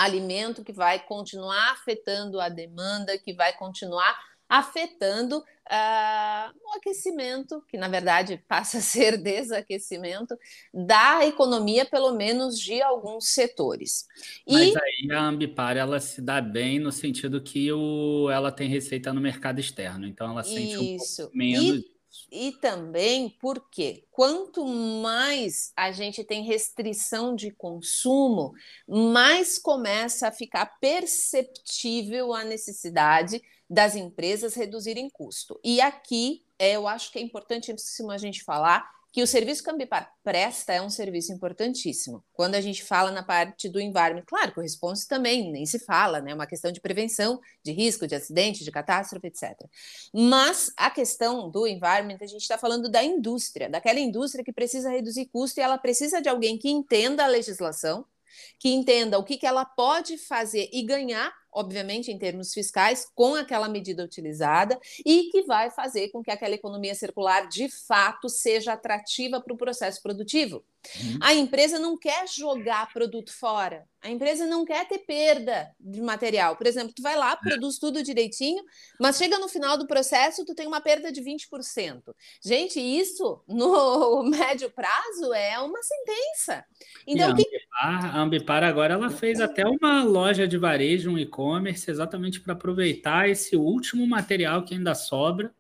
alimento 0.04 0.64
que 0.64 0.74
vai 0.74 1.00
continuar 1.00 1.72
afetando 1.72 2.40
a 2.40 2.50
demanda, 2.50 3.18
que 3.18 3.34
vai 3.34 3.54
continuar 3.54 4.18
afetando 4.50 5.40
uh, 5.40 6.54
o 6.64 6.78
aquecimento, 6.78 7.62
que 7.68 7.78
na 7.78 7.88
verdade 7.88 8.42
passa 8.48 8.78
a 8.78 8.82
ser 8.82 9.18
desaquecimento, 9.18 10.38
da 10.74 11.26
economia, 11.26 11.86
pelo 11.86 12.14
menos 12.14 12.60
de 12.60 12.82
alguns 12.82 13.30
setores. 13.30 14.08
Mas 14.48 14.74
e... 14.74 14.78
aí 14.78 15.12
a 15.12 15.24
Ambipar 15.24 15.76
ela 15.76 16.00
se 16.00 16.22
dá 16.22 16.40
bem 16.40 16.80
no 16.80 16.92
sentido 16.92 17.42
que 17.42 17.72
o, 17.72 18.30
ela 18.32 18.52
tem 18.52 18.70
receita 18.70 19.12
no 19.12 19.20
mercado 19.20 19.60
externo, 19.60 20.08
então 20.08 20.32
ela 20.32 20.44
sente 20.44 20.96
Isso. 20.96 21.24
um 21.24 21.26
pouco 21.26 21.38
menos. 21.38 21.80
E 21.80 21.97
e 22.32 22.52
também 22.54 23.30
porque 23.40 24.06
quanto 24.12 24.66
mais 24.66 25.72
a 25.76 25.92
gente 25.92 26.24
tem 26.24 26.44
restrição 26.44 27.36
de 27.36 27.52
consumo, 27.52 28.54
mais 28.88 29.58
começa 29.58 30.28
a 30.28 30.32
ficar 30.32 30.66
perceptível 30.80 32.34
a 32.34 32.44
necessidade 32.44 33.42
das 33.70 33.96
empresas 33.96 34.56
reduzirem 34.56 35.10
custo. 35.10 35.60
E 35.64 35.82
aqui 35.82 36.44
eu 36.58 36.88
acho 36.88 37.12
que 37.12 37.20
é 37.20 37.22
importantíssimo 37.22 38.12
a 38.12 38.18
gente 38.18 38.44
falar 38.44 38.97
que 39.18 39.24
o 39.24 39.26
serviço 39.26 39.64
que 39.64 39.70
a 39.72 39.74
Ambipar 39.74 40.14
presta 40.24 40.74
é 40.74 40.80
um 40.80 40.92
serviço 40.92 41.34
importantíssimo. 41.34 42.24
Quando 42.34 42.54
a 42.54 42.62
gente 42.62 42.84
fala 42.84 43.10
na 43.10 43.24
parte 43.24 43.68
do 43.68 43.82
environment, 43.82 44.22
claro 44.28 44.62
response 44.62 45.08
também 45.08 45.52
nem 45.52 45.66
se 45.66 45.80
fala, 45.80 46.22
né? 46.22 46.30
É 46.30 46.36
uma 46.36 46.46
questão 46.46 46.72
de 46.72 46.80
prevenção 46.80 47.42
de 47.64 47.72
risco, 47.72 48.06
de 48.06 48.14
acidente, 48.14 48.64
de 48.64 48.70
catástrofe, 48.70 49.26
etc. 49.26 49.60
Mas 50.14 50.72
a 50.78 50.92
questão 50.92 51.50
do 51.50 51.66
environment, 51.66 52.20
a 52.22 52.28
gente 52.28 52.44
está 52.44 52.60
falando 52.60 52.92
da 52.92 53.04
indústria, 53.04 53.68
daquela 53.68 54.00
indústria 54.00 54.46
que 54.46 54.54
precisa 54.54 54.92
reduzir 54.92 55.26
custo 55.26 55.60
e 55.60 55.64
ela 55.64 55.80
precisa 55.80 56.22
de 56.22 56.30
alguém 56.30 56.56
que 56.56 56.70
entenda 56.70 57.24
a 57.24 57.28
legislação, 57.28 58.06
que 58.60 58.70
entenda 58.70 59.18
o 59.18 59.24
que, 59.24 59.36
que 59.36 59.48
ela 59.48 59.66
pode 59.66 60.20
fazer 60.20 60.70
e 60.72 60.84
ganhar 60.84 61.34
obviamente, 61.58 62.12
em 62.12 62.18
termos 62.18 62.54
fiscais, 62.54 63.08
com 63.16 63.34
aquela 63.34 63.68
medida 63.68 64.04
utilizada 64.04 64.80
e 65.06 65.30
que 65.32 65.42
vai 65.44 65.72
fazer 65.72 66.10
com 66.10 66.22
que 66.22 66.30
aquela 66.30 66.54
economia 66.54 66.94
circular 66.94 67.48
de 67.48 67.68
fato 67.68 68.30
seja 68.30 68.74
atrativa 68.74 69.42
para 69.42 69.54
o 69.54 69.58
processo 69.58 70.02
produtivo. 70.02 70.64
Uhum. 71.02 71.20
A 71.22 71.34
empresa 71.34 71.80
não 71.80 71.98
quer 71.98 72.28
jogar 72.28 72.92
produto 72.94 73.32
fora. 73.38 73.86
A 74.02 74.10
empresa 74.10 74.46
não 74.46 74.64
quer 74.64 74.88
ter 74.88 75.00
perda 75.00 75.70
de 75.80 76.02
material. 76.02 76.56
Por 76.56 76.66
exemplo, 76.66 76.94
tu 76.96 77.02
vai 77.02 77.18
lá, 77.18 77.32
é. 77.34 77.36
produz 77.36 77.78
tudo 77.78 78.04
direitinho, 78.04 78.64
mas 79.00 79.18
chega 79.18 79.38
no 79.38 79.50
final 79.50 79.78
do 79.78 79.88
processo, 79.88 80.46
tu 80.46 80.56
tem 80.56 80.68
uma 80.68 80.80
perda 80.80 81.12
de 81.12 81.22
20%. 81.22 82.02
Gente, 82.44 82.80
isso 82.80 83.44
no 83.48 84.24
médio 84.30 84.72
prazo 84.72 85.34
é 85.34 85.60
uma 85.60 85.80
sentença. 85.82 86.64
Então, 87.06 87.28
e 87.28 87.32
a, 87.32 87.32
Ambipar, 87.32 88.16
a 88.16 88.20
Ambipar 88.20 88.64
agora 88.64 88.94
ela 88.94 89.10
fez 89.10 89.42
até 89.42 89.66
uma 89.66 90.04
loja 90.04 90.48
de 90.48 90.58
varejo, 90.58 91.12
um 91.12 91.18
e-commerce, 91.18 91.90
exatamente 91.90 92.40
para 92.40 92.54
aproveitar 92.54 93.30
esse 93.30 93.58
último 93.58 94.08
material 94.08 94.64
que 94.64 94.74
ainda 94.74 94.96
sobra 94.96 95.54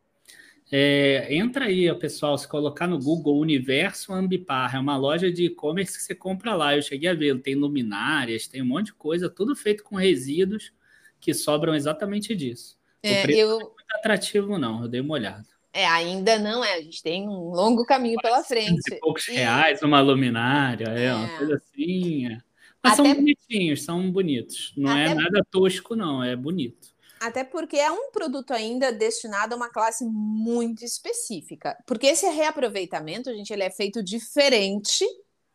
é, 0.71 1.33
entra 1.33 1.65
aí, 1.65 1.93
pessoal, 1.95 2.37
se 2.37 2.47
colocar 2.47 2.87
no 2.87 2.99
Google 2.99 3.39
Universo 3.39 4.11
Ambipar, 4.13 4.75
é 4.75 4.79
uma 4.79 4.97
loja 4.97 5.31
de 5.31 5.45
e-commerce 5.45 5.97
que 5.97 6.03
você 6.03 6.13
compra 6.13 6.53
lá. 6.55 6.75
Eu 6.75 6.81
cheguei 6.81 7.09
a 7.09 7.13
ver, 7.13 7.39
tem 7.41 7.55
luminárias, 7.55 8.47
tem 8.47 8.61
um 8.61 8.65
monte 8.65 8.87
de 8.87 8.93
coisa, 8.93 9.29
tudo 9.29 9.55
feito 9.55 9.83
com 9.83 9.95
resíduos 9.95 10.73
que 11.19 11.33
sobram 11.33 11.73
exatamente 11.73 12.35
disso. 12.35 12.77
É, 13.01 13.19
o 13.19 13.23
preço 13.23 13.39
eu... 13.39 13.47
não 13.47 13.61
é 13.61 13.63
muito 13.63 13.95
atrativo, 13.95 14.57
não, 14.57 14.81
eu 14.81 14.87
dei 14.89 14.99
uma 14.99 15.13
olhada. 15.13 15.45
É, 15.71 15.85
ainda 15.85 16.39
não 16.39 16.65
é, 16.65 16.73
a 16.73 16.81
gente 16.81 17.03
tem 17.03 17.29
um 17.29 17.51
longo 17.51 17.85
caminho 17.85 18.17
pela 18.21 18.43
frente. 18.43 18.81
E 18.91 18.99
poucos 18.99 19.27
e... 19.27 19.33
reais 19.33 19.81
uma 19.83 20.01
luminária, 20.01 20.87
é, 20.89 21.05
é, 21.05 21.13
uma 21.13 21.37
coisa 21.37 21.55
assim. 21.55 22.25
É. 22.25 22.41
Mas 22.83 22.93
Até... 22.93 23.03
são 23.03 23.15
bonitinhos, 23.15 23.83
são 23.83 24.11
bonitos. 24.11 24.73
Não 24.75 24.91
é 24.91 25.05
Até... 25.05 25.11
é 25.11 25.15
nada 25.15 25.45
tosco, 25.49 25.95
não, 25.95 26.23
é 26.23 26.35
bonito. 26.35 26.96
Até 27.19 27.43
porque 27.43 27.77
é 27.77 27.91
um 27.91 28.11
produto 28.11 28.51
ainda 28.51 28.91
destinado 28.91 29.53
a 29.53 29.57
uma 29.57 29.69
classe 29.69 30.05
muito 30.05 30.83
específica. 30.83 31.77
Porque 31.85 32.07
esse 32.07 32.27
reaproveitamento, 32.27 33.33
gente, 33.33 33.51
ele 33.51 33.63
é 33.63 33.71
feito 33.71 34.03
diferente 34.03 35.05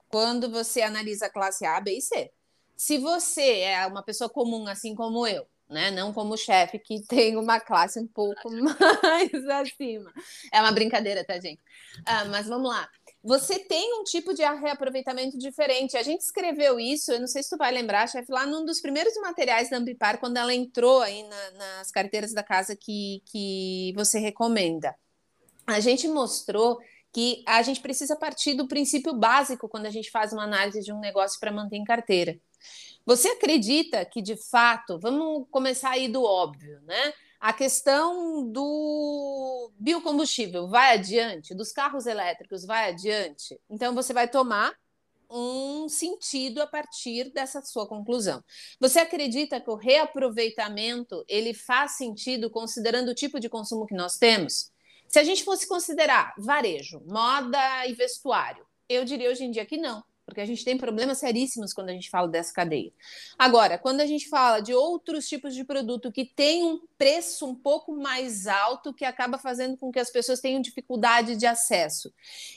quando 0.08 0.50
você 0.50 0.82
analisa 0.82 1.26
a 1.26 1.30
classe 1.30 1.64
A, 1.64 1.80
B 1.80 1.96
e 1.96 2.00
C. 2.00 2.30
Se 2.76 2.98
você 2.98 3.60
é 3.60 3.86
uma 3.86 4.02
pessoa 4.02 4.28
comum, 4.28 4.66
assim 4.66 4.94
como 4.94 5.26
eu, 5.26 5.46
né? 5.68 5.90
Não 5.90 6.12
como 6.12 6.36
chefe 6.36 6.78
que 6.78 7.00
tem 7.08 7.36
uma 7.36 7.60
classe 7.60 7.98
um 7.98 8.06
pouco 8.06 8.50
mais 9.02 9.48
acima. 9.48 10.12
É 10.52 10.60
uma 10.60 10.72
brincadeira, 10.72 11.24
tá, 11.24 11.38
gente? 11.38 11.62
Ah, 12.04 12.24
mas 12.26 12.46
vamos 12.46 12.70
lá 12.70 12.88
você 13.23 13.59
tem 13.59 14.01
um 14.01 14.05
tipo 14.05 14.35
de 14.35 14.43
reaproveitamento 14.43 15.39
diferente. 15.39 15.97
A 15.97 16.03
gente 16.03 16.23
escreveu 16.23 16.81
isso, 16.81 17.12
eu 17.12 17.20
não 17.20 17.29
sei 17.29 17.43
se 17.43 17.51
tu 17.51 17.57
vai 17.57 17.70
lembrar, 17.70 18.09
chefe, 18.09 18.33
lá 18.33 18.45
num 18.45 18.64
dos 18.64 18.81
primeiros 18.81 19.14
materiais 19.20 19.70
da 19.70 19.77
Ambipar, 19.77 20.18
quando 20.18 20.37
ela 20.37 20.53
entrou 20.53 21.01
aí 21.01 21.23
na, 21.23 21.51
nas 21.53 21.91
carteiras 21.91 22.33
da 22.33 22.43
casa 22.43 22.75
que, 22.75 23.23
que 23.27 23.93
você 23.95 24.18
recomenda. 24.18 24.95
A 25.66 25.79
gente 25.79 26.09
mostrou 26.09 26.81
que 27.12 27.45
a 27.47 27.62
gente 27.62 27.81
precisa 27.81 28.16
partir 28.16 28.55
do 28.55 28.66
princípio 28.66 29.12
básico 29.14 29.68
quando 29.68 29.87
a 29.87 29.91
gente 29.91 30.11
faz 30.11 30.33
uma 30.33 30.45
análise 30.45 30.81
de 30.81 30.93
um 30.93 30.99
negócio 30.99 31.39
para 31.39 31.53
manter 31.53 31.77
em 31.77 31.85
carteira. 31.85 32.41
Você 33.05 33.29
acredita 33.29 34.05
que, 34.05 34.23
de 34.23 34.37
fato, 34.37 34.99
vamos 34.99 35.47
começar 35.51 35.91
aí 35.91 36.09
do 36.09 36.23
óbvio, 36.23 36.81
né? 36.83 37.12
A 37.43 37.53
questão 37.53 38.49
do 38.53 39.72
biocombustível 39.76 40.68
vai 40.68 40.95
adiante, 40.95 41.57
dos 41.57 41.72
carros 41.72 42.07
elétricos 42.07 42.64
vai 42.64 42.90
adiante. 42.90 43.61
Então, 43.68 43.93
você 43.97 44.12
vai 44.12 44.28
tomar 44.28 44.72
um 45.28 45.88
sentido 45.88 46.62
a 46.62 46.68
partir 46.68 47.32
dessa 47.32 47.61
sua 47.61 47.84
conclusão. 47.84 48.45
Você 48.78 49.01
acredita 49.01 49.61
que 49.61 49.68
o 49.68 49.74
reaproveitamento 49.74 51.24
ele 51.26 51.53
faz 51.53 51.97
sentido 51.97 52.49
considerando 52.49 53.09
o 53.09 53.14
tipo 53.14 53.40
de 53.40 53.49
consumo 53.49 53.86
que 53.86 53.95
nós 53.97 54.18
temos? 54.18 54.70
Se 55.09 55.18
a 55.18 55.24
gente 55.24 55.43
fosse 55.43 55.66
considerar 55.66 56.34
varejo, 56.38 57.03
moda 57.05 57.88
e 57.88 57.93
vestuário, 57.93 58.64
eu 58.88 59.05
diria 59.05 59.28
hoje 59.28 59.43
em 59.43 59.51
dia 59.51 59.66
que 59.66 59.76
não 59.76 60.05
porque 60.33 60.41
a 60.41 60.47
gente 60.47 60.64
tem 60.64 60.78
problemas 60.78 61.18
seríssimos 61.18 61.74
quando 61.74 61.91
a 61.91 61.93
gente 61.93 62.09
fala 62.09 62.26
dessa 62.26 62.55
cadeia. 62.55 62.91
Agora, 63.39 63.76
quando 63.76 64.01
a 64.01 64.07
gente 64.07 64.30
fala 64.30 64.61
de 64.61 64.72
outros 64.72 65.28
tipos 65.28 65.55
de 65.55 65.62
produto 65.62 66.11
que 66.11 66.24
tem 66.24 66.64
um 66.64 66.80
preço 66.97 67.47
um 67.47 67.55
pouco 67.55 67.93
mais 67.93 68.47
alto, 68.47 68.95
que 68.95 69.05
acaba 69.05 69.37
fazendo 69.37 69.76
com 69.76 69.93
que 69.93 69.99
as 69.99 70.11
pessoas 70.11 70.41
tenham 70.41 70.62
dificuldade 70.62 71.37
de 71.37 71.45
acesso, 71.45 72.11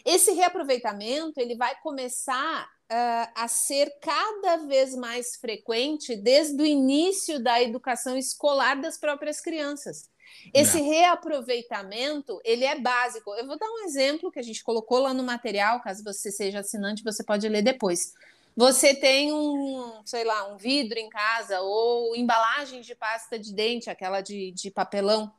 esse 0.06 0.32
reaproveitamento 0.32 1.38
ele 1.38 1.58
vai 1.58 1.78
começar 1.82 2.64
uh, 2.64 3.32
a 3.36 3.48
ser 3.50 3.94
cada 4.00 4.56
vez 4.66 4.96
mais 4.96 5.36
frequente 5.36 6.16
desde 6.16 6.62
o 6.62 6.66
início 6.66 7.44
da 7.44 7.62
educação 7.62 8.18
escolar 8.18 8.80
das 8.80 8.98
próprias 8.98 9.42
crianças. 9.42 10.10
Esse 10.54 10.80
Não. 10.80 10.90
reaproveitamento, 10.90 12.40
ele 12.44 12.66
é 12.66 12.80
básico. 12.80 13.34
Eu 13.36 13.46
vou 13.46 13.58
dar 13.58 13.68
um 13.68 13.86
exemplo 13.86 14.32
que 14.32 14.40
a 14.40 14.44
gente 14.44 14.64
colocou 14.64 15.00
lá 15.00 15.14
no 15.14 15.24
material, 15.24 15.82
caso 15.82 16.04
você 16.04 16.32
seja 16.32 16.60
assinante, 16.60 17.04
você 17.04 17.24
pode 17.24 17.48
ler 17.48 17.62
depois. 17.62 18.14
Você 18.56 18.96
tem 18.96 19.34
um, 19.34 20.02
sei 20.06 20.24
lá, 20.24 20.48
um 20.48 20.56
vidro 20.56 20.98
em 20.98 21.10
casa 21.10 21.60
ou 21.60 22.16
embalagens 22.16 22.86
de 22.86 22.96
pasta 22.96 23.38
de 23.38 23.54
dente, 23.54 23.90
aquela 23.90 24.22
de, 24.22 24.52
de 24.52 24.72
papelão. 24.72 25.32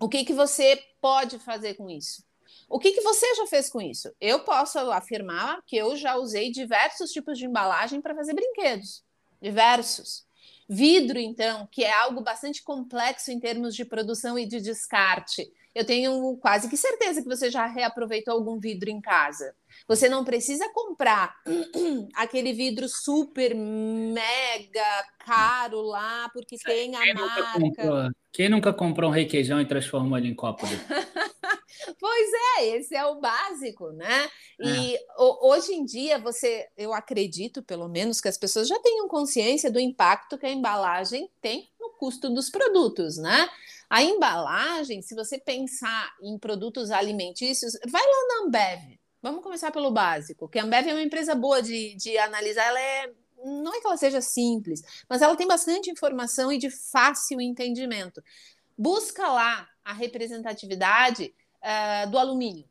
O 0.00 0.08
que, 0.08 0.24
que 0.24 0.32
você 0.32 0.76
pode 1.00 1.38
fazer 1.38 1.74
com 1.74 1.88
isso? 1.88 2.24
O 2.68 2.80
que, 2.80 2.90
que 2.92 3.00
você 3.00 3.34
já 3.36 3.46
fez 3.46 3.70
com 3.70 3.80
isso? 3.80 4.12
Eu 4.20 4.40
posso 4.40 4.78
afirmar 4.90 5.62
que 5.64 5.76
eu 5.76 5.96
já 5.96 6.16
usei 6.16 6.50
diversos 6.50 7.12
tipos 7.12 7.38
de 7.38 7.46
embalagem 7.46 8.00
para 8.00 8.14
fazer 8.14 8.34
brinquedos. 8.34 9.04
Diversos. 9.40 10.25
Vidro, 10.68 11.18
então, 11.18 11.68
que 11.70 11.84
é 11.84 11.92
algo 11.92 12.20
bastante 12.20 12.62
complexo 12.62 13.30
em 13.30 13.38
termos 13.38 13.74
de 13.74 13.84
produção 13.84 14.38
e 14.38 14.46
de 14.46 14.60
descarte. 14.60 15.48
Eu 15.76 15.84
tenho 15.84 16.38
quase 16.38 16.70
que 16.70 16.76
certeza 16.76 17.20
que 17.20 17.28
você 17.28 17.50
já 17.50 17.66
reaproveitou 17.66 18.32
algum 18.32 18.58
vidro 18.58 18.88
em 18.88 18.98
casa. 18.98 19.54
Você 19.86 20.08
não 20.08 20.24
precisa 20.24 20.66
comprar 20.72 21.36
aquele 22.16 22.54
vidro 22.54 22.88
super 22.88 23.54
mega 23.54 25.04
caro 25.18 25.82
lá, 25.82 26.30
porque 26.32 26.56
tem 26.56 26.96
a 26.96 27.02
quem 27.02 27.12
marca. 27.14 27.60
Comprou, 27.60 28.10
quem 28.32 28.48
nunca 28.48 28.72
comprou 28.72 29.10
um 29.10 29.12
requeijão 29.12 29.60
e 29.60 29.68
transformou 29.68 30.16
ele 30.16 30.28
em 30.28 30.34
copo? 30.34 30.64
Pois 32.00 32.30
é, 32.58 32.76
esse 32.76 32.96
é 32.96 33.04
o 33.04 33.20
básico, 33.20 33.90
né? 33.92 34.28
E 34.58 34.96
é. 34.96 35.00
hoje 35.18 35.74
em 35.74 35.84
dia 35.84 36.18
você, 36.18 36.66
eu 36.76 36.92
acredito, 36.92 37.62
pelo 37.62 37.86
menos, 37.86 38.20
que 38.20 38.28
as 38.28 38.38
pessoas 38.38 38.66
já 38.66 38.78
tenham 38.80 39.06
consciência 39.08 39.70
do 39.70 39.78
impacto 39.78 40.38
que 40.38 40.46
a 40.46 40.50
embalagem 40.50 41.30
tem 41.40 41.68
no 41.78 41.90
custo 41.90 42.30
dos 42.30 42.48
produtos, 42.48 43.18
né? 43.18 43.48
A 43.88 44.02
embalagem, 44.02 45.00
se 45.02 45.14
você 45.14 45.38
pensar 45.38 46.14
em 46.22 46.38
produtos 46.38 46.90
alimentícios, 46.90 47.72
vai 47.88 48.02
lá 48.02 48.28
na 48.28 48.46
Ambev. 48.46 48.98
Vamos 49.22 49.42
começar 49.42 49.70
pelo 49.70 49.90
básico, 49.90 50.48
que 50.48 50.58
a 50.58 50.64
Ambev 50.64 50.88
é 50.88 50.92
uma 50.92 51.02
empresa 51.02 51.34
boa 51.34 51.62
de, 51.62 51.94
de 51.96 52.16
analisar, 52.18 52.64
ela 52.66 52.80
é 52.80 53.12
não 53.44 53.74
é 53.74 53.80
que 53.80 53.86
ela 53.86 53.96
seja 53.96 54.20
simples, 54.20 54.82
mas 55.08 55.22
ela 55.22 55.36
tem 55.36 55.46
bastante 55.46 55.90
informação 55.90 56.50
e 56.50 56.58
de 56.58 56.70
fácil 56.70 57.40
entendimento. 57.40 58.22
Busca 58.76 59.28
lá 59.28 59.68
a 59.84 59.92
representatividade 59.92 61.34
uh, 61.62 62.10
do 62.10 62.18
alumínio. 62.18 62.68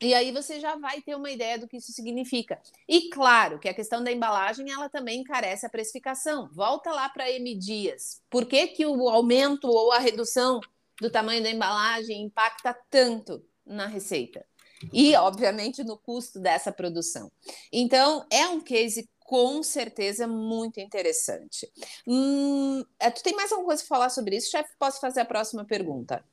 E 0.00 0.14
aí 0.14 0.32
você 0.32 0.58
já 0.58 0.76
vai 0.76 1.02
ter 1.02 1.14
uma 1.14 1.30
ideia 1.30 1.58
do 1.58 1.68
que 1.68 1.76
isso 1.76 1.92
significa. 1.92 2.60
E 2.88 3.10
claro 3.10 3.58
que 3.58 3.68
a 3.68 3.74
questão 3.74 4.02
da 4.02 4.10
embalagem 4.10 4.70
ela 4.70 4.88
também 4.88 5.20
encarece 5.20 5.66
a 5.66 5.70
precificação. 5.70 6.48
Volta 6.52 6.90
lá 6.90 7.08
para 7.08 7.30
M 7.30 7.54
Dias. 7.54 8.22
Por 8.30 8.46
que, 8.46 8.68
que 8.68 8.86
o 8.86 9.08
aumento 9.08 9.68
ou 9.68 9.92
a 9.92 9.98
redução 9.98 10.60
do 11.00 11.10
tamanho 11.10 11.42
da 11.42 11.50
embalagem 11.50 12.22
impacta 12.22 12.74
tanto 12.88 13.44
na 13.66 13.86
receita? 13.86 14.44
E, 14.92 15.14
obviamente, 15.16 15.84
no 15.84 15.98
custo 15.98 16.40
dessa 16.40 16.72
produção. 16.72 17.30
Então, 17.70 18.24
é 18.30 18.48
um 18.48 18.60
case 18.60 19.06
com 19.18 19.62
certeza 19.62 20.26
muito 20.26 20.80
interessante. 20.80 21.70
Hum, 22.04 22.82
é, 22.98 23.10
tu 23.10 23.22
tem 23.22 23.34
mais 23.36 23.52
alguma 23.52 23.68
coisa 23.68 23.82
para 23.82 23.88
falar 23.88 24.08
sobre 24.08 24.36
isso, 24.36 24.50
chefe? 24.50 24.70
Posso 24.76 25.00
fazer 25.00 25.20
a 25.20 25.24
próxima 25.24 25.64
pergunta? 25.64 26.24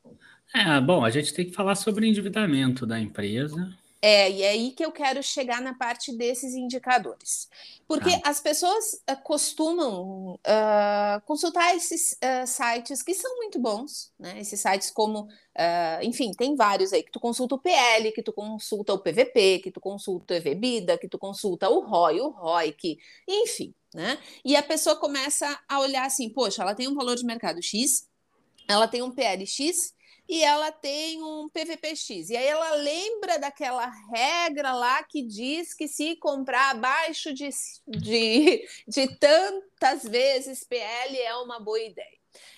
É, 0.54 0.80
bom, 0.82 1.04
a 1.04 1.10
gente 1.10 1.34
tem 1.34 1.46
que 1.46 1.54
falar 1.54 1.76
sobre 1.76 2.06
o 2.06 2.08
endividamento 2.08 2.86
da 2.86 3.00
empresa, 3.00 3.70
É, 4.00 4.30
e 4.30 4.44
é 4.44 4.50
aí 4.50 4.72
que 4.72 4.86
eu 4.86 4.92
quero 4.92 5.24
chegar 5.24 5.60
na 5.60 5.74
parte 5.74 6.16
desses 6.16 6.54
indicadores. 6.54 7.50
Porque 7.88 8.10
ah. 8.24 8.30
as 8.30 8.40
pessoas 8.40 9.02
uh, 9.10 9.22
costumam 9.24 10.36
uh, 10.36 11.22
consultar 11.26 11.76
esses 11.76 12.12
uh, 12.14 12.46
sites 12.46 13.02
que 13.02 13.16
são 13.16 13.38
muito 13.38 13.60
bons, 13.60 14.12
né? 14.20 14.40
Esses 14.40 14.60
sites 14.60 14.92
como, 14.92 15.28
enfim, 16.04 16.32
tem 16.32 16.56
vários 16.56 16.94
aí, 16.94 17.02
que 17.02 17.12
tu 17.12 17.20
consulta 17.20 17.56
o 17.56 17.60
PL, 17.60 18.12
que 18.12 18.22
tu 18.22 18.32
consulta 18.32 18.94
o 18.94 19.00
PVP, 19.00 19.60
que 19.60 19.72
tu 19.72 19.82
consulta 19.82 20.36
o 20.36 20.38
EVBIDA, 20.38 20.98
que 21.00 21.10
tu 21.10 21.18
consulta 21.18 21.68
o 21.68 21.80
ROI, 21.80 22.22
o 22.22 22.30
ROIC, 22.30 23.00
enfim, 23.28 23.74
né? 23.94 24.20
E 24.46 24.56
a 24.56 24.62
pessoa 24.62 24.96
começa 24.96 25.60
a 25.68 25.80
olhar 25.80 26.06
assim, 26.06 26.30
poxa, 26.30 26.62
ela 26.62 26.76
tem 26.76 26.88
um 26.88 26.94
valor 26.94 27.16
de 27.16 27.26
mercado 27.26 27.62
X, 27.64 28.08
ela 28.68 28.88
tem 28.88 29.02
um 29.02 29.12
PL 29.12 29.48
X, 29.48 29.96
e 30.28 30.44
ela 30.44 30.72
tem 30.72 31.24
um 31.24 31.50
PVPX. 31.50 32.30
E 32.30 32.38
aí 32.38 32.48
ela 32.48 32.76
lembra 32.76 33.40
daquela 33.40 33.90
regra 34.12 34.74
lá 34.74 35.02
que 35.04 35.22
diz 35.22 35.74
que 35.74 35.88
se 35.88 36.16
comprar 36.18 36.72
abaixo 36.72 37.34
de, 37.34 37.50
de, 37.88 38.68
de 38.88 39.18
tantas 39.18 40.04
vezes 40.04 40.64
PL 40.64 41.18
é 41.18 41.36
uma 41.38 41.60
boa 41.60 41.80
ideia. 41.80 42.18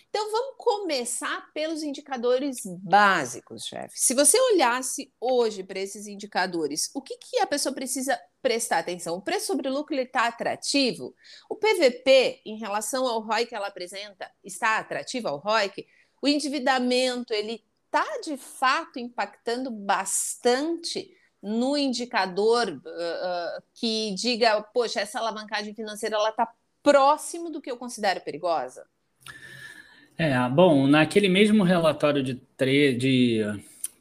Então 0.09 0.31
vamos 0.31 0.55
começar 0.57 1.51
pelos 1.53 1.83
indicadores 1.83 2.61
básicos, 2.81 3.65
chefe. 3.65 3.93
Se 3.93 4.15
você 4.15 4.39
olhasse 4.53 5.13
hoje 5.21 5.63
para 5.63 5.79
esses 5.79 6.07
indicadores, 6.07 6.89
o 6.95 7.01
que, 7.01 7.15
que 7.17 7.37
a 7.39 7.45
pessoa 7.45 7.75
precisa 7.75 8.19
prestar 8.41 8.79
atenção? 8.79 9.15
O 9.15 9.21
preço 9.21 9.45
sobre 9.45 9.69
lucro 9.69 9.95
está 9.95 10.25
atrativo? 10.25 11.13
O 11.47 11.55
PVP, 11.55 12.41
em 12.43 12.57
relação 12.57 13.05
ao 13.05 13.21
ROI 13.21 13.45
que 13.45 13.53
ela 13.53 13.67
apresenta, 13.67 14.31
está 14.43 14.79
atrativo 14.79 15.27
ao 15.27 15.37
ROI? 15.37 15.71
O 16.21 16.27
endividamento 16.27 17.33
ele 17.33 17.63
está 17.85 18.05
de 18.23 18.37
fato 18.37 18.99
impactando 18.99 19.71
bastante 19.71 21.11
no 21.41 21.77
indicador 21.77 22.69
uh, 22.69 23.63
que 23.73 24.13
diga, 24.13 24.61
poxa, 24.61 24.99
essa 24.99 25.19
alavancagem 25.19 25.73
financeira 25.73 26.15
ela 26.15 26.29
está 26.29 26.47
próximo 26.83 27.49
do 27.49 27.61
que 27.61 27.71
eu 27.71 27.77
considero 27.77 28.21
perigosa? 28.21 28.85
É, 30.17 30.35
bom, 30.49 30.85
naquele 30.85 31.29
mesmo 31.29 31.63
relatório 31.63 32.21
de, 32.21 32.35
tre 32.57 32.93
de 32.93 33.41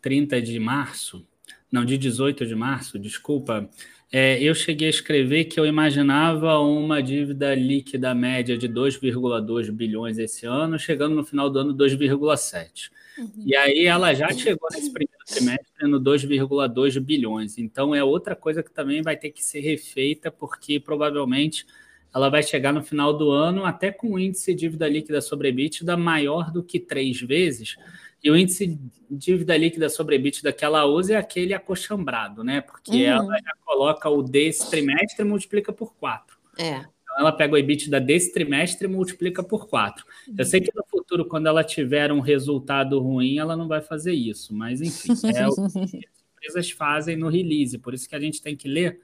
30 0.03 0.43
de 0.43 0.59
março, 0.59 1.25
não, 1.71 1.85
de 1.85 1.97
18 1.97 2.45
de 2.45 2.57
março, 2.57 2.99
desculpa, 2.99 3.69
é, 4.11 4.43
eu 4.43 4.55
cheguei 4.55 4.87
a 4.87 4.91
escrever 4.91 5.45
que 5.45 5.61
eu 5.61 5.67
imaginava 5.67 6.59
uma 6.59 7.03
dívida 7.03 7.55
líquida 7.55 8.15
média 8.15 8.57
de 8.57 8.67
2,2 8.67 9.71
bilhões 9.71 10.19
esse 10.19 10.47
ano, 10.47 10.79
chegando 10.79 11.15
no 11.15 11.25
final 11.25 11.51
do 11.51 11.59
ano 11.59 11.75
2,7. 11.75 12.91
Uhum. 13.19 13.31
E 13.45 13.55
aí 13.55 13.85
ela 13.85 14.15
já 14.15 14.31
chegou 14.33 14.69
nesse 14.73 14.91
primeiro 14.91 15.19
trimestre 15.27 15.87
no 15.87 16.01
2,2 16.01 16.99
bilhões. 17.01 17.59
Então 17.59 17.95
é 17.95 18.03
outra 18.03 18.35
coisa 18.35 18.63
que 18.63 18.71
também 18.71 19.03
vai 19.03 19.17
ter 19.17 19.31
que 19.31 19.45
ser 19.45 19.61
refeita, 19.61 20.31
porque 20.31 20.81
provavelmente 20.81 21.67
ela 22.15 22.31
vai 22.31 22.43
chegar 22.43 22.73
no 22.73 22.83
final 22.83 23.13
do 23.13 23.31
ano 23.31 23.65
até 23.65 23.93
com 23.93 24.13
um 24.13 24.19
índice 24.19 24.55
de 24.55 24.61
dívida 24.61 24.89
líquida 24.89 25.21
sobre 25.21 25.49
EBITDA 25.49 25.97
maior 25.99 26.51
do 26.51 26.63
que 26.63 26.81
três 26.81 27.21
vezes. 27.21 27.77
E 28.23 28.31
o 28.31 28.37
índice 28.37 28.67
de 28.67 28.79
dívida 29.11 29.57
líquida 29.57 29.89
sobre 29.89 30.17
EBITDA 30.17 30.53
que 30.53 30.65
ela 30.65 30.85
usa 30.85 31.15
é 31.15 31.17
aquele 31.17 31.55
acochambrado, 31.55 32.43
né? 32.43 32.61
Porque 32.61 33.05
uhum. 33.05 33.13
ela 33.13 33.37
já 33.39 33.53
coloca 33.65 34.09
o 34.09 34.23
desse 34.23 34.69
trimestre 34.71 35.25
e 35.25 35.29
multiplica 35.29 35.73
por 35.73 35.95
quatro. 35.95 36.37
É. 36.59 36.79
Então 36.79 37.21
ela 37.21 37.33
pega 37.33 37.55
o 37.55 37.59
EBITDA 37.59 38.01
desse 38.01 38.33
trimestre 38.33 38.87
e 38.87 38.91
multiplica 38.91 39.43
por 39.43 39.69
quatro. 39.69 40.05
Uhum. 40.27 40.35
Eu 40.39 40.45
sei 40.45 40.61
que 40.61 40.73
no 40.75 40.85
futuro, 40.85 41.25
quando 41.27 41.47
ela 41.47 41.63
tiver 41.63 42.11
um 42.11 42.21
resultado 42.21 42.99
ruim, 42.99 43.39
ela 43.39 43.57
não 43.57 43.69
vai 43.69 43.81
fazer 43.81 44.13
isso, 44.13 44.55
mas 44.55 44.81
enfim, 44.81 45.13
é 45.35 45.47
o 45.47 45.55
que 45.89 46.07
as 46.07 46.25
empresas 46.35 46.71
fazem 46.73 47.17
no 47.17 47.29
release. 47.29 47.79
Por 47.79 47.95
isso 47.95 48.09
que 48.09 48.17
a 48.17 48.21
gente 48.21 48.43
tem 48.43 48.57
que 48.57 48.69
ler 48.69 49.01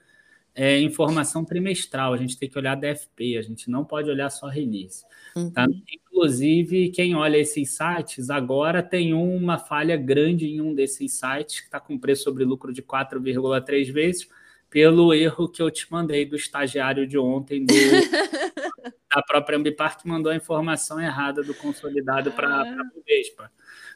é, 0.55 0.79
informação 0.81 1.45
trimestral, 1.45 2.13
a 2.13 2.17
gente 2.17 2.39
tem 2.39 2.49
que 2.49 2.57
olhar 2.57 2.77
DFP, 2.77 3.37
a 3.37 3.43
gente 3.43 3.69
não 3.69 3.85
pode 3.85 4.09
olhar 4.09 4.31
só 4.31 4.47
release. 4.47 5.05
Uhum. 5.35 5.51
Tá? 5.51 5.67
Inclusive, 5.93 6.91
quem 6.91 7.17
olha 7.17 7.37
esses 7.37 7.71
sites 7.71 8.31
agora 8.31 8.83
tem 8.83 9.13
uma 9.13 9.59
falha 9.59 9.97
grande 9.97 10.47
em 10.47 10.61
um 10.61 10.73
desses 10.73 11.13
sites 11.15 11.61
que 11.61 11.67
está 11.67 11.81
com 11.81 11.99
preço 11.99 12.23
sobre 12.23 12.45
lucro 12.45 12.73
de 12.73 12.83
4,3 12.83 13.93
vezes, 13.93 14.29
pelo 14.71 15.13
erro 15.13 15.49
que 15.49 15.61
eu 15.61 15.71
te 15.71 15.91
mandei 15.91 16.25
do 16.25 16.37
estagiário 16.37 17.07
de 17.07 17.19
ontem 17.19 17.65
do, 17.65 17.75
da 19.13 19.23
própria 19.23 19.59
Ambipar 19.59 19.99
que 19.99 20.07
mandou 20.07 20.31
a 20.31 20.37
informação 20.37 21.01
errada 21.01 21.43
do 21.43 21.55
consolidado 21.55 22.31
para 22.33 22.63
a 22.63 22.85
Bovespa 22.95 23.51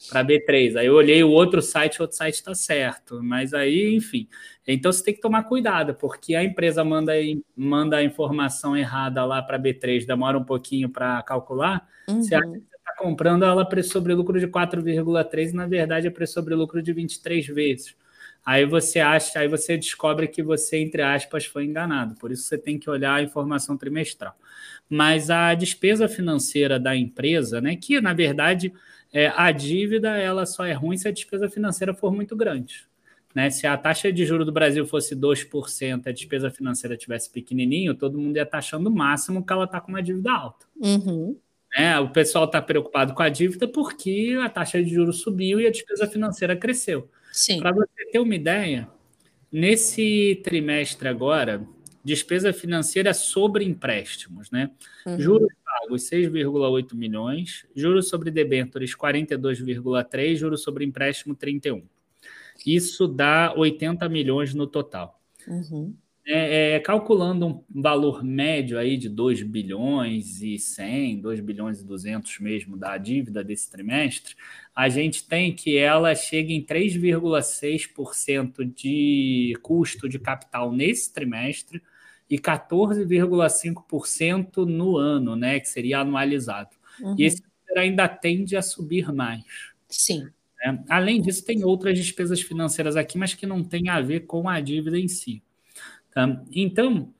para 0.08 0.24
B3. 0.24 0.76
Aí 0.76 0.86
eu 0.86 0.94
olhei 0.94 1.22
o 1.24 1.30
outro 1.30 1.60
site, 1.60 1.98
o 1.98 2.02
outro 2.02 2.16
site 2.16 2.34
está 2.34 2.54
certo. 2.54 3.22
Mas 3.22 3.52
aí, 3.52 3.94
enfim. 3.94 4.28
Então 4.66 4.92
você 4.92 5.02
tem 5.02 5.14
que 5.14 5.20
tomar 5.20 5.44
cuidado, 5.44 5.94
porque 5.94 6.34
a 6.34 6.44
empresa 6.44 6.84
manda, 6.84 7.12
manda 7.56 7.96
a 7.96 8.04
informação 8.04 8.76
errada 8.76 9.24
lá 9.24 9.42
para 9.42 9.58
B3, 9.58 10.06
demora 10.06 10.38
um 10.38 10.44
pouquinho 10.44 10.88
para 10.90 11.22
calcular. 11.22 11.88
Uhum. 12.08 12.22
Você 12.22 12.34
acha 12.34 12.46
que 12.46 12.58
você 12.58 12.76
está 12.76 12.94
comprando 12.98 13.44
ela 13.44 13.64
preço 13.66 13.90
sobre 13.90 14.12
lucro 14.14 14.38
de 14.38 14.46
4,3 14.46 15.50
e 15.50 15.52
na 15.54 15.66
verdade 15.66 16.06
é 16.06 16.10
preço 16.10 16.34
sobre 16.34 16.54
lucro 16.54 16.82
de 16.82 16.92
23 16.92 17.46
vezes. 17.46 17.96
Aí 18.44 18.64
você 18.64 19.00
acha, 19.00 19.40
aí 19.40 19.48
você 19.48 19.76
descobre 19.76 20.26
que 20.26 20.42
você, 20.42 20.78
entre 20.78 21.02
aspas, 21.02 21.44
foi 21.44 21.64
enganado. 21.64 22.14
Por 22.14 22.32
isso 22.32 22.44
você 22.44 22.56
tem 22.56 22.78
que 22.78 22.88
olhar 22.88 23.14
a 23.14 23.22
informação 23.22 23.76
trimestral. 23.76 24.34
Mas 24.88 25.28
a 25.28 25.54
despesa 25.54 26.08
financeira 26.08 26.78
da 26.78 26.96
empresa, 26.96 27.60
né, 27.60 27.76
que 27.76 28.00
na 28.00 28.14
verdade 28.14 28.72
é, 29.12 29.32
a 29.34 29.50
dívida 29.50 30.16
ela 30.16 30.44
só 30.44 30.64
é 30.64 30.72
ruim 30.72 30.96
se 30.96 31.08
a 31.08 31.12
despesa 31.12 31.48
financeira 31.48 31.94
for 31.94 32.12
muito 32.12 32.36
grande. 32.36 32.86
Né? 33.34 33.50
Se 33.50 33.66
a 33.66 33.76
taxa 33.76 34.12
de 34.12 34.24
juros 34.24 34.46
do 34.46 34.52
Brasil 34.52 34.86
fosse 34.86 35.14
2%, 35.14 36.06
a 36.06 36.12
despesa 36.12 36.50
financeira 36.50 36.96
tivesse 36.96 37.30
pequenininho, 37.30 37.94
todo 37.94 38.18
mundo 38.18 38.36
ia 38.36 38.42
estar 38.42 38.58
achando 38.58 38.88
o 38.88 38.94
máximo 38.94 39.44
que 39.44 39.52
ela 39.52 39.64
está 39.64 39.80
com 39.80 39.92
uma 39.92 40.02
dívida 40.02 40.32
alta. 40.32 40.66
Uhum. 40.76 41.36
Né? 41.76 41.98
O 42.00 42.10
pessoal 42.10 42.44
está 42.44 42.60
preocupado 42.60 43.14
com 43.14 43.22
a 43.22 43.28
dívida 43.28 43.68
porque 43.68 44.36
a 44.42 44.48
taxa 44.48 44.82
de 44.82 44.90
juros 44.90 45.20
subiu 45.20 45.60
e 45.60 45.66
a 45.66 45.70
despesa 45.70 46.06
financeira 46.06 46.56
cresceu. 46.56 47.08
Para 47.58 47.72
você 47.72 48.10
ter 48.10 48.18
uma 48.18 48.34
ideia, 48.34 48.88
nesse 49.52 50.40
trimestre 50.42 51.08
agora, 51.08 51.66
despesa 52.02 52.52
financeira 52.52 53.12
sobre 53.12 53.64
empréstimos, 53.64 54.50
né? 54.50 54.70
Uhum. 55.06 55.20
Juros 55.20 55.48
pagos 55.88 56.08
6,8 56.10 56.94
milhões, 56.94 57.66
juros 57.74 58.08
sobre 58.08 58.30
debêntures 58.30 58.94
42,3, 58.94 60.36
juros 60.36 60.62
sobre 60.62 60.84
empréstimo 60.84 61.34
31. 61.34 61.82
Isso 62.66 63.08
dá 63.08 63.54
80 63.56 64.06
milhões 64.08 64.54
no 64.54 64.66
total. 64.66 65.18
Uhum. 65.46 65.94
É, 66.30 66.74
é, 66.74 66.80
calculando 66.80 67.46
um 67.46 67.64
valor 67.80 68.22
médio 68.22 68.78
aí 68.78 68.98
de 68.98 69.08
2 69.08 69.42
bilhões 69.44 70.42
e 70.42 70.58
100, 70.58 71.22
2 71.22 71.40
bilhões 71.40 71.80
e 71.80 71.86
200 71.86 72.38
mesmo 72.40 72.76
da 72.76 72.98
dívida 72.98 73.42
desse 73.42 73.70
trimestre, 73.70 74.34
a 74.76 74.90
gente 74.90 75.26
tem 75.26 75.54
que 75.54 75.78
ela 75.78 76.14
chega 76.14 76.52
em 76.52 76.62
3,6% 76.62 78.62
de 78.62 79.56
custo 79.62 80.06
de 80.06 80.18
capital 80.18 80.70
nesse 80.70 81.10
trimestre, 81.10 81.80
e 82.30 82.38
14,5% 82.38 84.66
no 84.66 84.96
ano, 84.96 85.34
né, 85.34 85.58
que 85.60 85.68
seria 85.68 86.00
anualizado. 86.00 86.70
Uhum. 87.00 87.16
E 87.18 87.24
esse 87.24 87.42
número 87.42 87.80
ainda 87.80 88.08
tende 88.08 88.56
a 88.56 88.62
subir 88.62 89.12
mais. 89.12 89.42
Sim. 89.88 90.28
Né? 90.58 90.84
Além 90.88 91.22
disso, 91.22 91.44
tem 91.44 91.64
outras 91.64 91.98
despesas 91.98 92.40
financeiras 92.40 92.96
aqui, 92.96 93.16
mas 93.16 93.34
que 93.34 93.46
não 93.46 93.64
tem 93.64 93.88
a 93.88 94.00
ver 94.00 94.26
com 94.26 94.48
a 94.48 94.60
dívida 94.60 94.98
em 94.98 95.08
si. 95.08 95.42
Tá? 96.12 96.42
Então, 96.52 97.12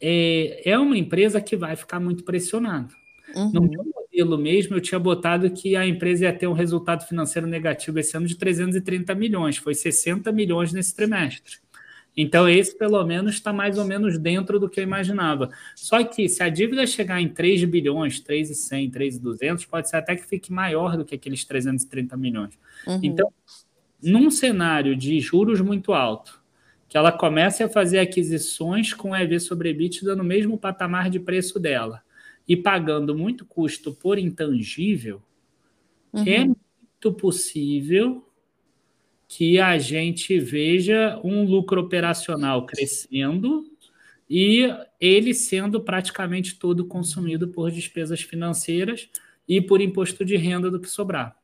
é, 0.00 0.70
é 0.70 0.78
uma 0.78 0.96
empresa 0.96 1.40
que 1.40 1.56
vai 1.56 1.76
ficar 1.76 2.00
muito 2.00 2.24
pressionada. 2.24 2.92
Uhum. 3.34 3.52
No 3.52 3.62
meu 3.62 3.84
modelo 3.84 4.38
mesmo, 4.38 4.76
eu 4.76 4.80
tinha 4.80 4.98
botado 4.98 5.50
que 5.50 5.76
a 5.76 5.86
empresa 5.86 6.24
ia 6.24 6.32
ter 6.32 6.46
um 6.46 6.52
resultado 6.52 7.06
financeiro 7.06 7.46
negativo 7.46 7.98
esse 7.98 8.16
ano 8.16 8.26
de 8.26 8.36
330 8.36 9.14
milhões, 9.14 9.58
foi 9.58 9.74
60 9.74 10.32
milhões 10.32 10.72
nesse 10.72 10.94
trimestre. 10.94 11.58
Então, 12.20 12.48
esse 12.48 12.76
pelo 12.76 13.04
menos 13.04 13.34
está 13.34 13.52
mais 13.52 13.78
ou 13.78 13.84
menos 13.84 14.18
dentro 14.18 14.58
do 14.58 14.68
que 14.68 14.80
eu 14.80 14.82
imaginava. 14.82 15.50
Só 15.76 16.02
que 16.02 16.28
se 16.28 16.42
a 16.42 16.48
dívida 16.48 16.84
chegar 16.84 17.20
em 17.20 17.28
3 17.28 17.62
bilhões, 17.62 18.18
3,100, 18.18 18.90
3,200, 18.90 19.64
pode 19.66 19.88
ser 19.88 19.98
até 19.98 20.16
que 20.16 20.26
fique 20.26 20.52
maior 20.52 20.96
do 20.96 21.04
que 21.04 21.14
aqueles 21.14 21.44
330 21.44 22.16
milhões. 22.16 22.58
Uhum. 22.84 22.98
Então, 23.04 23.32
num 24.02 24.32
cenário 24.32 24.96
de 24.96 25.20
juros 25.20 25.60
muito 25.60 25.92
alto, 25.92 26.42
que 26.88 26.96
ela 26.96 27.12
comece 27.12 27.62
a 27.62 27.68
fazer 27.68 28.00
aquisições 28.00 28.92
com 28.92 29.14
EV 29.14 29.38
sobre 29.38 29.68
EBITDA 29.68 30.16
no 30.16 30.24
mesmo 30.24 30.58
patamar 30.58 31.10
de 31.10 31.20
preço 31.20 31.60
dela 31.60 32.02
e 32.48 32.56
pagando 32.56 33.16
muito 33.16 33.44
custo 33.44 33.94
por 33.94 34.18
intangível, 34.18 35.22
é 36.12 36.18
uhum. 36.18 36.26
é 36.26 36.44
muito 36.46 37.12
possível 37.16 38.27
que 39.28 39.60
a 39.60 39.78
gente 39.78 40.40
veja 40.40 41.20
um 41.22 41.44
lucro 41.44 41.82
operacional 41.82 42.64
crescendo 42.64 43.70
e 44.28 44.66
ele 44.98 45.34
sendo 45.34 45.82
praticamente 45.82 46.58
todo 46.58 46.86
consumido 46.86 47.48
por 47.48 47.70
despesas 47.70 48.22
financeiras 48.22 49.08
e 49.46 49.60
por 49.60 49.82
imposto 49.82 50.24
de 50.24 50.36
renda 50.36 50.70
do 50.70 50.80
que 50.80 50.88
sobrar. 50.88 51.36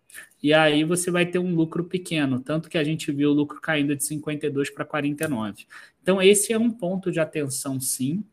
e 0.43 0.53
aí 0.53 0.85
você 0.85 1.11
vai 1.11 1.27
ter 1.27 1.39
um 1.39 1.55
lucro 1.55 1.85
pequeno, 1.85 2.41
tanto 2.41 2.69
que 2.69 2.79
a 2.79 2.85
gente 2.85 3.11
viu 3.13 3.31
o 3.31 3.35
lucro 3.35 3.61
caindo 3.61 3.97
de 3.97 4.05
52 4.05 4.71
para 4.71 4.85
49. 4.85 5.67
Então, 6.03 6.23
esse 6.23 6.53
é 6.53 6.59
um 6.59 6.71
ponto 6.71 7.11
de 7.11 7.21
atenção, 7.21 7.81
sim. 7.81 8.25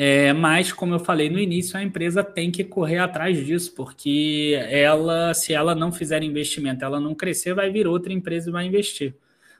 É, 0.00 0.32
mas, 0.32 0.72
como 0.72 0.94
eu 0.94 1.00
falei 1.00 1.28
no 1.28 1.40
início, 1.40 1.76
a 1.76 1.82
empresa 1.82 2.22
tem 2.22 2.52
que 2.52 2.62
correr 2.62 2.98
atrás 2.98 3.44
disso, 3.44 3.74
porque 3.74 4.56
ela, 4.70 5.34
se 5.34 5.52
ela 5.52 5.74
não 5.74 5.90
fizer 5.90 6.22
investimento, 6.22 6.84
ela 6.84 7.00
não 7.00 7.16
crescer, 7.16 7.52
vai 7.52 7.68
vir 7.68 7.84
outra 7.84 8.12
empresa 8.12 8.48
e 8.48 8.52
vai 8.52 8.64
investir. 8.64 9.16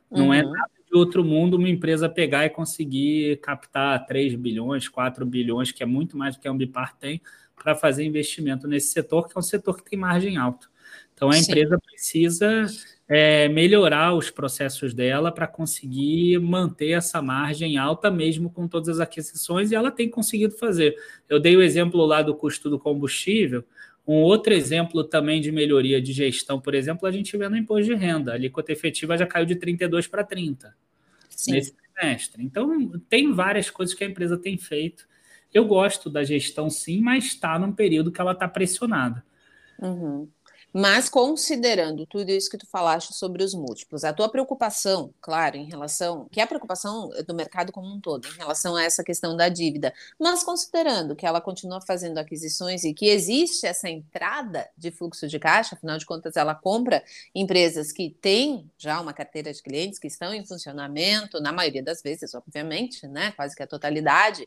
Não 0.09 0.33
é 0.33 0.41
uhum. 0.41 0.49
é 0.49 0.53
nada 0.53 0.71
de 0.89 0.97
outro 0.97 1.25
mundo 1.25 1.57
uma 1.57 1.69
empresa 1.69 2.09
pegar 2.09 2.47
e 2.47 2.51
conseguir 2.51 3.41
captar 3.41 4.07
3 4.07 4.37
bilhões, 4.37 4.89
4 4.89 5.27
bilhões, 5.27 5.73
que 5.73 5.83
é 5.83 5.87
muito 5.87 6.17
mais 6.17 6.37
do 6.37 6.41
que 6.41 6.47
a 6.47 6.53
Ambipar 6.53 6.97
tem, 6.97 7.21
para 7.57 7.75
fazer 7.75 8.05
investimento 8.05 8.69
nesse 8.69 8.93
setor, 8.93 9.27
que 9.27 9.37
é 9.37 9.41
um 9.41 9.43
setor 9.43 9.83
que 9.83 9.91
tem 9.91 9.99
margem 9.99 10.37
alta. 10.37 10.69
Então, 11.15 11.31
a 11.31 11.33
Sim. 11.33 11.51
empresa 11.51 11.79
precisa 11.79 12.67
é, 13.09 13.49
melhorar 13.49 14.15
os 14.15 14.31
processos 14.31 14.95
dela 14.95 15.33
para 15.33 15.47
conseguir 15.47 16.39
manter 16.39 16.91
essa 16.91 17.21
margem 17.23 17.77
alta, 17.77 18.11
mesmo 18.11 18.51
com 18.51 18.69
todas 18.69 18.89
as 18.89 19.01
aquisições, 19.01 19.73
e 19.73 19.75
ela 19.75 19.91
tem 19.91 20.09
conseguido 20.09 20.55
fazer. 20.57 20.95
Eu 21.29 21.41
dei 21.41 21.57
o 21.57 21.63
exemplo 21.63 22.05
lá 22.05 22.23
do 22.23 22.35
custo 22.35 22.69
do 22.71 22.79
combustível. 22.79 23.65
Um 24.07 24.23
outro 24.23 24.53
exemplo 24.53 25.03
também 25.03 25.41
de 25.41 25.51
melhoria 25.51 26.01
de 26.01 26.13
gestão, 26.13 26.61
por 26.61 26.75
exemplo, 26.75 27.07
a 27.07 27.11
gente 27.11 27.37
vê 27.37 27.49
no 27.49 27.57
imposto 27.57 27.87
de 27.87 27.95
renda. 27.95 28.33
A 28.33 28.35
alíquota 28.35 28.73
efetiva 28.73 29.19
já 29.19 29.27
caiu 29.27 29.45
de 29.45 29.57
32 29.57 30.07
para 30.07 30.23
30 30.23 30.75
Sim. 31.29 31.53
nesse 31.53 31.75
trimestre. 31.75 32.43
Então, 32.45 32.91
tem 33.09 33.33
várias 33.33 33.71
coisas 33.71 33.95
que 33.95 34.05
a 34.05 34.07
empresa 34.07 34.39
tem 34.39 34.57
feito. 34.57 35.07
Eu 35.53 35.65
gosto 35.65 36.09
da 36.09 36.23
gestão, 36.23 36.71
sim, 36.71 37.01
mas 37.01 37.25
está 37.25 37.59
num 37.59 37.73
período 37.73 38.13
que 38.13 38.21
ela 38.21 38.33
está 38.33 38.47
pressionada. 38.47 39.25
Uhum. 39.81 40.29
Mas 40.73 41.09
considerando 41.09 42.07
tudo 42.07 42.31
isso 42.31 42.51
que 42.51 42.59
tu 42.59 42.67
falaste 42.67 43.15
sobre 43.15 43.43
os 43.43 43.55
múltiplos, 43.55 44.05
a 44.05 44.13
tua 44.13 44.29
preocupação, 44.29 45.13
claro, 45.21 45.57
em 45.57 45.65
relação, 45.65 46.29
que 46.31 46.41
é 46.41 46.43
a 46.43 46.47
preocupação 46.47 47.09
do 47.27 47.35
mercado 47.35 47.73
como 47.73 47.89
um 47.89 47.99
todo, 48.01 48.29
em 48.29 48.37
relação 48.37 48.77
a 48.77 48.83
essa 48.85 49.03
questão 49.03 49.35
da 49.35 49.49
dívida, 49.49 49.95
mas 50.19 50.45
considerando 50.45 51.17
que 51.17 51.27
ela 51.27 51.41
continua 51.41 51.81
fazendo 51.81 52.19
aquisições 52.19 52.85
e 52.85 52.93
que 52.93 53.07
existe 53.07 53.67
essa 53.67 53.89
entrada 53.89 54.69
de 54.77 54.91
fluxo 54.91 55.27
de 55.27 55.39
caixa, 55.39 55.75
afinal 55.75 55.97
de 55.97 56.05
contas 56.05 56.37
ela 56.37 56.55
compra 56.55 57.03
empresas 57.35 57.91
que 57.91 58.11
têm 58.21 58.71
já 58.77 59.01
uma 59.01 59.15
carteira 59.15 59.53
de 59.53 59.63
clientes 59.63 59.99
que 59.99 60.07
estão 60.07 60.35
em 60.35 60.45
funcionamento, 60.45 61.41
na 61.41 61.51
maioria 61.51 61.83
das 61.83 62.03
vezes, 62.03 62.35
obviamente, 62.35 63.07
né, 63.07 63.33
quase 63.33 63.57
que 63.57 63.63
a 63.63 63.67
totalidade, 63.67 64.47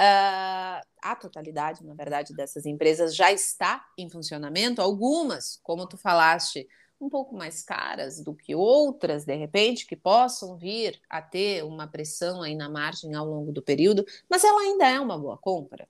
Uh, 0.00 0.80
a 1.02 1.14
totalidade, 1.14 1.84
na 1.84 1.92
verdade, 1.92 2.32
dessas 2.34 2.64
empresas 2.64 3.14
já 3.14 3.30
está 3.30 3.84
em 3.98 4.08
funcionamento. 4.08 4.80
Algumas, 4.80 5.60
como 5.62 5.86
tu 5.86 5.98
falaste, 5.98 6.66
um 6.98 7.10
pouco 7.10 7.36
mais 7.36 7.62
caras 7.62 8.24
do 8.24 8.34
que 8.34 8.54
outras, 8.54 9.26
de 9.26 9.36
repente, 9.36 9.86
que 9.86 9.94
possam 9.94 10.56
vir 10.56 10.98
a 11.08 11.20
ter 11.20 11.64
uma 11.64 11.86
pressão 11.86 12.40
aí 12.40 12.54
na 12.54 12.68
margem 12.70 13.14
ao 13.14 13.26
longo 13.26 13.52
do 13.52 13.60
período, 13.60 14.02
mas 14.28 14.42
ela 14.42 14.62
ainda 14.62 14.88
é 14.88 14.98
uma 14.98 15.18
boa 15.18 15.36
compra. 15.36 15.86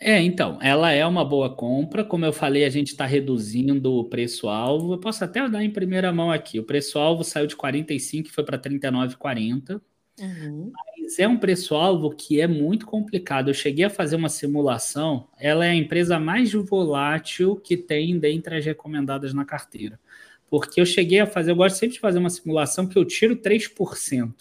É, 0.00 0.20
então, 0.20 0.58
ela 0.62 0.90
é 0.90 1.06
uma 1.06 1.24
boa 1.24 1.54
compra. 1.54 2.04
Como 2.04 2.24
eu 2.24 2.32
falei, 2.32 2.64
a 2.64 2.70
gente 2.70 2.88
está 2.88 3.04
reduzindo 3.04 3.92
o 3.92 4.08
preço-alvo. 4.08 4.94
Eu 4.94 4.98
posso 4.98 5.22
até 5.22 5.46
dar 5.46 5.62
em 5.62 5.70
primeira 5.70 6.10
mão 6.10 6.30
aqui. 6.30 6.58
O 6.58 6.64
preço-alvo 6.64 7.22
saiu 7.22 7.46
de 7.46 7.54
45 7.54 8.28
e 8.28 8.32
foi 8.32 8.44
para 8.44 8.58
39,40. 8.58 9.80
Uhum. 10.18 10.72
Mas 11.04 11.18
é 11.18 11.28
um 11.28 11.36
preço-alvo 11.36 12.10
que 12.10 12.40
é 12.40 12.46
muito 12.46 12.86
complicado. 12.86 13.50
Eu 13.50 13.54
cheguei 13.54 13.84
a 13.84 13.90
fazer 13.90 14.16
uma 14.16 14.30
simulação. 14.30 15.28
Ela 15.38 15.66
é 15.66 15.70
a 15.70 15.74
empresa 15.74 16.18
mais 16.18 16.52
volátil 16.52 17.56
que 17.56 17.76
tem 17.76 18.18
dentre 18.18 18.56
as 18.56 18.64
recomendadas 18.64 19.34
na 19.34 19.44
carteira. 19.44 20.00
Porque 20.48 20.80
eu 20.80 20.86
cheguei 20.86 21.20
a 21.20 21.26
fazer, 21.26 21.50
eu 21.50 21.56
gosto 21.56 21.76
sempre 21.76 21.94
de 21.94 22.00
fazer 22.00 22.18
uma 22.18 22.30
simulação 22.30 22.86
que 22.86 22.96
eu 22.96 23.04
tiro 23.04 23.36
3%. 23.36 24.32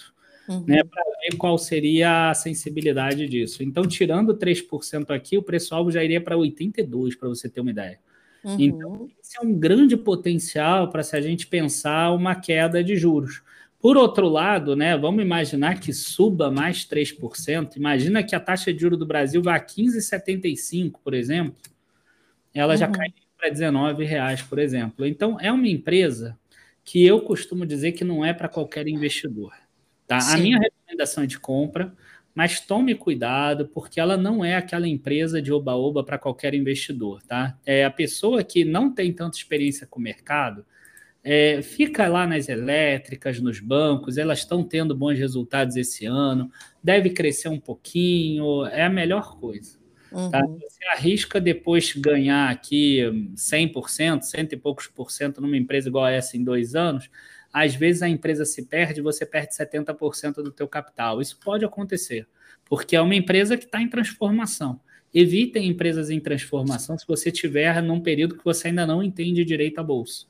Uhum. 0.47 0.63
Né, 0.67 0.83
para 0.83 1.03
ver 1.21 1.37
qual 1.37 1.57
seria 1.57 2.29
a 2.29 2.33
sensibilidade 2.33 3.27
disso. 3.27 3.63
Então, 3.63 3.87
tirando 3.87 4.33
3% 4.33 5.11
aqui, 5.11 5.37
o 5.37 5.43
preço-alvo 5.43 5.89
já 5.89 6.03
iria 6.03 6.19
para 6.19 6.35
82%, 6.35 7.17
para 7.17 7.29
você 7.29 7.49
ter 7.49 7.61
uma 7.61 7.71
ideia. 7.71 7.97
Uhum. 8.43 8.57
Então, 8.59 9.09
esse 9.21 9.37
é 9.37 9.41
um 9.41 9.57
grande 9.57 9.95
potencial 9.95 10.89
para 10.89 11.01
se 11.01 11.15
a 11.15 11.21
gente 11.21 11.47
pensar 11.47 12.11
uma 12.11 12.35
queda 12.35 12.83
de 12.83 12.95
juros. 12.97 13.41
Por 13.83 13.97
outro 13.97 14.29
lado, 14.29 14.77
né, 14.77 14.97
vamos 14.97 15.21
imaginar 15.21 15.77
que 15.77 15.91
suba 15.91 16.49
mais 16.49 16.85
3%. 16.85 17.75
Imagina 17.75 18.23
que 18.23 18.33
a 18.33 18.39
taxa 18.39 18.73
de 18.73 18.79
juros 18.79 18.97
do 18.97 19.05
Brasil 19.05 19.43
vá 19.43 19.55
a 19.55 19.59
15,75, 19.59 21.01
por 21.03 21.13
exemplo. 21.13 21.61
Ela 22.53 22.71
uhum. 22.71 22.79
já 22.79 22.87
cai 22.87 23.13
para 23.37 23.49
19 23.49 24.05
reais, 24.05 24.41
por 24.41 24.57
exemplo. 24.57 25.05
Então, 25.05 25.37
é 25.37 25.51
uma 25.51 25.67
empresa 25.67 26.39
que 26.81 27.05
eu 27.05 27.19
costumo 27.23 27.65
dizer 27.65 27.91
que 27.91 28.05
não 28.05 28.23
é 28.23 28.31
para 28.33 28.47
qualquer 28.47 28.87
investidor. 28.87 29.51
Tá? 30.07 30.17
A 30.31 30.37
minha 30.37 30.59
recomendação 30.59 31.25
é 31.25 31.27
de 31.27 31.37
compra, 31.37 31.93
mas 32.33 32.61
tome 32.61 32.95
cuidado, 32.95 33.67
porque 33.67 33.99
ela 33.99 34.15
não 34.15 34.45
é 34.45 34.55
aquela 34.55 34.87
empresa 34.87 35.41
de 35.41 35.51
oba-oba 35.51 36.05
para 36.05 36.17
qualquer 36.17 36.53
investidor. 36.53 37.21
Tá? 37.23 37.59
É 37.65 37.83
a 37.83 37.91
pessoa 37.91 38.45
que 38.45 38.63
não 38.63 38.89
tem 38.89 39.11
tanta 39.11 39.35
experiência 39.35 39.85
com 39.85 39.99
o 39.99 40.03
mercado, 40.03 40.65
é, 41.23 41.61
fica 41.61 42.07
lá 42.07 42.27
nas 42.27 42.49
elétricas, 42.49 43.39
nos 43.39 43.59
bancos, 43.59 44.17
elas 44.17 44.39
estão 44.39 44.63
tendo 44.63 44.93
bons 44.93 45.17
resultados 45.17 45.77
esse 45.77 46.05
ano, 46.05 46.51
deve 46.83 47.11
crescer 47.11 47.47
um 47.47 47.59
pouquinho, 47.59 48.65
é 48.65 48.83
a 48.83 48.89
melhor 48.89 49.39
coisa. 49.39 49.77
Tá? 50.11 50.17
Uhum. 50.17 50.31
Tá? 50.31 50.41
Você 50.45 50.85
arrisca 50.91 51.39
depois 51.39 51.93
ganhar 51.95 52.49
aqui 52.49 52.99
100%, 53.35 54.21
cento 54.21 54.53
e 54.53 54.57
poucos 54.57 54.87
por 54.87 55.11
cento 55.11 55.39
numa 55.39 55.57
empresa 55.57 55.87
igual 55.87 56.07
essa 56.07 56.35
em 56.35 56.43
dois 56.43 56.75
anos, 56.75 57.09
às 57.53 57.73
vezes 57.73 58.01
a 58.01 58.09
empresa 58.09 58.43
se 58.45 58.65
perde, 58.65 58.99
você 58.99 59.25
perde 59.25 59.55
70% 59.55 60.35
do 60.35 60.51
teu 60.51 60.67
capital. 60.67 61.21
Isso 61.21 61.39
pode 61.39 61.63
acontecer, 61.63 62.27
porque 62.65 62.95
é 62.95 63.01
uma 63.01 63.15
empresa 63.15 63.55
que 63.55 63.65
está 63.65 63.81
em 63.81 63.87
transformação. 63.87 64.79
Evitem 65.13 65.67
empresas 65.67 66.09
em 66.09 66.19
transformação 66.19 66.97
se 66.97 67.05
você 67.07 67.31
tiver 67.31 67.81
num 67.83 68.01
período 68.01 68.35
que 68.35 68.43
você 68.43 68.69
ainda 68.69 68.85
não 68.85 69.03
entende 69.03 69.45
direito 69.45 69.79
a 69.79 69.83
bolsa. 69.83 70.25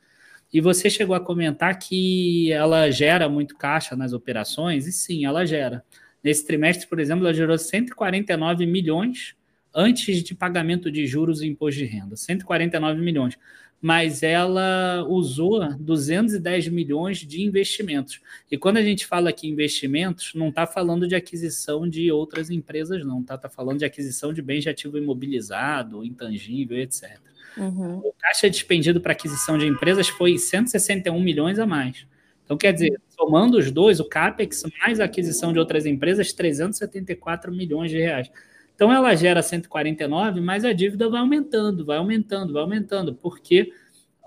E 0.54 0.62
você 0.62 0.88
chegou 0.88 1.16
a 1.16 1.20
comentar 1.20 1.80
que 1.80 2.52
ela 2.52 2.92
gera 2.92 3.28
muito 3.28 3.58
caixa 3.58 3.96
nas 3.96 4.14
operações, 4.14 4.86
e 4.86 4.92
sim, 4.92 5.26
ela 5.26 5.46
gera. 5.48 5.84
Nesse 6.24 6.46
trimestre, 6.46 6.88
por 6.88 7.00
exemplo, 7.00 7.26
ela 7.26 7.34
gerou 7.34 7.58
149 7.58 8.66
milhões 8.68 9.36
antes 9.74 10.22
de 10.22 10.36
pagamento 10.36 10.92
de 10.92 11.08
juros 11.08 11.42
e 11.42 11.48
imposto 11.48 11.80
de 11.80 11.86
renda. 11.86 12.16
149 12.16 13.02
milhões. 13.02 13.36
Mas 13.82 14.22
ela 14.22 15.04
usou 15.10 15.76
210 15.78 16.70
milhões 16.70 17.18
de 17.18 17.42
investimentos. 17.42 18.22
E 18.50 18.58
quando 18.58 18.78
a 18.78 18.82
gente 18.84 19.06
fala 19.08 19.32
aqui 19.32 19.50
investimentos, 19.50 20.34
não 20.36 20.50
está 20.50 20.68
falando 20.68 21.08
de 21.08 21.16
aquisição 21.16 21.90
de 21.90 22.10
outras 22.12 22.50
empresas, 22.52 23.04
não. 23.04 23.22
Está 23.22 23.38
tá 23.38 23.50
falando 23.50 23.80
de 23.80 23.86
aquisição 23.86 24.32
de 24.32 24.42
bens 24.42 24.62
de 24.62 24.70
ativo 24.70 24.98
imobilizado, 24.98 26.06
intangível, 26.06 26.78
etc. 26.78 27.20
Uhum. 27.58 28.00
O 28.00 28.14
caixa 28.20 28.50
despendido 28.50 29.00
para 29.00 29.14
aquisição 29.14 29.58
de 29.58 29.66
empresas 29.66 30.08
foi 30.08 30.38
161 30.38 31.20
milhões 31.22 31.60
a 31.60 31.66
mais. 31.66 32.06
Então, 32.44 32.58
quer 32.58 32.74
dizer, 32.74 33.00
somando 33.10 33.58
os 33.58 33.72
dois, 33.72 34.00
o 34.00 34.06
CAPEX 34.06 34.64
mais 34.80 35.00
a 35.00 35.06
aquisição 35.06 35.54
de 35.54 35.60
outras 35.60 35.86
empresas, 35.86 36.34
374 36.34 37.52
milhões 37.52 37.90
de 37.90 37.98
reais. 37.98 38.30
Então, 38.76 38.92
ela 38.92 39.16
gera 39.16 39.42
149, 39.42 40.42
mas 40.42 40.66
a 40.66 40.74
dívida 40.74 41.10
vai 41.10 41.22
aumentando, 41.22 41.86
vai 41.86 41.98
aumentando, 41.98 42.54
vai 42.54 42.62
aumentando, 42.64 43.16
porque 43.16 43.72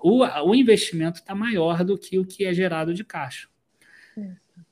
o, 0.03 0.23
o 0.25 0.55
investimento 0.55 1.19
está 1.19 1.35
maior 1.35 1.85
do 1.85 1.99
que 1.99 2.19
o 2.19 2.25
que 2.25 2.45
é 2.45 2.55
gerado 2.55 2.95
de 2.95 3.05
caixa. 3.05 3.49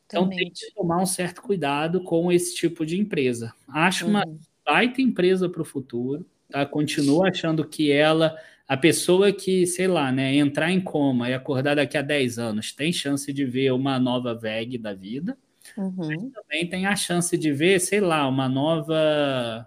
Então, 0.06 0.28
tem 0.28 0.50
que 0.50 0.72
tomar 0.74 1.02
um 1.02 1.06
certo 1.06 1.42
cuidado 1.42 2.02
com 2.02 2.30
esse 2.30 2.54
tipo 2.54 2.86
de 2.86 2.98
empresa. 2.98 3.52
Acho 3.68 4.04
uhum. 4.04 4.10
uma 4.10 4.24
baita 4.64 5.02
empresa 5.02 5.48
para 5.48 5.60
o 5.60 5.64
futuro, 5.64 6.24
tá? 6.54 6.64
Continuo 6.64 7.26
achando 7.26 7.66
que 7.66 7.90
ela, 7.90 8.36
a 8.68 8.76
pessoa 8.76 9.32
que, 9.32 9.66
sei 9.66 9.88
lá, 9.88 10.12
né, 10.12 10.36
entrar 10.36 10.70
em 10.70 10.80
coma 10.80 11.28
e 11.28 11.34
acordar 11.34 11.74
daqui 11.74 11.98
a 11.98 12.02
10 12.02 12.38
anos, 12.38 12.72
tem 12.72 12.92
chance 12.92 13.32
de 13.32 13.44
ver 13.44 13.72
uma 13.72 13.98
nova 13.98 14.36
VEG 14.36 14.78
da 14.78 14.94
vida. 14.94 15.36
Uhum. 15.76 16.30
Também 16.30 16.68
tem 16.68 16.86
a 16.86 16.94
chance 16.94 17.36
de 17.36 17.50
ver, 17.50 17.80
sei 17.80 18.00
lá, 18.00 18.28
uma 18.28 18.48
nova 18.48 19.66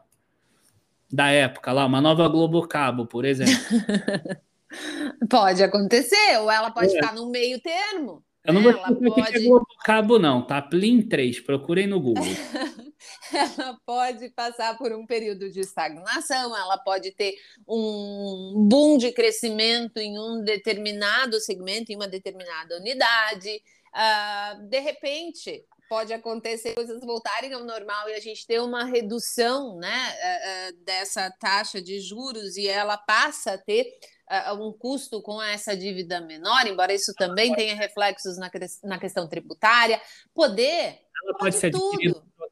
da 1.12 1.30
época 1.30 1.74
lá, 1.74 1.86
uma 1.86 2.00
nova 2.00 2.26
Globo 2.30 2.66
Cabo, 2.66 3.06
por 3.06 3.26
exemplo. 3.26 3.54
pode 5.30 5.62
acontecer, 5.62 6.38
ou 6.40 6.50
ela 6.50 6.72
pode 6.72 6.88
é. 6.88 7.02
ficar 7.02 7.14
no 7.14 7.30
meio 7.30 7.60
termo. 7.60 8.24
Eu 8.46 8.54
não 8.54 8.64
vou 8.64 8.72
ela 8.72 8.96
pode... 8.96 9.32
que 9.32 9.38
é 9.38 9.42
Globo 9.42 9.68
Cabo, 9.84 10.18
não, 10.18 10.42
tá? 10.42 10.62
Plim 10.62 11.02
3, 11.02 11.42
procurem 11.42 11.86
no 11.86 12.00
Google. 12.00 12.24
ela 13.34 13.80
pode 13.86 14.30
passar 14.30 14.78
por 14.78 14.92
um 14.94 15.06
período 15.06 15.52
de 15.52 15.60
estagnação, 15.60 16.56
ela 16.56 16.78
pode 16.78 17.12
ter 17.12 17.36
um 17.68 18.66
boom 18.68 18.98
de 18.98 19.12
crescimento 19.12 19.98
em 19.98 20.20
um 20.20 20.44
determinado 20.44 21.40
segmento, 21.40 21.92
em 21.92 21.96
uma 21.96 22.08
determinada 22.08 22.78
unidade. 22.78 23.62
Uh, 23.94 24.68
de 24.68 24.80
repente, 24.80 25.66
pode 25.88 26.14
acontecer 26.14 26.74
coisas 26.76 27.02
voltarem 27.02 27.54
ao 27.54 27.64
normal 27.64 28.10
e 28.10 28.14
a 28.14 28.20
gente 28.20 28.46
ter 28.46 28.60
uma 28.62 28.84
redução 28.84 29.78
né, 29.78 29.90
uh, 29.90 30.74
uh, 30.74 30.84
dessa 30.84 31.32
taxa 31.32 31.82
de 31.82 32.00
juros 32.00 32.58
e 32.58 32.68
ela 32.68 32.98
passa 32.98 33.54
a 33.54 33.58
ter 33.58 33.98
uh, 34.30 34.54
um 34.54 34.72
custo 34.72 35.22
com 35.22 35.42
essa 35.42 35.76
dívida 35.76 36.22
menor, 36.22 36.68
embora 36.68 36.94
isso 36.94 37.14
também 37.16 37.54
tenha 37.56 37.76
reflexos 37.76 38.38
na, 38.38 38.52
na 38.84 39.00
questão 39.00 39.28
tributária. 39.28 40.02
Poder. 40.34 41.00
Ela 41.24 41.38
pode, 41.38 41.40
pode 41.40 41.56
ser 41.56 41.72
por 41.72 41.98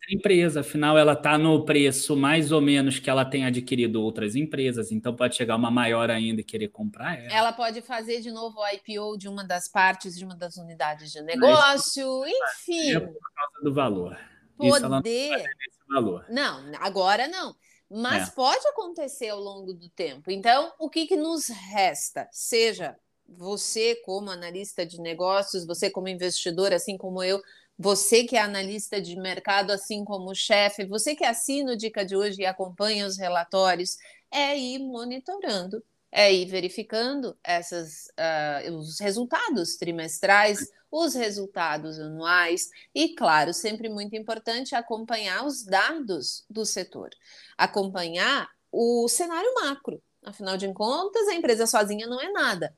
outra 0.06 0.14
empresa, 0.14 0.60
afinal, 0.62 0.98
ela 0.98 1.14
está 1.14 1.38
no 1.38 1.66
preço 1.66 2.16
mais 2.16 2.52
ou 2.52 2.62
menos 2.62 3.00
que 3.00 3.10
ela 3.10 3.26
tem 3.26 3.46
adquirido 3.46 4.02
outras 4.02 4.36
empresas, 4.36 4.92
então 4.92 5.16
pode 5.16 5.36
chegar 5.36 5.56
uma 5.56 5.72
maior 5.72 6.10
ainda 6.10 6.42
e 6.42 6.44
querer 6.44 6.70
comprar 6.70 7.18
ela. 7.18 7.34
Ela 7.34 7.54
pode 7.54 7.82
fazer 7.82 8.22
de 8.22 8.32
novo 8.32 8.60
o 8.60 8.68
IPO 8.68 9.18
de 9.18 9.28
uma 9.28 9.44
das 9.44 9.68
partes 9.68 10.16
de 10.16 10.24
uma 10.24 10.36
das 10.36 10.58
unidades 10.58 11.12
de 11.12 11.22
negócio, 11.22 12.22
Mas, 12.22 12.52
enfim. 12.52 12.92
É 12.92 13.00
por 13.00 13.32
causa 13.36 13.64
do 13.64 13.74
valor. 13.74 14.18
Poder. 14.58 15.44
Não, 15.88 16.02
valor. 16.02 16.26
não, 16.30 16.72
agora 16.80 17.28
não. 17.28 17.56
Mas 17.90 18.30
é. 18.30 18.32
pode 18.32 18.66
acontecer 18.68 19.30
ao 19.30 19.40
longo 19.40 19.74
do 19.74 19.90
tempo. 19.90 20.32
Então, 20.32 20.74
o 20.80 20.90
que, 20.90 21.06
que 21.06 21.16
nos 21.16 21.50
resta? 21.50 22.28
Seja 22.32 22.96
você, 23.28 23.96
como 24.04 24.32
analista 24.32 24.86
de 24.86 25.00
negócios, 25.00 25.66
você, 25.66 25.90
como 25.90 26.08
investidor, 26.08 26.74
assim 26.74 26.98
como 26.98 27.24
eu, 27.24 27.42
você 27.78 28.24
que 28.24 28.38
é 28.38 28.42
analista 28.42 29.02
de 29.02 29.16
mercado, 29.16 29.72
assim 29.72 30.06
como 30.06 30.32
o 30.32 30.36
chefe, 30.36 30.86
você 30.86 31.16
que 31.16 31.26
assina 31.26 31.74
o 31.74 31.78
Dica 31.78 32.06
de 32.06 32.16
hoje 32.16 32.42
e 32.42 32.46
acompanha 32.46 33.06
os 33.06 33.18
relatórios, 33.18 33.98
é 34.32 34.58
ir 34.58 34.80
monitorando, 34.80 35.84
é 36.12 36.34
ir 36.34 36.46
verificando 36.46 37.38
essas, 37.44 38.08
uh, 38.18 38.72
os 38.74 39.00
resultados 39.00 39.76
trimestrais, 39.76 40.60
os 40.90 41.14
resultados 41.14 42.00
anuais 42.00 42.70
e, 42.94 43.14
claro, 43.16 43.54
sempre 43.54 43.90
muito 43.90 44.16
importante 44.16 44.74
acompanhar 44.76 45.46
os 45.46 45.64
dados 45.64 46.46
do 46.50 46.66
setor, 46.66 47.10
acompanhar 47.58 48.50
o 48.72 49.08
cenário 49.10 49.54
macro. 49.56 50.02
Afinal 50.24 50.56
de 50.58 50.72
contas, 50.74 51.28
a 51.28 51.34
empresa 51.34 51.68
sozinha 51.68 52.08
não 52.08 52.22
é 52.22 52.32
nada. 52.32 52.74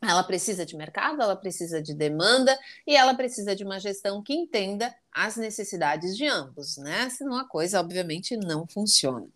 Ela 0.00 0.22
precisa 0.22 0.64
de 0.64 0.76
mercado, 0.76 1.20
ela 1.20 1.34
precisa 1.34 1.82
de 1.82 1.92
demanda 1.92 2.56
e 2.86 2.96
ela 2.96 3.14
precisa 3.14 3.54
de 3.54 3.64
uma 3.64 3.80
gestão 3.80 4.22
que 4.22 4.32
entenda 4.32 4.94
as 5.12 5.36
necessidades 5.36 6.16
de 6.16 6.24
ambos, 6.26 6.76
né? 6.76 7.08
Senão 7.10 7.36
a 7.36 7.44
coisa, 7.44 7.80
obviamente, 7.80 8.36
não 8.36 8.66
funciona. 8.66 9.26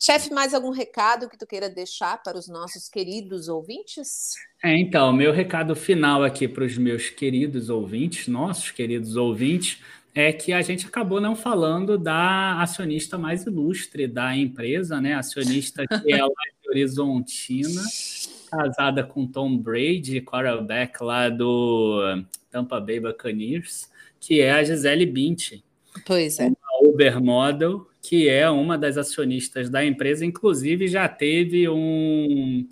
Chefe, 0.00 0.32
mais 0.32 0.54
algum 0.54 0.70
recado 0.70 1.28
que 1.28 1.36
tu 1.36 1.44
queira 1.44 1.68
deixar 1.68 2.22
para 2.22 2.38
os 2.38 2.46
nossos 2.46 2.88
queridos 2.88 3.48
ouvintes? 3.48 4.34
É, 4.62 4.78
então, 4.78 5.12
meu 5.12 5.32
recado 5.32 5.74
final 5.74 6.22
aqui 6.22 6.46
para 6.46 6.64
os 6.64 6.78
meus 6.78 7.10
queridos 7.10 7.68
ouvintes, 7.68 8.28
nossos 8.28 8.70
queridos 8.70 9.16
ouvintes, 9.16 9.82
é 10.14 10.32
que 10.32 10.52
a 10.52 10.62
gente 10.62 10.86
acabou 10.86 11.20
não 11.20 11.34
falando 11.34 11.98
da 11.98 12.60
acionista 12.62 13.18
mais 13.18 13.44
ilustre 13.44 14.06
da 14.06 14.36
empresa, 14.36 15.00
né? 15.00 15.14
Acionista 15.14 15.84
que 15.86 16.12
é 16.12 16.22
lá 16.22 16.28
de 16.28 16.70
Horizontina, 16.70 17.82
casada 18.48 19.04
com 19.04 19.26
Tom 19.26 19.56
Brady, 19.56 20.20
quarterback 20.20 21.02
lá 21.02 21.28
do 21.28 22.22
Tampa 22.50 22.80
Bay 22.80 23.00
Buccaneers, 23.00 23.90
que 24.20 24.40
é 24.40 24.52
a 24.52 24.64
Gisele 24.64 25.06
Bündchen. 25.06 25.62
Pois 26.04 26.38
é. 26.38 26.46
Uma 26.46 26.90
Uber 26.90 27.22
Model, 27.22 27.86
que 28.02 28.28
é 28.28 28.48
uma 28.48 28.78
das 28.78 28.96
acionistas 28.96 29.68
da 29.68 29.84
empresa, 29.84 30.24
inclusive 30.24 30.88
já 30.88 31.08
teve 31.08 31.68
um. 31.68 32.66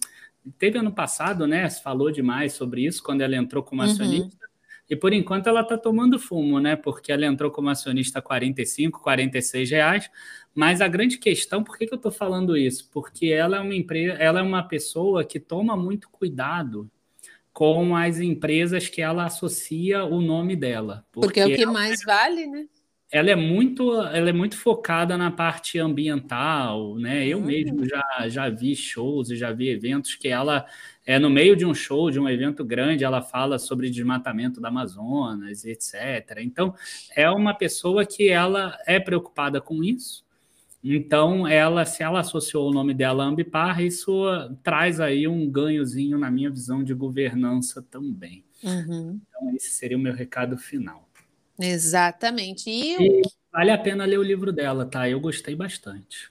Teve 0.58 0.78
ano 0.78 0.92
passado, 0.92 1.46
né? 1.46 1.68
Falou 1.68 2.10
demais 2.10 2.52
sobre 2.52 2.84
isso 2.84 3.02
quando 3.02 3.20
ela 3.20 3.36
entrou 3.36 3.62
como 3.62 3.82
uhum. 3.82 3.88
acionista. 3.88 4.26
Uhum. 4.26 4.45
E 4.88 4.94
por 4.94 5.12
enquanto 5.12 5.48
ela 5.48 5.62
está 5.62 5.76
tomando 5.76 6.18
fumo, 6.18 6.60
né? 6.60 6.76
Porque 6.76 7.10
ela 7.10 7.26
entrou 7.26 7.50
como 7.50 7.68
acionista 7.68 8.20
a 8.20 8.22
45, 8.22 9.00
46 9.00 9.70
reais. 9.70 10.10
Mas 10.54 10.80
a 10.80 10.88
grande 10.88 11.18
questão, 11.18 11.62
por 11.62 11.76
que, 11.76 11.86
que 11.86 11.92
eu 11.92 11.96
estou 11.96 12.12
falando 12.12 12.56
isso? 12.56 12.88
Porque 12.92 13.26
ela 13.26 13.56
é 13.56 13.60
uma 13.60 13.74
empresa, 13.74 14.14
ela 14.14 14.40
é 14.40 14.42
uma 14.42 14.62
pessoa 14.62 15.24
que 15.24 15.40
toma 15.40 15.76
muito 15.76 16.08
cuidado 16.08 16.90
com 17.52 17.96
as 17.96 18.20
empresas 18.20 18.88
que 18.88 19.02
ela 19.02 19.24
associa 19.24 20.04
o 20.04 20.20
nome 20.20 20.54
dela. 20.54 21.04
Porque, 21.10 21.40
porque 21.40 21.40
é 21.40 21.46
o 21.46 21.56
que 21.56 21.66
mais 21.66 22.02
vale, 22.04 22.46
né? 22.46 22.66
ela 23.10 23.30
é 23.30 23.36
muito 23.36 23.94
ela 23.94 24.30
é 24.30 24.32
muito 24.32 24.56
focada 24.56 25.16
na 25.16 25.30
parte 25.30 25.78
ambiental, 25.78 26.96
né? 26.96 27.26
Eu 27.26 27.38
uhum. 27.38 27.46
mesmo 27.46 27.88
já, 27.88 28.28
já 28.28 28.48
vi 28.48 28.74
shows 28.74 29.30
e 29.30 29.36
já 29.36 29.52
vi 29.52 29.68
eventos 29.68 30.14
que 30.14 30.28
ela 30.28 30.66
é 31.06 31.20
no 31.20 31.30
meio 31.30 31.54
de 31.54 31.64
um 31.64 31.72
show, 31.72 32.10
de 32.10 32.18
um 32.18 32.28
evento 32.28 32.64
grande, 32.64 33.04
ela 33.04 33.22
fala 33.22 33.60
sobre 33.60 33.88
desmatamento 33.88 34.60
da 34.60 34.68
Amazonas, 34.68 35.64
etc. 35.64 36.40
Então, 36.40 36.74
é 37.14 37.30
uma 37.30 37.54
pessoa 37.54 38.04
que 38.04 38.28
ela 38.28 38.76
é 38.84 38.98
preocupada 38.98 39.60
com 39.60 39.84
isso. 39.84 40.26
Então, 40.82 41.46
ela, 41.46 41.84
se 41.84 42.02
ela 42.02 42.20
associou 42.20 42.68
o 42.68 42.72
nome 42.72 42.92
dela 42.92 43.24
a 43.24 43.26
Ambipar, 43.26 43.80
isso 43.80 44.24
traz 44.62 45.00
aí 45.00 45.28
um 45.28 45.48
ganhozinho 45.48 46.18
na 46.18 46.30
minha 46.30 46.50
visão 46.50 46.82
de 46.82 46.92
governança 46.92 47.80
também. 47.82 48.44
Uhum. 48.62 49.20
Então, 49.28 49.54
esse 49.54 49.70
seria 49.70 49.96
o 49.96 50.00
meu 50.00 50.12
recado 50.12 50.56
final. 50.56 51.08
Exatamente. 51.58 52.68
E, 52.68 52.96
e 52.96 53.22
vale 53.52 53.70
a 53.70 53.78
pena 53.78 54.04
ler 54.04 54.18
o 54.18 54.22
livro 54.22 54.52
dela, 54.52 54.84
tá? 54.84 55.08
Eu 55.08 55.20
gostei 55.20 55.54
bastante. 55.54 56.30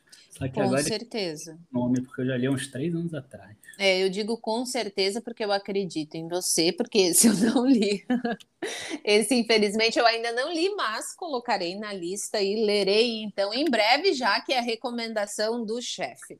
Com 0.54 0.78
certeza. 0.80 1.58
Nome, 1.72 2.02
porque 2.02 2.22
eu 2.22 2.26
já 2.26 2.38
li 2.38 2.50
uns 2.50 2.68
três 2.68 2.94
anos 2.94 3.14
atrás. 3.14 3.56
É, 3.78 4.04
eu 4.04 4.10
digo 4.10 4.38
com 4.38 4.66
certeza 4.66 5.22
porque 5.22 5.44
eu 5.44 5.52
acredito 5.52 6.16
em 6.16 6.28
você, 6.28 6.72
porque 6.72 7.14
se 7.16 7.28
eu 7.28 7.34
não 7.34 7.66
li, 7.66 8.06
esse 9.04 9.36
infelizmente 9.36 9.98
eu 9.98 10.06
ainda 10.06 10.32
não 10.32 10.54
li, 10.54 10.70
mas 10.76 11.16
colocarei 11.16 11.78
na 11.78 11.94
lista 11.94 12.42
e 12.42 12.66
lerei 12.66 13.24
então 13.24 13.54
em 13.54 13.66
breve, 13.66 14.14
já 14.14 14.42
que 14.42 14.54
é 14.54 14.60
a 14.60 14.64
recomendação 14.64 15.66
do 15.66 15.82
chefe. 15.82 16.40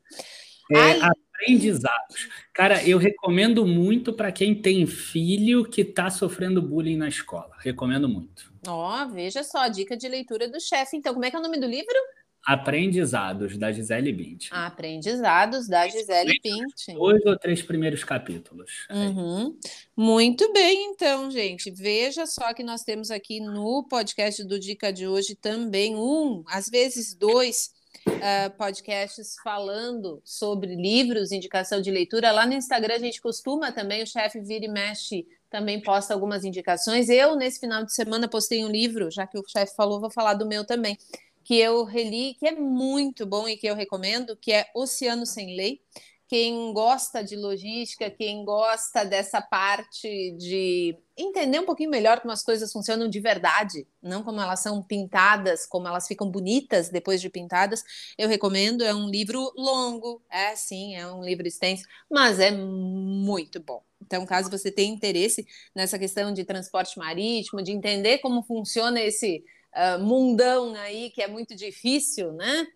É, 0.72 0.98
aprendizados. 1.00 2.28
Cara, 2.52 2.82
eu 2.86 2.98
recomendo 2.98 3.64
muito 3.64 4.12
para 4.12 4.32
quem 4.32 4.54
tem 4.54 4.84
filho 4.86 5.64
que 5.64 5.82
está 5.82 6.10
sofrendo 6.10 6.60
bullying 6.60 6.96
na 6.96 7.08
escola. 7.08 7.52
Recomendo 7.60 8.08
muito. 8.08 8.52
Ó, 8.66 9.04
oh, 9.04 9.08
veja 9.08 9.44
só 9.44 9.58
a 9.58 9.68
dica 9.68 9.96
de 9.96 10.08
leitura 10.08 10.48
do 10.48 10.60
chefe. 10.60 10.96
Então, 10.96 11.14
como 11.14 11.24
é 11.24 11.30
que 11.30 11.36
é 11.36 11.38
o 11.38 11.42
nome 11.42 11.60
do 11.60 11.66
livro? 11.66 11.94
Aprendizados, 12.46 13.58
da 13.58 13.72
Gisele 13.72 14.12
Bündchen. 14.12 14.56
Aprendizados, 14.56 15.66
da 15.66 15.88
Gisele 15.88 16.38
Bündchen. 16.40 16.94
Dois 16.94 17.26
ou 17.26 17.36
três 17.36 17.60
primeiros 17.60 18.04
capítulos. 18.04 18.86
Uhum. 18.88 19.58
Muito 19.96 20.52
bem, 20.52 20.92
então, 20.92 21.28
gente. 21.28 21.72
Veja 21.72 22.24
só 22.24 22.54
que 22.54 22.62
nós 22.62 22.84
temos 22.84 23.10
aqui 23.10 23.40
no 23.40 23.82
podcast 23.88 24.44
do 24.44 24.60
Dica 24.60 24.92
de 24.92 25.08
hoje 25.08 25.34
também 25.34 25.96
um, 25.96 26.44
às 26.46 26.68
vezes 26.68 27.16
dois, 27.16 27.72
uh, 28.06 28.56
podcasts 28.56 29.34
falando 29.42 30.22
sobre 30.24 30.76
livros, 30.76 31.32
indicação 31.32 31.80
de 31.80 31.90
leitura. 31.90 32.30
Lá 32.30 32.46
no 32.46 32.54
Instagram 32.54 32.94
a 32.94 33.00
gente 33.00 33.20
costuma 33.20 33.72
também, 33.72 34.04
o 34.04 34.06
chefe 34.06 34.40
vira 34.40 34.64
e 34.64 34.68
mexe 34.68 35.26
também 35.50 35.80
posta 35.80 36.12
algumas 36.12 36.44
indicações. 36.44 37.08
Eu, 37.08 37.36
nesse 37.36 37.60
final 37.60 37.84
de 37.84 37.94
semana, 37.94 38.28
postei 38.28 38.64
um 38.64 38.68
livro, 38.68 39.10
já 39.10 39.26
que 39.26 39.38
o 39.38 39.44
chefe 39.48 39.74
falou, 39.74 40.00
vou 40.00 40.10
falar 40.10 40.34
do 40.34 40.46
meu 40.46 40.64
também, 40.64 40.98
que 41.46 41.56
eu 41.56 41.84
reli, 41.84 42.34
que 42.34 42.48
é 42.48 42.56
muito 42.56 43.24
bom 43.24 43.46
e 43.46 43.56
que 43.56 43.68
eu 43.68 43.76
recomendo, 43.76 44.36
que 44.36 44.52
é 44.52 44.66
Oceano 44.74 45.24
Sem 45.24 45.54
Lei. 45.54 45.80
Quem 46.26 46.72
gosta 46.72 47.22
de 47.22 47.36
logística, 47.36 48.10
quem 48.10 48.44
gosta 48.44 49.04
dessa 49.04 49.40
parte 49.40 50.32
de 50.32 50.98
entender 51.16 51.60
um 51.60 51.64
pouquinho 51.64 51.88
melhor 51.88 52.18
como 52.18 52.32
as 52.32 52.42
coisas 52.42 52.72
funcionam 52.72 53.08
de 53.08 53.20
verdade, 53.20 53.86
não 54.02 54.24
como 54.24 54.40
elas 54.40 54.58
são 54.58 54.82
pintadas, 54.82 55.64
como 55.64 55.86
elas 55.86 56.08
ficam 56.08 56.28
bonitas 56.28 56.88
depois 56.88 57.20
de 57.20 57.30
pintadas, 57.30 57.84
eu 58.18 58.28
recomendo. 58.28 58.82
É 58.82 58.92
um 58.92 59.08
livro 59.08 59.52
longo, 59.56 60.20
é 60.28 60.56
sim, 60.56 60.96
é 60.96 61.06
um 61.06 61.22
livro 61.22 61.46
extenso, 61.46 61.84
mas 62.10 62.40
é 62.40 62.50
muito 62.50 63.60
bom. 63.60 63.84
Então, 64.02 64.26
caso 64.26 64.50
você 64.50 64.72
tenha 64.72 64.92
interesse 64.92 65.46
nessa 65.72 65.96
questão 65.96 66.34
de 66.34 66.44
transporte 66.44 66.98
marítimo, 66.98 67.62
de 67.62 67.70
entender 67.70 68.18
como 68.18 68.42
funciona 68.42 69.00
esse 69.00 69.44
uh, 69.76 70.02
mundão 70.02 70.74
aí 70.74 71.10
que 71.10 71.22
é 71.22 71.28
muito 71.28 71.54
difícil, 71.54 72.32
né? 72.32 72.66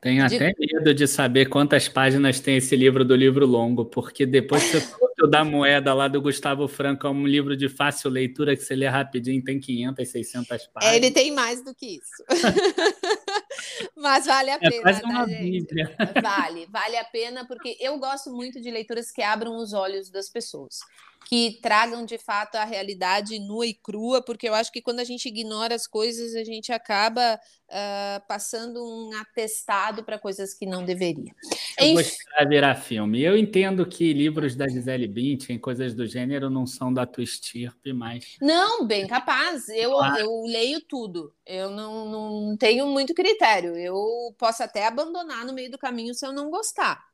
Tenho 0.00 0.26
de... 0.28 0.36
até 0.36 0.52
medo 0.58 0.94
de 0.94 1.06
saber 1.08 1.46
quantas 1.46 1.88
páginas 1.88 2.38
tem 2.38 2.56
esse 2.56 2.76
livro 2.76 3.04
do 3.04 3.16
livro 3.16 3.46
longo, 3.46 3.84
porque 3.84 4.24
depois 4.24 4.70
que 4.70 4.76
eu 4.76 4.82
da 5.28 5.44
moeda 5.44 5.92
lá 5.92 6.06
do 6.06 6.22
Gustavo 6.22 6.68
Franco 6.68 7.06
é 7.06 7.10
um 7.10 7.26
livro 7.26 7.56
de 7.56 7.68
fácil 7.68 8.08
leitura 8.08 8.56
que 8.56 8.62
você 8.62 8.76
lê 8.76 8.86
rapidinho, 8.86 9.42
tem 9.42 9.58
500, 9.58 10.08
600 10.08 10.66
páginas. 10.68 10.94
Ele 10.94 11.10
tem 11.10 11.32
mais 11.32 11.64
do 11.64 11.74
que 11.74 11.96
isso. 11.96 12.24
Mas 13.96 14.26
vale 14.26 14.50
a 14.50 14.54
é 14.54 14.58
pena, 14.58 14.82
quase 14.82 15.02
uma 15.02 15.20
tá, 15.20 15.26
Bíblia. 15.26 15.96
Vale, 16.22 16.66
vale 16.66 16.96
a 16.96 17.04
pena, 17.04 17.44
porque 17.46 17.76
eu 17.80 17.98
gosto 17.98 18.30
muito 18.30 18.60
de 18.60 18.70
leituras 18.70 19.10
que 19.10 19.22
abram 19.22 19.56
os 19.56 19.72
olhos 19.72 20.08
das 20.08 20.28
pessoas 20.28 20.78
que 21.26 21.58
tragam 21.62 22.04
de 22.04 22.18
fato 22.18 22.56
a 22.56 22.64
realidade 22.64 23.38
nua 23.38 23.66
e 23.66 23.74
crua, 23.74 24.22
porque 24.22 24.48
eu 24.48 24.54
acho 24.54 24.72
que 24.72 24.80
quando 24.80 25.00
a 25.00 25.04
gente 25.04 25.28
ignora 25.28 25.74
as 25.74 25.86
coisas, 25.86 26.34
a 26.34 26.44
gente 26.44 26.72
acaba 26.72 27.38
uh, 27.68 28.26
passando 28.26 28.82
um 28.82 29.14
atestado 29.16 30.02
para 30.02 30.18
coisas 30.18 30.54
que 30.54 30.64
não 30.64 30.84
deveria. 30.84 31.34
Eu 31.78 31.94
vou 31.94 32.48
virar 32.48 32.74
filme. 32.76 33.22
Eu 33.22 33.36
entendo 33.36 33.86
que 33.86 34.12
livros 34.12 34.56
da 34.56 34.68
Gisele 34.68 35.06
Bündchen, 35.06 35.58
coisas 35.58 35.94
do 35.94 36.06
gênero, 36.06 36.48
não 36.48 36.66
são 36.66 36.92
da 36.92 37.06
tua 37.06 37.24
estirpe, 37.24 37.92
mas... 37.92 38.36
Não, 38.40 38.86
bem 38.86 39.06
capaz. 39.06 39.68
Eu, 39.68 39.92
claro. 39.92 40.18
eu 40.18 40.42
leio 40.44 40.80
tudo. 40.80 41.34
Eu 41.44 41.70
não, 41.70 42.10
não 42.10 42.56
tenho 42.56 42.86
muito 42.86 43.14
critério. 43.14 43.76
Eu 43.76 44.34
posso 44.38 44.62
até 44.62 44.86
abandonar 44.86 45.44
no 45.44 45.52
meio 45.52 45.70
do 45.70 45.78
caminho 45.78 46.14
se 46.14 46.26
eu 46.26 46.32
não 46.32 46.50
gostar, 46.50 47.04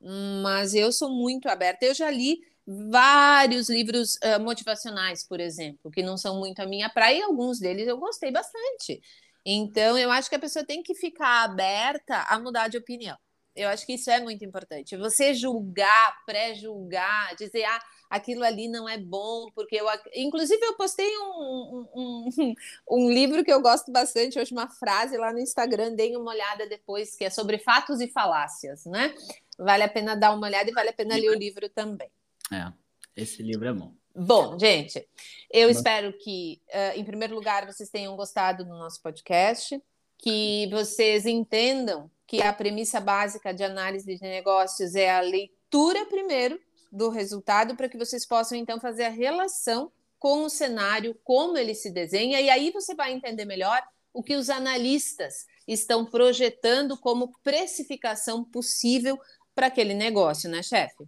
mas 0.42 0.74
eu 0.74 0.92
sou 0.92 1.10
muito 1.10 1.48
aberta. 1.48 1.84
Eu 1.84 1.94
já 1.94 2.10
li 2.10 2.38
vários 2.66 3.68
livros 3.68 4.16
uh, 4.16 4.40
motivacionais, 4.40 5.26
por 5.26 5.40
exemplo, 5.40 5.90
que 5.90 6.02
não 6.02 6.16
são 6.16 6.38
muito 6.38 6.60
a 6.60 6.66
minha 6.66 6.88
praia, 6.88 7.18
e 7.18 7.22
alguns 7.22 7.58
deles 7.58 7.86
eu 7.86 7.98
gostei 7.98 8.30
bastante. 8.30 9.00
Então, 9.44 9.98
eu 9.98 10.10
acho 10.10 10.28
que 10.28 10.36
a 10.36 10.38
pessoa 10.38 10.64
tem 10.64 10.82
que 10.82 10.94
ficar 10.94 11.44
aberta 11.44 12.22
a 12.28 12.38
mudar 12.38 12.68
de 12.68 12.78
opinião. 12.78 13.16
Eu 13.54 13.68
acho 13.68 13.86
que 13.86 13.92
isso 13.94 14.10
é 14.10 14.18
muito 14.20 14.44
importante. 14.44 14.96
Você 14.96 15.32
julgar, 15.32 16.24
pré-julgar, 16.26 17.36
dizer, 17.36 17.64
ah, 17.64 17.80
aquilo 18.10 18.42
ali 18.42 18.68
não 18.68 18.88
é 18.88 18.98
bom, 18.98 19.48
porque 19.54 19.76
eu. 19.76 19.86
Inclusive, 20.14 20.60
eu 20.64 20.74
postei 20.74 21.08
um, 21.18 21.86
um, 21.94 22.30
um, 22.36 22.54
um 22.90 23.10
livro 23.10 23.44
que 23.44 23.52
eu 23.52 23.60
gosto 23.60 23.92
bastante, 23.92 24.40
hoje, 24.40 24.52
uma 24.52 24.68
frase 24.68 25.16
lá 25.16 25.32
no 25.32 25.38
Instagram, 25.38 25.94
deem 25.94 26.16
uma 26.16 26.32
olhada 26.32 26.66
depois, 26.66 27.14
que 27.14 27.24
é 27.24 27.30
sobre 27.30 27.58
fatos 27.58 28.00
e 28.00 28.08
falácias, 28.08 28.84
né? 28.86 29.14
Vale 29.56 29.84
a 29.84 29.88
pena 29.88 30.16
dar 30.16 30.34
uma 30.34 30.46
olhada 30.48 30.68
e 30.68 30.74
vale 30.74 30.88
a 30.88 30.92
pena 30.92 31.14
ler 31.14 31.30
o 31.30 31.34
livro 31.34 31.68
também. 31.68 32.10
É, 32.52 32.72
esse 33.16 33.42
livro 33.42 33.68
é 33.68 33.72
bom. 33.72 33.94
Bom, 34.16 34.56
gente, 34.58 35.04
eu 35.50 35.68
espero 35.68 36.12
que, 36.12 36.62
uh, 36.68 36.98
em 36.98 37.04
primeiro 37.04 37.34
lugar, 37.34 37.66
vocês 37.66 37.90
tenham 37.90 38.14
gostado 38.14 38.64
do 38.64 38.70
nosso 38.70 39.02
podcast, 39.02 39.82
que 40.18 40.68
vocês 40.70 41.26
entendam 41.26 42.08
que 42.26 42.40
a 42.40 42.52
premissa 42.52 43.00
básica 43.00 43.52
de 43.52 43.64
análise 43.64 44.06
de 44.06 44.22
negócios 44.22 44.94
é 44.94 45.10
a 45.10 45.20
leitura 45.20 46.06
primeiro 46.06 46.60
do 46.92 47.10
resultado, 47.10 47.74
para 47.74 47.88
que 47.88 47.98
vocês 47.98 48.24
possam 48.24 48.56
então 48.56 48.78
fazer 48.78 49.04
a 49.04 49.10
relação 49.10 49.90
com 50.16 50.44
o 50.44 50.48
cenário, 50.48 51.18
como 51.24 51.58
ele 51.58 51.74
se 51.74 51.90
desenha, 51.90 52.40
e 52.40 52.48
aí 52.48 52.70
você 52.70 52.94
vai 52.94 53.12
entender 53.12 53.44
melhor 53.44 53.82
o 54.12 54.22
que 54.22 54.36
os 54.36 54.48
analistas 54.48 55.44
estão 55.66 56.06
projetando 56.06 56.96
como 56.96 57.32
precificação 57.42 58.44
possível 58.44 59.18
para 59.54 59.66
aquele 59.66 59.92
negócio, 59.92 60.48
né, 60.48 60.62
chefe? 60.62 61.04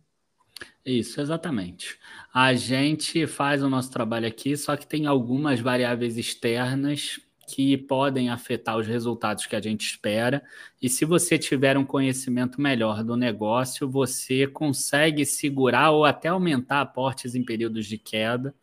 Isso, 0.84 1.20
exatamente. 1.20 1.98
A 2.32 2.54
gente 2.54 3.26
faz 3.26 3.62
o 3.62 3.68
nosso 3.68 3.90
trabalho 3.90 4.26
aqui, 4.26 4.56
só 4.56 4.76
que 4.76 4.86
tem 4.86 5.06
algumas 5.06 5.60
variáveis 5.60 6.16
externas 6.16 7.20
que 7.48 7.76
podem 7.76 8.28
afetar 8.28 8.76
os 8.76 8.86
resultados 8.86 9.46
que 9.46 9.54
a 9.54 9.60
gente 9.60 9.86
espera. 9.86 10.42
E 10.82 10.88
se 10.88 11.04
você 11.04 11.38
tiver 11.38 11.76
um 11.76 11.84
conhecimento 11.84 12.60
melhor 12.60 13.04
do 13.04 13.16
negócio, 13.16 13.88
você 13.88 14.46
consegue 14.46 15.24
segurar 15.24 15.90
ou 15.90 16.04
até 16.04 16.28
aumentar 16.28 16.80
aportes 16.80 17.34
em 17.34 17.44
períodos 17.44 17.86
de 17.86 17.98
queda. 17.98 18.54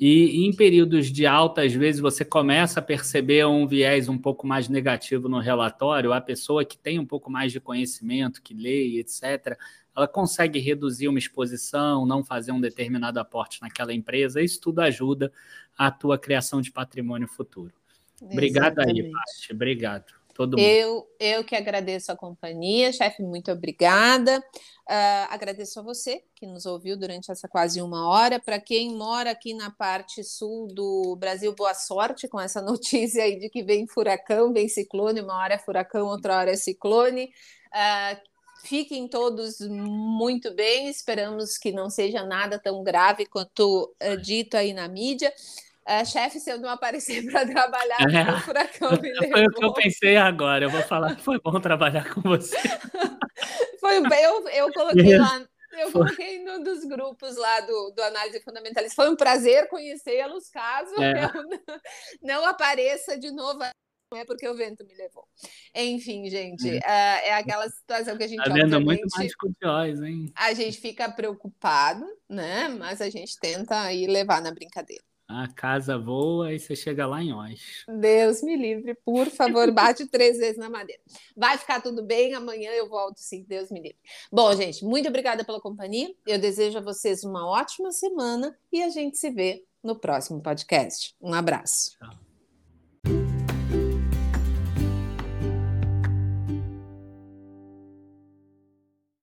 E 0.00 0.46
em 0.46 0.52
períodos 0.52 1.12
de 1.12 1.26
alta, 1.26 1.62
às 1.62 1.72
vezes 1.72 2.00
você 2.00 2.24
começa 2.24 2.80
a 2.80 2.82
perceber 2.82 3.46
um 3.46 3.66
viés 3.66 4.08
um 4.08 4.18
pouco 4.18 4.46
mais 4.46 4.68
negativo 4.68 5.28
no 5.28 5.38
relatório. 5.38 6.12
A 6.12 6.20
pessoa 6.20 6.64
que 6.64 6.76
tem 6.76 6.98
um 6.98 7.06
pouco 7.06 7.30
mais 7.30 7.52
de 7.52 7.60
conhecimento, 7.60 8.42
que 8.42 8.52
lê, 8.54 8.98
etc., 8.98 9.56
ela 9.94 10.08
consegue 10.08 10.58
reduzir 10.58 11.08
uma 11.08 11.18
exposição, 11.18 12.06
não 12.06 12.24
fazer 12.24 12.52
um 12.52 12.60
determinado 12.60 13.20
aporte 13.20 13.60
naquela 13.60 13.92
empresa. 13.92 14.40
Isso 14.40 14.60
tudo 14.60 14.80
ajuda 14.80 15.32
a 15.76 15.90
tua 15.90 16.18
criação 16.18 16.60
de 16.60 16.70
patrimônio 16.70 17.28
futuro. 17.28 17.72
Obrigado 18.20 18.78
aí, 18.80 19.10
Paty. 19.10 19.52
Obrigado. 19.52 20.22
Todo 20.34 20.56
mundo. 20.56 20.66
Eu, 20.66 21.06
eu 21.20 21.44
que 21.44 21.54
agradeço 21.54 22.10
a 22.10 22.16
companhia, 22.16 22.90
chefe, 22.90 23.22
muito 23.22 23.52
obrigada. 23.52 24.38
Uh, 24.88 25.28
agradeço 25.28 25.78
a 25.78 25.82
você 25.82 26.24
que 26.34 26.46
nos 26.46 26.64
ouviu 26.64 26.96
durante 26.96 27.30
essa 27.30 27.46
quase 27.46 27.82
uma 27.82 28.08
hora. 28.08 28.40
Para 28.40 28.58
quem 28.58 28.94
mora 28.96 29.30
aqui 29.30 29.52
na 29.52 29.70
parte 29.70 30.24
sul 30.24 30.68
do 30.68 31.16
Brasil, 31.16 31.54
boa 31.54 31.74
sorte 31.74 32.28
com 32.28 32.40
essa 32.40 32.62
notícia 32.62 33.24
aí 33.24 33.38
de 33.38 33.50
que 33.50 33.62
vem 33.62 33.86
furacão, 33.86 34.52
vem 34.52 34.68
ciclone, 34.68 35.20
uma 35.20 35.36
hora 35.36 35.54
é 35.54 35.58
furacão, 35.58 36.06
outra 36.06 36.38
hora 36.38 36.50
é 36.50 36.56
ciclone. 36.56 37.26
Uh, 37.72 38.31
fiquem 38.64 39.08
todos 39.08 39.60
muito 39.60 40.52
bem, 40.54 40.88
esperamos 40.88 41.58
que 41.58 41.72
não 41.72 41.90
seja 41.90 42.24
nada 42.24 42.58
tão 42.58 42.82
grave 42.82 43.26
quanto 43.26 43.94
uh, 44.02 44.16
dito 44.16 44.56
aí 44.56 44.72
na 44.72 44.88
mídia. 44.88 45.32
Uh, 45.86 46.06
chefe, 46.06 46.38
se 46.38 46.48
eu 46.50 46.58
não 46.58 46.68
aparecer 46.68 47.24
para 47.30 47.46
trabalhar, 47.46 48.00
é. 48.00 48.32
o 48.32 48.40
furacão 48.40 48.92
me 49.00 49.12
levou. 49.12 49.30
Foi 49.32 49.46
o 49.46 49.50
que 49.50 49.64
eu 49.64 49.72
pensei 49.72 50.16
agora. 50.16 50.64
Eu 50.64 50.70
vou 50.70 50.82
falar 50.82 51.16
que 51.16 51.22
foi 51.22 51.40
bom 51.40 51.60
trabalhar 51.60 52.12
com 52.14 52.20
você. 52.20 52.56
foi 53.80 53.96
eu, 53.96 54.48
eu 54.48 54.72
coloquei 54.72 55.18
lá. 55.18 55.44
Eu 55.72 55.90
coloquei 55.90 56.44
num 56.44 56.62
dos 56.62 56.84
grupos 56.84 57.34
lá 57.36 57.60
do, 57.60 57.92
do 57.96 58.02
Análise 58.02 58.42
Fundamentalista. 58.42 58.94
Foi 58.94 59.10
um 59.10 59.16
prazer 59.16 59.68
conhecê-los, 59.68 60.50
caso 60.50 60.94
é. 61.02 61.24
eu 61.24 61.42
não, 61.42 61.60
não 62.22 62.46
apareça 62.46 63.18
de 63.18 63.30
novo 63.30 63.64
não 64.12 64.18
é 64.18 64.24
porque 64.24 64.46
o 64.46 64.54
vento 64.54 64.84
me 64.84 64.94
levou. 64.94 65.26
Enfim, 65.74 66.28
gente, 66.28 66.68
é, 66.68 66.78
uh, 66.78 67.26
é 67.26 67.34
aquela 67.34 67.68
situação 67.68 68.16
que 68.16 68.24
a 68.24 68.28
gente. 68.28 68.44
Tá 68.44 68.52
vendo 68.52 68.78
muito 68.80 69.06
mais 69.16 69.34
curiosa, 69.34 70.06
hein? 70.06 70.30
A 70.36 70.52
gente 70.52 70.78
fica 70.78 71.10
preocupado, 71.10 72.04
né? 72.28 72.68
Mas 72.68 73.00
a 73.00 73.08
gente 73.08 73.38
tenta 73.40 73.90
ir 73.92 74.06
levar 74.06 74.42
na 74.42 74.52
brincadeira. 74.52 75.02
A 75.26 75.48
casa 75.48 75.96
voa 75.96 76.52
e 76.52 76.60
você 76.60 76.76
chega 76.76 77.06
lá 77.06 77.22
em 77.22 77.32
Oz. 77.32 77.86
Deus 77.88 78.42
me 78.42 78.54
livre, 78.54 78.94
por 79.02 79.30
favor, 79.30 79.70
bate 79.72 80.06
três 80.06 80.36
vezes 80.36 80.58
na 80.58 80.68
madeira. 80.68 81.00
Vai 81.34 81.56
ficar 81.56 81.80
tudo 81.80 82.02
bem, 82.02 82.34
amanhã 82.34 82.70
eu 82.72 82.86
volto 82.86 83.16
sim, 83.16 83.46
Deus 83.48 83.70
me 83.70 83.80
livre. 83.80 83.98
Bom, 84.30 84.54
gente, 84.54 84.84
muito 84.84 85.08
obrigada 85.08 85.42
pela 85.42 85.60
companhia. 85.60 86.14
Eu 86.26 86.38
desejo 86.38 86.76
a 86.76 86.82
vocês 86.82 87.24
uma 87.24 87.48
ótima 87.48 87.90
semana 87.92 88.54
e 88.70 88.82
a 88.82 88.90
gente 88.90 89.16
se 89.16 89.30
vê 89.30 89.64
no 89.82 89.98
próximo 89.98 90.42
podcast. 90.42 91.14
Um 91.18 91.32
abraço. 91.32 91.96
Tchau. 91.98 92.31